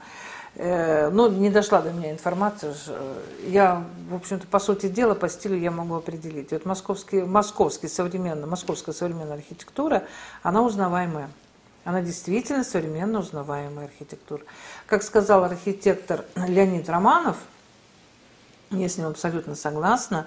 э, 0.55 1.11
ну, 1.11 1.31
не 1.31 1.51
дошла 1.51 1.83
до 1.83 1.93
меня 1.93 2.11
информация, 2.11 2.75
э, 2.89 3.23
я, 3.49 3.85
в 4.09 4.15
общем-то, 4.15 4.47
по 4.47 4.59
сути 4.59 4.89
дела, 4.89 5.15
по 5.15 5.29
стилю 5.29 5.59
я 5.59 5.71
могу 5.71 5.97
определить. 5.97 6.51
Вот 6.51 6.65
московский, 6.65 7.23
московский 7.23 7.89
современная, 7.89 8.47
московская 8.47 8.93
современная 8.93 9.35
архитектура, 9.35 10.05
она 10.43 10.63
узнаваемая. 10.63 11.29
Она 11.85 12.01
действительно 12.03 12.65
современно 12.65 13.21
узнаваемая 13.21 13.87
архитектура. 13.87 14.43
Как 14.87 15.03
сказал 15.03 15.45
архитектор 15.45 16.25
Леонид 16.37 16.89
Романов, 16.89 17.37
я 18.71 18.89
с 18.89 18.97
ним 18.99 19.09
абсолютно 19.09 19.55
согласна, 19.55 20.27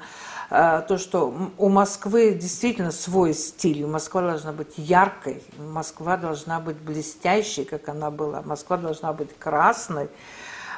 э, 0.50 0.84
то, 0.88 0.98
что 0.98 1.34
у 1.58 1.70
Москвы 1.70 2.34
действительно 2.34 2.92
свой 2.92 3.34
стиль, 3.34 3.86
Москва 3.86 4.22
должна 4.22 4.52
быть 4.52 4.74
яркой, 4.78 5.44
Москва 5.58 6.18
должна 6.18 6.60
быть 6.60 6.78
блестящей, 6.78 7.64
как 7.64 7.88
она 7.90 8.12
была, 8.12 8.42
Москва 8.42 8.78
должна 8.78 9.14
быть 9.14 9.30
красной, 9.38 10.10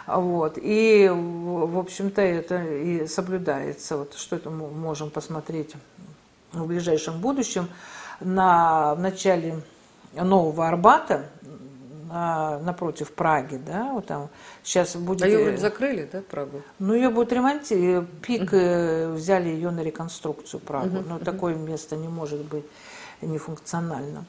вот. 0.07 0.59
И, 0.61 1.09
в 1.11 1.79
общем-то, 1.79 2.21
это 2.21 2.63
и 2.63 3.07
соблюдается. 3.07 3.97
Вот 3.97 4.13
что 4.13 4.35
это 4.35 4.49
мы 4.49 4.69
можем 4.69 5.09
посмотреть 5.09 5.73
в 6.53 6.67
ближайшем 6.67 7.19
будущем. 7.19 7.67
На, 8.19 8.93
в 8.95 8.99
начале 8.99 9.61
Нового 10.13 10.67
Арбата, 10.67 11.25
на- 12.07 12.59
напротив 12.59 13.11
Праги, 13.11 13.57
да, 13.57 13.91
вот 13.93 14.07
там 14.07 14.29
сейчас 14.63 14.95
будет... 14.95 15.23
А 15.23 15.27
ее 15.27 15.39
э, 15.39 15.43
вроде 15.43 15.57
закрыли, 15.57 16.09
да, 16.11 16.21
Прагу? 16.21 16.61
ну, 16.79 16.93
ее 16.93 17.09
будут 17.09 17.31
ремонтировать. 17.33 18.09
Пик 18.21 18.53
э, 18.53 19.11
взяли 19.11 19.49
ее 19.49 19.71
на 19.71 19.81
реконструкцию, 19.81 20.59
Прагу. 20.59 21.03
Но 21.07 21.19
такое 21.19 21.55
место 21.55 21.95
не 21.95 22.07
может 22.07 22.41
быть 22.45 22.65
нефункциональным. 23.21 24.25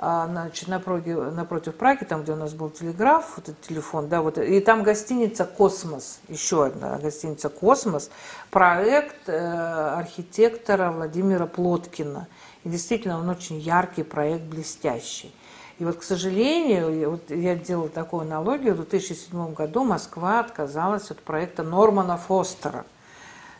А, 0.00 0.28
значит, 0.28 0.68
напротив, 0.68 1.34
напротив 1.34 1.74
Праги, 1.74 2.04
там, 2.04 2.22
где 2.22 2.32
у 2.32 2.36
нас 2.36 2.54
был 2.54 2.70
телеграф, 2.70 3.32
вот 3.36 3.48
этот 3.48 3.60
телефон, 3.62 4.08
да, 4.08 4.22
вот, 4.22 4.38
и 4.38 4.60
там 4.60 4.84
гостиница 4.84 5.44
«Космос», 5.44 6.20
еще 6.28 6.66
одна 6.66 6.98
гостиница 6.98 7.48
«Космос», 7.48 8.08
проект 8.50 9.28
э, 9.28 9.36
архитектора 9.36 10.92
Владимира 10.92 11.46
Плоткина. 11.46 12.28
И 12.62 12.68
действительно, 12.68 13.18
он 13.18 13.28
очень 13.28 13.58
яркий 13.58 14.04
проект, 14.04 14.44
блестящий. 14.44 15.34
И 15.78 15.84
вот, 15.84 15.96
к 15.98 16.02
сожалению, 16.02 17.10
вот 17.10 17.30
я 17.30 17.54
делала 17.54 17.88
такую 17.88 18.22
аналогию, 18.22 18.74
в 18.74 18.78
2007 18.78 19.54
году 19.54 19.84
Москва 19.84 20.40
отказалась 20.40 21.10
от 21.10 21.20
проекта 21.20 21.62
Нормана 21.62 22.16
Фостера, 22.16 22.84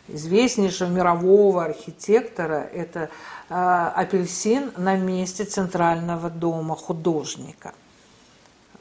известнейшего 0.09 0.89
мирового 0.89 1.63
архитектора. 1.63 2.69
Это 2.73 3.09
э, 3.49 3.53
апельсин 3.53 4.73
на 4.75 4.97
месте 4.97 5.45
центрального 5.45 6.29
дома 6.29 6.75
художника. 6.75 7.73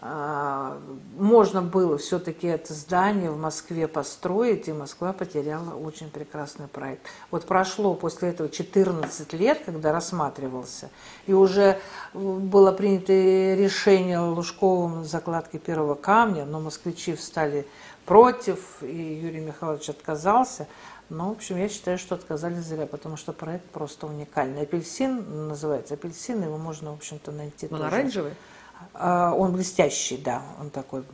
А, 0.01 0.81
можно 1.17 1.61
было 1.61 1.99
все-таки 1.99 2.47
это 2.47 2.73
здание 2.73 3.31
в 3.31 3.37
Москве 3.37 3.89
построить, 3.89 4.69
и 4.69 4.73
Москва 4.73 5.13
потеряла 5.13 5.75
очень 5.75 6.09
прекрасный 6.09 6.69
проект. 6.69 7.07
Вот 7.33 7.47
прошло 7.47 7.95
после 7.95 8.29
этого 8.29 8.49
14 8.49 9.33
лет, 9.33 9.61
когда 9.67 9.93
рассматривался, 9.93 10.91
и 11.27 11.33
уже 11.33 11.81
было 12.15 12.71
принято 12.71 13.13
решение 13.13 14.21
Лужковым 14.21 15.05
закладки 15.05 15.57
первого 15.57 15.97
камня, 15.97 16.45
но 16.45 16.61
москвичи 16.61 17.17
встали 17.17 17.67
против, 18.07 18.61
и 18.83 19.21
Юрий 19.21 19.41
Михайлович 19.41 19.91
отказался. 19.91 20.69
Но, 21.11 21.31
в 21.31 21.33
общем, 21.33 21.57
я 21.57 21.69
считаю, 21.69 21.99
что 21.99 22.15
отказались 22.15 22.65
зря, 22.65 22.87
потому 22.87 23.17
что 23.17 23.33
проект 23.33 23.65
просто 23.71 24.07
уникальный. 24.07 24.63
Апельсин 24.63 25.49
называется, 25.49 25.95
апельсин, 25.95 26.43
его 26.43 26.59
можно, 26.59 26.93
в 26.93 26.97
общем-то, 26.97 27.33
найти 27.33 27.67
Он 27.71 27.79
тоже. 27.79 27.87
оранжевый? 27.87 28.33
А, 28.95 29.35
он 29.35 29.53
блестящий, 29.53 30.16
да, 30.16 30.43
он 30.61 30.70
такой. 30.70 31.05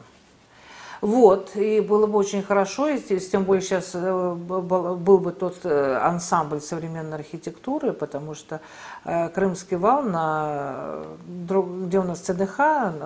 Вот, 1.04 1.54
и 1.54 1.80
было 1.80 2.06
бы 2.06 2.18
очень 2.18 2.42
хорошо, 2.42 2.88
если, 2.88 3.18
тем 3.18 3.44
более 3.44 3.60
сейчас 3.60 3.90
э, 3.92 4.34
был 4.34 5.18
бы 5.18 5.32
тот 5.32 5.58
э, 5.64 5.98
ансамбль 6.00 6.62
современной 6.62 7.18
архитектуры, 7.18 7.92
потому 7.92 8.34
что 8.34 8.62
э, 9.04 9.28
Крымский 9.28 9.76
вал, 9.76 10.02
на, 10.02 11.04
где 11.26 11.98
у 11.98 12.04
нас 12.04 12.20
ЦДХ, 12.20 12.58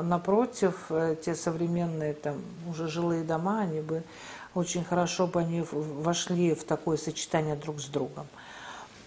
напротив, 0.04 0.92
те 1.24 1.34
современные 1.34 2.14
там 2.14 2.36
уже 2.70 2.86
жилые 2.86 3.24
дома, 3.24 3.62
они 3.62 3.80
бы 3.80 4.04
очень 4.54 4.84
хорошо 4.84 5.26
бы 5.26 5.40
они 5.40 5.64
вошли 5.72 6.54
в 6.54 6.62
такое 6.62 6.98
сочетание 6.98 7.56
друг 7.56 7.80
с 7.80 7.86
другом. 7.86 8.28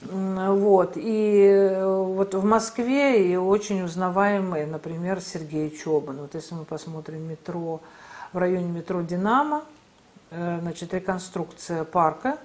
Вот. 0.01 0.93
И 0.95 1.45
э, 1.45 1.85
вот 1.85 2.33
в 2.33 2.43
Москве 2.43 3.31
и 3.31 3.35
очень 3.35 3.83
узнаваемый, 3.83 4.65
например, 4.65 5.21
Сергей 5.21 5.69
Чобан. 5.69 6.17
Вот 6.17 6.33
если 6.33 6.55
мы 6.55 6.65
посмотрим 6.65 7.27
метро, 7.29 7.81
в 8.33 8.37
районе 8.37 8.67
метро 8.67 9.01
«Динамо», 9.01 9.63
э, 10.31 10.59
значит, 10.61 10.93
реконструкция 10.93 11.83
парка, 11.83 12.37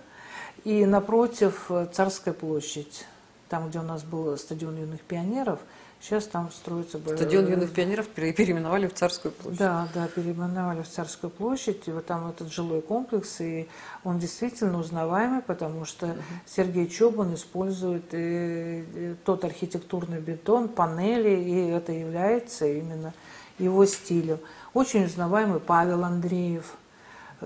и 0.65 0.85
напротив 0.85 1.67
э, 1.71 1.87
Царская 1.93 2.35
площадь, 2.35 3.07
там, 3.49 3.69
где 3.69 3.79
у 3.79 3.83
нас 3.83 4.03
был 4.03 4.37
стадион 4.37 4.77
юных 4.77 5.01
пионеров– 5.01 5.61
Сейчас 6.01 6.27
там 6.27 6.51
строится... 6.51 6.99
Стадион 6.99 7.49
юных 7.49 7.73
пионеров 7.73 8.07
переименовали 8.09 8.87
в 8.87 8.95
Царскую 8.95 9.33
площадь. 9.33 9.59
Да, 9.59 9.89
да, 9.95 10.09
переименовали 10.09 10.83
в 10.83 10.89
Царскую 10.89 11.31
площадь. 11.31 11.89
И 11.89 11.91
вот 11.91 12.07
там 12.07 12.29
этот 12.29 12.53
жилой 12.53 12.81
комплекс, 12.83 13.41
и 13.41 13.69
он 14.05 14.19
действительно 14.19 14.79
узнаваемый, 14.79 15.43
потому 15.43 15.85
что 15.85 16.07
угу. 16.07 16.15
Сергей 16.47 16.89
Чобан 16.89 17.35
использует 17.35 18.05
и, 18.13 19.17
тот 19.25 19.45
архитектурный 19.45 20.21
бетон, 20.21 20.69
панели, 20.69 21.31
и 21.31 21.69
это 21.69 21.93
является 21.93 22.67
именно 22.67 23.13
его 23.59 23.85
стилем. 23.87 24.39
Очень 24.75 25.07
узнаваемый 25.07 25.61
Павел 25.61 26.05
Андреев– 26.05 26.75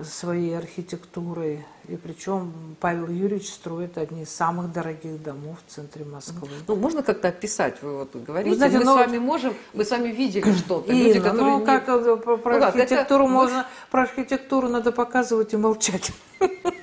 своей 0.03 0.57
архитектурой. 0.57 1.65
И 1.87 1.97
причем 1.97 2.53
Павел 2.79 3.07
Юрьевич 3.07 3.49
строит 3.49 3.97
одни 3.97 4.23
из 4.23 4.29
самых 4.29 4.71
дорогих 4.71 5.21
домов 5.21 5.57
в 5.65 5.71
центре 5.71 6.05
Москвы. 6.05 6.47
Ну, 6.67 6.75
можно 6.75 7.03
как-то 7.03 7.27
описать, 7.27 7.81
вы 7.81 7.97
вот 7.99 8.15
говорите, 8.15 8.51
вы 8.51 8.55
знаете, 8.55 8.77
мы 8.79 8.85
ну, 8.85 8.93
с 8.93 8.95
вами 8.95 9.17
можем, 9.17 9.53
мы 9.73 9.83
с 9.83 9.91
вами 9.91 10.09
видели 10.09 10.53
что-то. 10.53 10.91
Люди, 10.93 11.19
которые 11.19 11.57
ну, 11.57 11.59
не... 11.59 11.65
как 11.65 11.85
про, 11.85 12.37
про 12.37 12.57
ну, 12.57 12.65
архитектуру 12.65 13.23
это... 13.25 13.33
можно, 13.33 13.67
про 13.89 14.03
архитектуру 14.03 14.69
надо 14.69 14.91
показывать 14.91 15.53
и 15.53 15.57
молчать. 15.57 16.11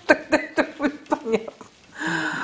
Тогда 0.07 0.37
это 0.37 0.67
будет 0.79 1.01
понятно. 1.09 1.53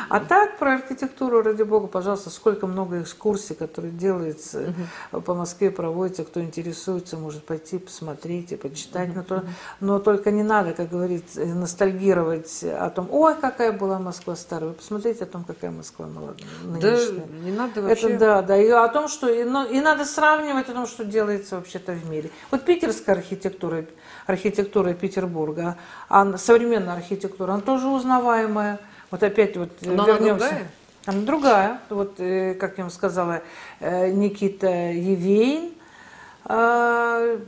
А 0.09 0.21
так 0.21 0.59
про 0.59 0.75
архитектуру, 0.75 1.43
ради 1.43 1.63
бога, 1.63 1.87
пожалуйста, 1.87 2.31
сколько 2.31 2.67
много 2.67 3.03
экскурсий, 3.03 3.55
которые 3.55 3.93
делаются 3.93 4.75
угу. 5.13 5.21
по 5.23 5.35
Москве, 5.35 5.71
проводятся, 5.71 6.25
кто 6.25 6.41
интересуется, 6.41 7.17
может 7.17 7.45
пойти 7.45 7.79
посмотреть 7.79 8.53
и 8.53 8.57
почитать. 8.57 9.11
Угу. 9.11 9.17
Но, 9.17 9.23
то, 9.23 9.45
но 9.81 9.99
только 9.99 10.31
не 10.31 10.43
надо, 10.43 10.73
как 10.73 10.91
говорится, 10.91 11.45
ностальгировать 11.45 12.65
о 12.65 12.91
том, 12.91 13.09
ой, 13.11 13.35
какая 13.41 13.73
была 13.73 13.99
Москва 13.99 14.37
старая. 14.37 14.71
Вы 14.71 14.75
посмотрите 14.75 15.25
о 15.25 15.27
том, 15.27 15.45
какая 15.45 15.71
Москва 15.71 16.07
молодая. 16.07 16.47
Да, 16.81 16.99
не 17.43 17.53
надо 17.53 17.83
вообще. 17.83 18.09
Это 18.09 18.19
да, 18.19 18.43
да. 18.43 18.57
И 18.57 18.69
о 18.69 18.89
том, 18.89 19.09
что 19.09 19.29
и, 19.29 19.45
но, 19.45 19.65
и 19.65 19.81
надо 19.81 20.05
сравнивать 20.05 20.69
о 20.69 20.73
том, 20.73 20.87
что 20.87 21.05
делается 21.05 21.57
вообще-то 21.57 21.93
в 21.93 22.09
мире. 22.09 22.31
Вот 22.51 22.65
питерская 22.65 23.17
архитектура, 23.17 23.85
архитектура 24.27 24.95
Петербурга, 24.95 25.77
а 26.09 26.37
современная 26.37 26.95
архитектура, 26.95 27.53
она 27.53 27.63
тоже 27.63 27.89
узнаваемая. 27.89 28.81
Вот 29.15 29.23
опять 29.23 29.57
вот 29.57 29.71
Но 29.83 30.07
вернемся. 30.09 30.25
Она 30.27 30.27
другая? 30.27 30.67
Она 31.07 31.21
другая. 31.21 31.81
Вот, 31.89 32.15
э, 32.19 32.55
как 32.55 32.79
я 32.79 32.83
вам 32.83 32.91
сказала, 32.91 33.43
э, 33.79 34.11
Никита 34.11 34.67
Евейн, 34.67 35.71
э, 36.47 37.39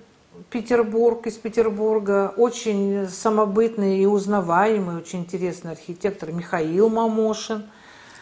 Петербург, 0.48 1.26
из 1.26 1.34
Петербурга, 1.34 2.32
очень 2.36 3.08
самобытный 3.08 3.98
и 3.98 4.06
узнаваемый, 4.06 4.96
очень 4.96 5.22
интересный 5.22 5.72
архитектор 5.72 6.30
Михаил 6.30 6.88
Мамошин 6.88 7.66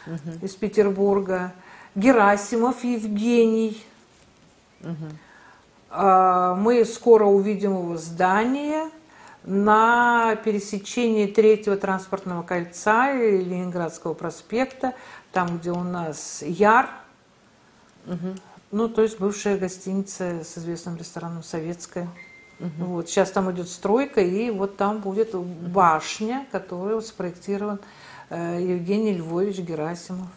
угу. 0.06 0.16
из 0.40 0.54
Петербурга, 0.54 1.52
Герасимов 1.94 2.82
Евгений. 2.82 3.84
Угу. 4.80 6.00
Мы 6.00 6.86
скоро 6.86 7.26
увидим 7.26 7.72
его 7.72 7.98
здание– 7.98 8.88
на 9.44 10.36
пересечении 10.36 11.26
третьего 11.26 11.76
транспортного 11.76 12.42
кольца 12.42 13.12
и 13.12 13.42
Ленинградского 13.42 14.14
проспекта, 14.14 14.94
там, 15.32 15.58
где 15.58 15.70
у 15.70 15.82
нас 15.82 16.42
Яр, 16.42 16.88
угу. 18.06 18.34
ну, 18.70 18.88
то 18.88 19.02
есть 19.02 19.18
бывшая 19.18 19.58
гостиница 19.58 20.42
с 20.44 20.58
известным 20.58 20.96
рестораном 20.96 21.42
«Советская». 21.42 22.08
Угу. 22.60 22.86
Вот, 22.86 23.08
сейчас 23.08 23.32
там 23.32 23.50
идет 23.50 23.68
стройка, 23.68 24.20
и 24.20 24.50
вот 24.50 24.76
там 24.76 25.00
будет 25.00 25.34
башня, 25.34 26.46
которая 26.52 27.00
спроектирована 27.00 27.80
Э, 27.80 28.13
Евгений 28.30 29.14
Львович 29.14 29.58
Герасимов. 29.58 30.28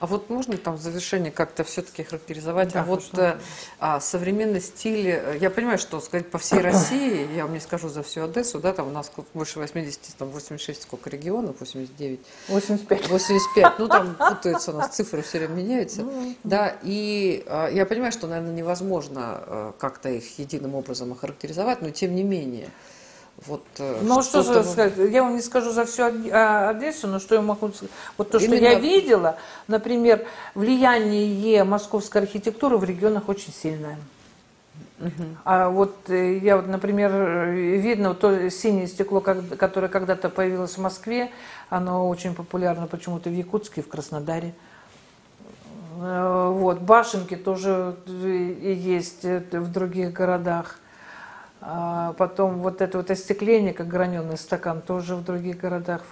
А 0.00 0.06
вот 0.06 0.28
можно 0.28 0.56
там 0.56 0.76
в 0.76 0.80
завершении 0.80 1.30
как-то 1.30 1.64
все-таки 1.64 2.02
характеризовать, 2.02 2.72
да, 2.72 2.80
а 2.80 2.84
вот 2.84 3.10
э, 3.16 3.38
а, 3.78 4.00
современный 4.00 4.60
стиль, 4.60 5.08
э, 5.08 5.38
я 5.40 5.50
понимаю, 5.50 5.78
что 5.78 6.00
сказать 6.00 6.28
по 6.30 6.38
всей 6.38 6.58
России, 6.60 7.28
я 7.36 7.44
вам 7.44 7.54
не 7.54 7.60
скажу 7.60 7.88
за 7.88 8.02
всю 8.02 8.24
Одессу, 8.24 8.58
да, 8.58 8.72
там 8.72 8.88
у 8.88 8.90
нас 8.90 9.10
больше 9.34 9.60
80, 9.60 10.16
там 10.18 10.30
86 10.30 10.82
сколько 10.82 11.10
регионов, 11.10 11.56
89? 11.60 12.20
85. 12.48 13.08
85, 13.08 13.78
ну 13.78 13.88
там 13.88 14.14
путаются 14.14 14.72
у 14.72 14.76
нас, 14.76 14.94
цифры 14.94 15.22
все 15.22 15.38
время 15.38 15.54
меняются, 15.54 16.02
ну, 16.02 16.34
да, 16.42 16.76
и 16.82 17.44
а, 17.46 17.68
я 17.68 17.86
понимаю, 17.86 18.12
что, 18.12 18.26
наверное, 18.26 18.54
невозможно 18.54 19.72
как-то 19.78 20.08
их 20.08 20.38
единым 20.38 20.74
образом 20.74 21.12
охарактеризовать, 21.12 21.82
но 21.82 21.90
тем 21.90 22.14
не 22.14 22.24
менее. 22.24 22.68
Вот, 23.46 23.64
э, 23.78 24.00
ну, 24.02 24.22
что, 24.22 24.42
что 24.42 24.62
сказать, 24.62 24.94
я 24.96 25.22
вам 25.22 25.34
не 25.34 25.42
скажу 25.42 25.72
за 25.72 25.84
всю 25.84 26.04
а, 26.04 26.70
Одессу, 26.70 27.08
но 27.08 27.18
что 27.18 27.34
я 27.34 27.40
могу 27.40 27.68
сказать. 27.70 27.90
Вот 28.16 28.30
то, 28.30 28.38
Именно... 28.38 28.56
что 28.56 28.64
я 28.64 28.74
видела, 28.78 29.36
например, 29.66 30.26
влияние 30.54 31.64
московской 31.64 32.22
архитектуры 32.22 32.78
в 32.78 32.84
регионах 32.84 33.28
очень 33.28 33.52
сильное. 33.52 33.98
Угу. 35.00 35.24
А 35.44 35.68
вот 35.68 35.96
э, 36.08 36.38
я 36.38 36.56
вот, 36.56 36.68
например, 36.68 37.50
видно 37.50 38.10
вот 38.10 38.20
то 38.20 38.50
синее 38.50 38.86
стекло, 38.86 39.20
которое 39.20 39.88
когда-то 39.88 40.28
появилось 40.28 40.76
в 40.76 40.80
Москве, 40.80 41.30
оно 41.68 42.08
очень 42.08 42.34
популярно 42.34 42.86
почему-то 42.86 43.28
в 43.28 43.32
Якутске 43.32 43.82
в 43.82 43.88
Краснодаре. 43.88 44.54
Э, 46.00 46.52
вот, 46.52 46.80
башенки 46.80 47.34
тоже 47.34 47.96
есть 48.06 49.24
в 49.24 49.72
других 49.72 50.12
городах. 50.12 50.78
А 51.64 52.14
потом 52.14 52.58
вот 52.58 52.80
это 52.82 52.98
вот 52.98 53.10
остекление, 53.12 53.72
как 53.72 53.86
граненый 53.86 54.36
стакан, 54.36 54.82
тоже 54.82 55.14
в 55.14 55.22
других 55.22 55.58
городах 55.58 56.02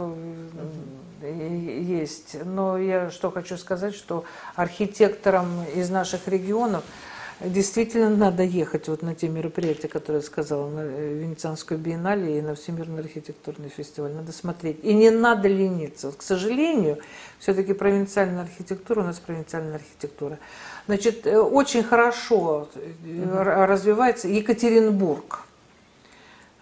есть. 1.22 2.36
Но 2.44 2.78
я 2.78 3.10
что 3.10 3.32
хочу 3.32 3.56
сказать, 3.56 3.94
что 3.94 4.24
архитекторам 4.54 5.64
из 5.74 5.90
наших 5.90 6.28
регионов 6.28 6.84
действительно 7.40 8.10
надо 8.10 8.44
ехать 8.44 8.86
вот 8.86 9.02
на 9.02 9.16
те 9.16 9.28
мероприятия, 9.28 9.88
которые 9.88 10.20
я 10.20 10.26
сказала, 10.26 10.68
на 10.70 10.84
Венецианскую 10.84 11.80
биеннале 11.80 12.38
и 12.38 12.42
на 12.42 12.54
Всемирный 12.54 13.00
архитектурный 13.00 13.70
фестиваль. 13.70 14.12
Надо 14.12 14.30
смотреть. 14.30 14.78
И 14.84 14.94
не 14.94 15.10
надо 15.10 15.48
лениться. 15.48 16.08
Вот, 16.08 16.16
к 16.16 16.22
сожалению, 16.22 16.98
все-таки 17.40 17.72
провинциальная 17.72 18.42
архитектура, 18.42 19.00
у 19.00 19.04
нас 19.04 19.18
провинциальная 19.18 19.76
архитектура. 19.76 20.38
Значит, 20.86 21.26
э, 21.26 21.38
очень 21.38 21.82
хорошо 21.82 22.68
угу. 22.74 23.28
развивается 23.32 24.28
Екатеринбург. 24.28 25.44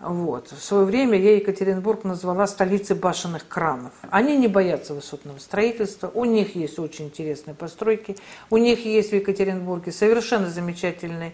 Вот. 0.01 0.53
В 0.53 0.63
свое 0.63 0.85
время 0.85 1.19
я 1.19 1.35
Екатеринбург 1.37 2.05
назвала 2.05 2.47
столицей 2.47 2.95
башенных 2.95 3.49
кранов. 3.49 3.93
Они 4.11 4.37
не 4.37 4.47
боятся 4.47 4.95
высотного 4.95 5.39
строительства, 5.39 6.11
у 6.15 6.25
них 6.25 6.55
есть 6.55 6.79
очень 6.79 7.07
интересные 7.07 7.55
постройки, 7.55 8.17
у 8.49 8.59
них 8.59 8.85
есть 8.85 9.11
в 9.11 9.15
Екатеринбурге 9.15 9.91
совершенно 9.91 10.49
замечательный 10.49 11.33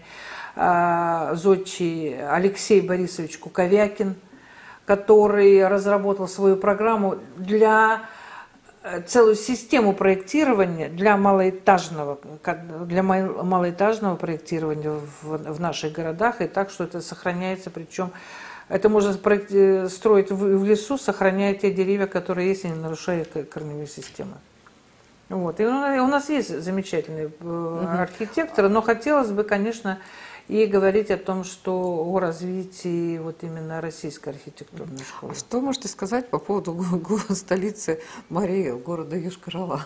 э, 0.55 1.33
зодчий 1.35 2.19
Алексей 2.27 2.81
Борисович 2.81 3.37
Куковякин, 3.37 4.15
который 4.85 5.67
разработал 5.67 6.27
свою 6.27 6.57
программу 6.57 7.17
для 7.37 8.01
э, 8.01 8.14
целую 9.07 9.35
систему 9.35 9.93
проектирования 9.93 10.89
для 10.89 11.17
малоэтажного, 11.17 12.19
для 12.85 13.03
малоэтажного 13.03 14.15
проектирования 14.15 14.99
в, 15.21 15.53
в 15.53 15.59
наших 15.59 15.93
городах, 15.93 16.41
и 16.41 16.47
так, 16.47 16.69
что 16.69 16.83
это 16.83 17.01
сохраняется, 17.01 17.69
причем 17.69 18.11
это 18.67 18.89
можно 18.89 19.13
строить 19.13 20.31
в, 20.31 20.59
в 20.59 20.65
лесу, 20.65 20.97
сохраняя 20.97 21.53
те 21.53 21.71
деревья, 21.71 22.07
которые 22.07 22.49
есть, 22.49 22.65
и 22.65 22.69
не 22.69 22.75
нарушая 22.75 23.25
корневые 23.25 23.87
системы. 23.87 24.33
Вот. 25.29 25.59
И 25.59 25.65
у 25.65 26.07
нас 26.07 26.29
есть 26.29 26.61
замечательные 26.61 27.27
угу. 27.27 27.87
архитекторы, 27.87 28.69
но 28.69 28.81
хотелось 28.81 29.31
бы, 29.31 29.43
конечно, 29.43 29.99
и 30.47 30.65
говорить 30.65 31.11
о 31.11 31.17
том, 31.17 31.43
что 31.43 31.73
о 32.05 32.19
развитии 32.19 33.17
вот 33.17 33.43
именно 33.43 33.81
российской 33.81 34.29
архитектурной 34.29 35.03
школы. 35.03 35.33
А 35.33 35.35
что 35.35 35.61
можете 35.61 35.87
сказать 35.87 36.29
по 36.29 36.39
поводу 36.39 36.79
столицы 37.29 38.01
Марии, 38.29 38.71
города 38.71 39.15
Южкарала? 39.15 39.85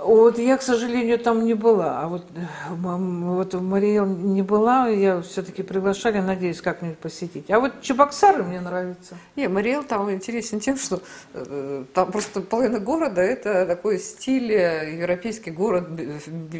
Вот 0.00 0.38
я, 0.38 0.56
к 0.56 0.62
сожалению, 0.62 1.18
там 1.18 1.44
не 1.44 1.54
была. 1.54 2.02
А 2.02 2.06
вот, 2.06 2.24
вот 2.70 3.54
в 3.54 3.62
Мариэл 3.62 4.06
не 4.06 4.42
была, 4.42 4.86
я 4.88 5.20
все-таки 5.22 5.64
приглашали, 5.64 6.20
надеюсь, 6.20 6.60
как-нибудь 6.60 6.98
посетить. 6.98 7.50
А 7.50 7.58
вот 7.58 7.80
Чебоксары 7.82 8.44
мне 8.44 8.60
нравится. 8.60 9.16
Не, 9.34 9.48
Мариэл 9.48 9.82
там 9.82 10.08
интересен 10.12 10.60
тем, 10.60 10.76
что 10.76 11.00
э, 11.34 11.84
там 11.94 12.12
просто 12.12 12.42
половина 12.42 12.78
города 12.78 13.20
это 13.20 13.66
такой 13.66 13.98
стиль 13.98 14.52
э, 14.52 14.98
европейский 15.00 15.50
город, 15.50 15.88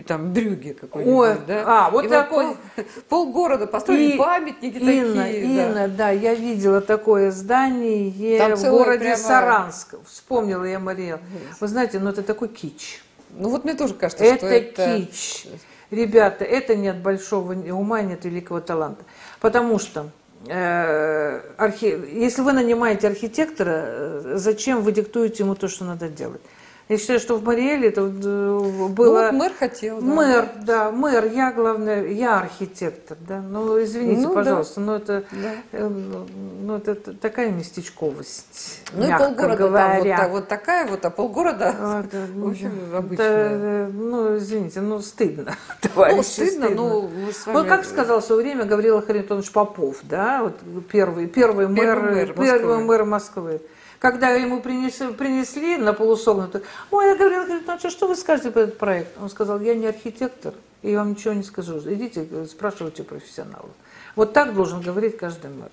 там 0.07 0.33
Брюги 0.33 0.73
какой-нибудь, 0.73 1.47
да? 1.47 1.65
А, 1.67 1.91
вот 1.91 2.07
И 2.07 2.09
такой. 2.09 2.47
Вот 2.47 2.57
пол, 2.75 2.85
пол 3.09 3.33
города 3.33 3.69
построили 3.69 4.15
и, 4.15 4.19
памятники 4.19 4.79
Инна, 4.79 5.23
такие. 5.23 5.45
Инна, 5.45 5.89
да. 5.89 5.97
да, 5.97 6.11
я 6.11 6.35
видела 6.35 6.81
такое 6.81 7.31
здание 7.31 8.39
там 8.39 8.57
в 8.57 8.63
городе 8.65 8.99
прямо... 8.99 9.17
Саранск. 9.17 9.95
Вспомнила 10.07 10.65
я 10.65 10.81
Мариэл. 10.81 11.21
Вы 11.61 11.69
знаете, 11.69 12.01
ну 12.01 12.11
это 12.11 12.25
такой 12.25 12.49
кич. 12.49 13.01
Ну 13.39 13.51
вот 13.51 13.65
мне 13.65 13.75
тоже 13.75 13.95
кажется, 13.95 14.25
это 14.25 14.39
что 14.39 14.47
это... 14.49 14.97
кич. 14.99 15.47
Ребята, 15.91 16.45
это 16.45 16.75
нет 16.75 17.01
большого 17.01 17.53
ума, 17.53 18.03
нет 18.03 18.25
великого 18.25 18.61
таланта. 18.61 19.05
Потому 19.41 19.79
что 19.79 20.11
э, 20.47 21.41
архи... 21.57 21.87
если 22.13 22.43
вы 22.43 22.53
нанимаете 22.53 23.07
архитектора, 23.07 23.85
э, 23.87 24.33
зачем 24.35 24.83
вы 24.83 24.93
диктуете 24.93 25.45
ему 25.45 25.55
то, 25.55 25.69
что 25.69 25.85
надо 25.85 26.09
делать? 26.09 26.43
Я 26.89 26.97
считаю, 26.97 27.21
что 27.21 27.37
в 27.37 27.45
Мариэле 27.45 27.89
это 27.89 28.01
э, 28.01 28.89
было... 28.89 29.29
Ну, 29.31 29.39
мэр 29.39 29.53
хотел, 29.53 30.01
да. 30.01 30.07
Мэр, 30.07 30.49
да, 30.63 30.91
мэр, 30.91 31.27
я, 31.27 31.53
главное, 31.53 32.07
я 32.07 32.39
архитектор, 32.39 33.19
да. 33.29 33.43
Ну, 33.43 33.83
извините, 33.83 34.27
ну, 34.27 34.35
пожалуйста, 34.35 34.81
да. 34.81 34.87
но 34.87 34.97
это, 34.97 35.25
да. 35.31 35.53
э, 35.73 35.87
ну, 35.87 36.27
ну 36.63 36.77
это 36.77 36.95
такая 37.13 37.51
местечковость, 37.51 38.81
Ну, 38.95 39.07
и 39.07 39.19
полгорода 39.19 39.57
говоря. 39.57 40.17
там 40.17 40.31
вот, 40.31 40.41
вот 40.41 40.49
такая 40.49 40.87
вот, 40.87 41.05
а 41.05 41.11
полгорода, 41.11 41.75
а, 41.79 42.05
да, 42.11 42.19
в 42.35 42.49
общем, 42.49 42.73
да, 42.91 42.99
обычная. 42.99 43.89
ну, 43.89 44.39
извините, 44.39 44.81
ну, 44.81 45.03
стыдно, 45.03 45.57
товарищи, 45.83 46.17
Ну, 46.17 46.23
стыдно, 46.23 46.67
стыдно. 46.69 46.71
ну, 46.75 47.11
мы 47.27 47.33
с 47.35 47.47
вами... 47.47 47.57
Ну, 47.59 47.65
как 47.67 47.85
сказал 47.85 48.23
в 48.23 48.25
свое 48.25 48.43
время 48.43 48.65
Гаврила 48.65 49.03
Харитонович 49.03 49.53
Попов, 49.53 49.99
да, 50.05 50.43
вот 50.43 50.55
первый, 50.91 51.27
первый, 51.27 51.69
мэр, 51.69 52.01
мэр, 52.01 52.33
первый 52.33 52.79
мэр 52.79 53.05
Москвы. 53.05 53.61
Когда 53.99 54.31
ему 54.31 54.61
принесли, 54.61 55.13
принесли 55.13 55.77
на 55.77 55.93
полусогнутую, 55.93 56.63
ой, 56.91 57.09
я 57.09 57.17
говорила, 57.17 57.45
говорит, 57.45 57.67
ну 57.67 57.91
что 57.91 58.07
вы 58.07 58.15
скажете 58.15 58.51
по 58.51 58.61
этот 58.61 58.79
проект? 58.79 59.11
Он 59.21 59.29
сказал, 59.29 59.61
я 59.61 59.75
не 59.75 59.87
архитектор, 59.87 60.55
и 60.83 60.93
я 60.93 60.99
вам 60.99 61.11
ничего 61.11 61.35
не 61.35 61.43
скажу. 61.43 61.79
Идите, 61.81 62.47
спрашивайте 62.47 63.03
профессионалов. 63.03 63.71
Вот 64.15 64.33
так 64.33 64.55
должен 64.55 64.81
говорить 64.81 65.17
каждый 65.17 65.51
мэр. 65.51 65.71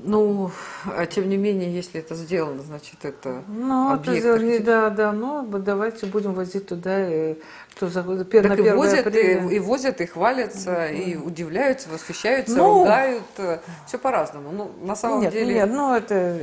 Ну, 0.00 0.52
а 0.86 1.06
тем 1.06 1.28
не 1.28 1.36
менее, 1.36 1.74
если 1.74 2.00
это 2.00 2.14
сделано, 2.14 2.62
значит, 2.62 2.98
это 3.02 3.42
Ну, 3.48 3.92
объект 3.92 4.24
это 4.24 4.38
сделано, 4.38 4.64
да, 4.64 4.90
да, 4.90 5.12
ну, 5.12 5.44
давайте 5.58 6.06
будем 6.06 6.34
возить 6.34 6.68
туда, 6.68 7.34
и, 7.78 7.86
кто 7.86 7.88
заходит, 7.88 8.30
так 8.30 8.44
на 8.44 8.54
и 8.54 8.70
возят, 8.72 9.06
апреля. 9.06 9.48
и, 9.48 9.56
и 9.56 9.58
возят, 9.58 10.00
и 10.00 10.06
хвалятся, 10.06 10.70
mm-hmm. 10.70 11.02
и 11.02 11.16
удивляются, 11.16 11.88
восхищаются, 11.88 12.56
ну, 12.56 12.80
ругают, 12.80 13.22
э, 13.38 13.58
все 13.86 13.98
по-разному. 13.98 14.50
Ну, 14.50 14.86
на 14.86 14.96
самом 14.96 15.20
нет, 15.20 15.32
деле... 15.32 15.54
Нет, 15.54 15.70
ну, 15.70 15.94
это 15.94 16.38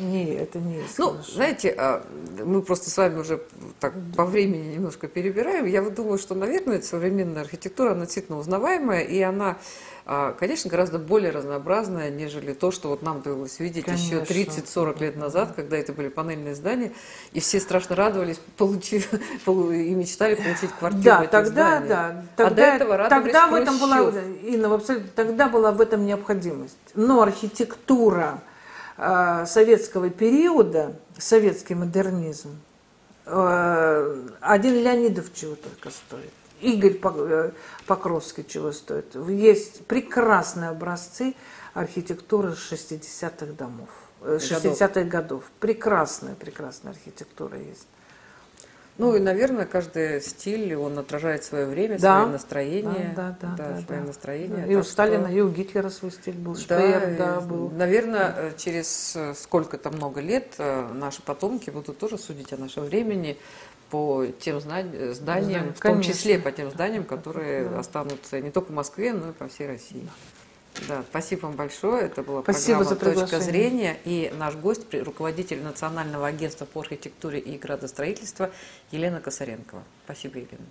не, 0.00 0.34
это 0.34 0.58
не 0.58 0.82
Ну, 0.96 1.16
знаете, 1.22 1.74
а, 1.76 2.04
мы 2.44 2.62
просто 2.62 2.90
с 2.90 2.96
вами 2.96 3.18
уже 3.18 3.40
так 3.80 3.94
по 4.16 4.24
времени 4.24 4.74
немножко 4.74 5.08
перебираем. 5.08 5.64
Я 5.66 5.82
вот 5.82 5.94
думаю, 5.94 6.18
что, 6.18 6.34
наверное, 6.34 6.80
современная 6.82 7.42
архитектура, 7.42 7.92
она 7.92 8.04
действительно 8.04 8.38
узнаваемая, 8.38 9.02
и 9.02 9.20
она 9.20 9.58
а, 10.10 10.32
конечно, 10.32 10.70
гораздо 10.70 10.98
более 10.98 11.30
разнообразная, 11.32 12.08
нежели 12.08 12.54
то, 12.54 12.70
что 12.70 12.88
вот 12.88 13.02
нам 13.02 13.20
довелось 13.20 13.60
видеть 13.60 13.84
конечно. 13.84 14.14
еще 14.14 14.24
30-40 14.24 15.00
лет 15.00 15.16
назад, 15.16 15.52
когда 15.54 15.76
это 15.76 15.92
были 15.92 16.08
панельные 16.08 16.54
здания, 16.54 16.92
и 17.34 17.40
все 17.40 17.60
страшно 17.60 17.94
радовались, 17.94 18.40
получив, 18.56 19.12
и 19.12 19.94
мечтали 19.94 20.34
получить 20.34 20.70
квартиру 20.78 21.04
да, 21.04 21.20
в 21.24 21.28
тогда, 21.28 21.50
зданиях. 21.50 21.88
Да, 21.88 22.24
тогда, 22.36 22.46
а 22.46 22.50
до 22.50 22.62
этого 22.62 23.08
тогда 23.10 23.48
в 23.48 23.54
этом 23.54 23.78
была, 23.78 24.12
Инна, 24.44 24.74
абсолютно, 24.74 25.10
тогда 25.14 25.48
была 25.50 25.72
в 25.72 25.80
этом 25.82 26.06
необходимость. 26.06 26.78
Но 26.94 27.20
архитектура 27.20 28.40
советского 28.98 30.10
периода, 30.10 30.96
советский 31.18 31.74
модернизм, 31.74 32.58
э, 33.26 34.28
один 34.40 34.74
Леонидов 34.74 35.32
чего 35.34 35.54
только 35.54 35.90
стоит. 35.90 36.32
Игорь 36.60 36.98
э, 37.02 37.50
Покровский 37.86 38.44
чего 38.44 38.72
стоит. 38.72 39.14
Есть 39.28 39.86
прекрасные 39.86 40.70
образцы 40.70 41.34
архитектуры 41.74 42.50
60-х 42.50 43.52
домов, 43.52 43.88
60-х 44.22 44.88
годов. 45.02 45.10
годов. 45.10 45.44
Прекрасная, 45.60 46.34
прекрасная 46.34 46.92
архитектура 46.92 47.56
есть. 47.56 47.86
Ну 48.98 49.14
и, 49.14 49.20
наверное, 49.20 49.64
каждый 49.64 50.20
стиль, 50.20 50.74
он 50.74 50.98
отражает 50.98 51.44
свое 51.44 51.66
время, 51.66 51.98
да. 51.98 52.18
свое 52.18 52.32
настроение. 52.32 53.12
Да, 53.14 53.36
да, 53.40 53.54
да. 53.56 53.68
да, 53.68 53.80
свое 53.80 54.00
да. 54.00 54.06
настроение. 54.06 54.66
И 54.68 54.74
у 54.74 54.82
Сталина, 54.82 55.26
что... 55.26 55.36
и 55.36 55.40
у 55.40 55.48
Гитлера 55.50 55.88
свой 55.88 56.10
стиль 56.10 56.34
был. 56.34 56.54
Да, 56.54 56.60
Шпеер, 56.60 57.16
да, 57.16 57.40
был. 57.40 57.70
Наверное, 57.70 58.32
да. 58.32 58.50
через 58.56 59.16
сколько-то 59.36 59.90
много 59.90 60.20
лет 60.20 60.54
э, 60.58 60.88
наши 60.92 61.22
потомки 61.22 61.70
будут 61.70 61.98
тоже 61.98 62.18
судить 62.18 62.52
о 62.52 62.56
нашем 62.56 62.84
времени 62.84 63.38
по 63.90 64.26
тем 64.26 64.60
зданиям, 64.60 65.14
Знаю, 65.14 65.74
в 65.74 65.80
том 65.80 66.02
числе 66.02 66.38
по 66.38 66.50
тем 66.50 66.70
зданиям, 66.70 67.04
которые 67.04 67.68
да. 67.68 67.78
останутся 67.78 68.40
не 68.40 68.50
только 68.50 68.72
в 68.72 68.74
Москве, 68.74 69.12
но 69.12 69.30
и 69.30 69.32
по 69.32 69.48
всей 69.48 69.68
России. 69.68 70.02
Да, 70.02 70.10
спасибо 71.10 71.46
вам 71.46 71.56
большое. 71.56 72.06
Это 72.06 72.22
была 72.22 72.42
спасибо 72.42 72.84
программа 72.84 73.20
«Точка 73.20 73.40
зрения». 73.40 73.96
И 74.04 74.32
наш 74.36 74.54
гость, 74.54 74.82
руководитель 74.92 75.62
Национального 75.62 76.26
агентства 76.26 76.64
по 76.64 76.80
архитектуре 76.80 77.38
и 77.38 77.58
градостроительству 77.58 78.48
Елена 78.90 79.20
Косаренкова. 79.20 79.82
Спасибо, 80.04 80.38
Елена. 80.38 80.66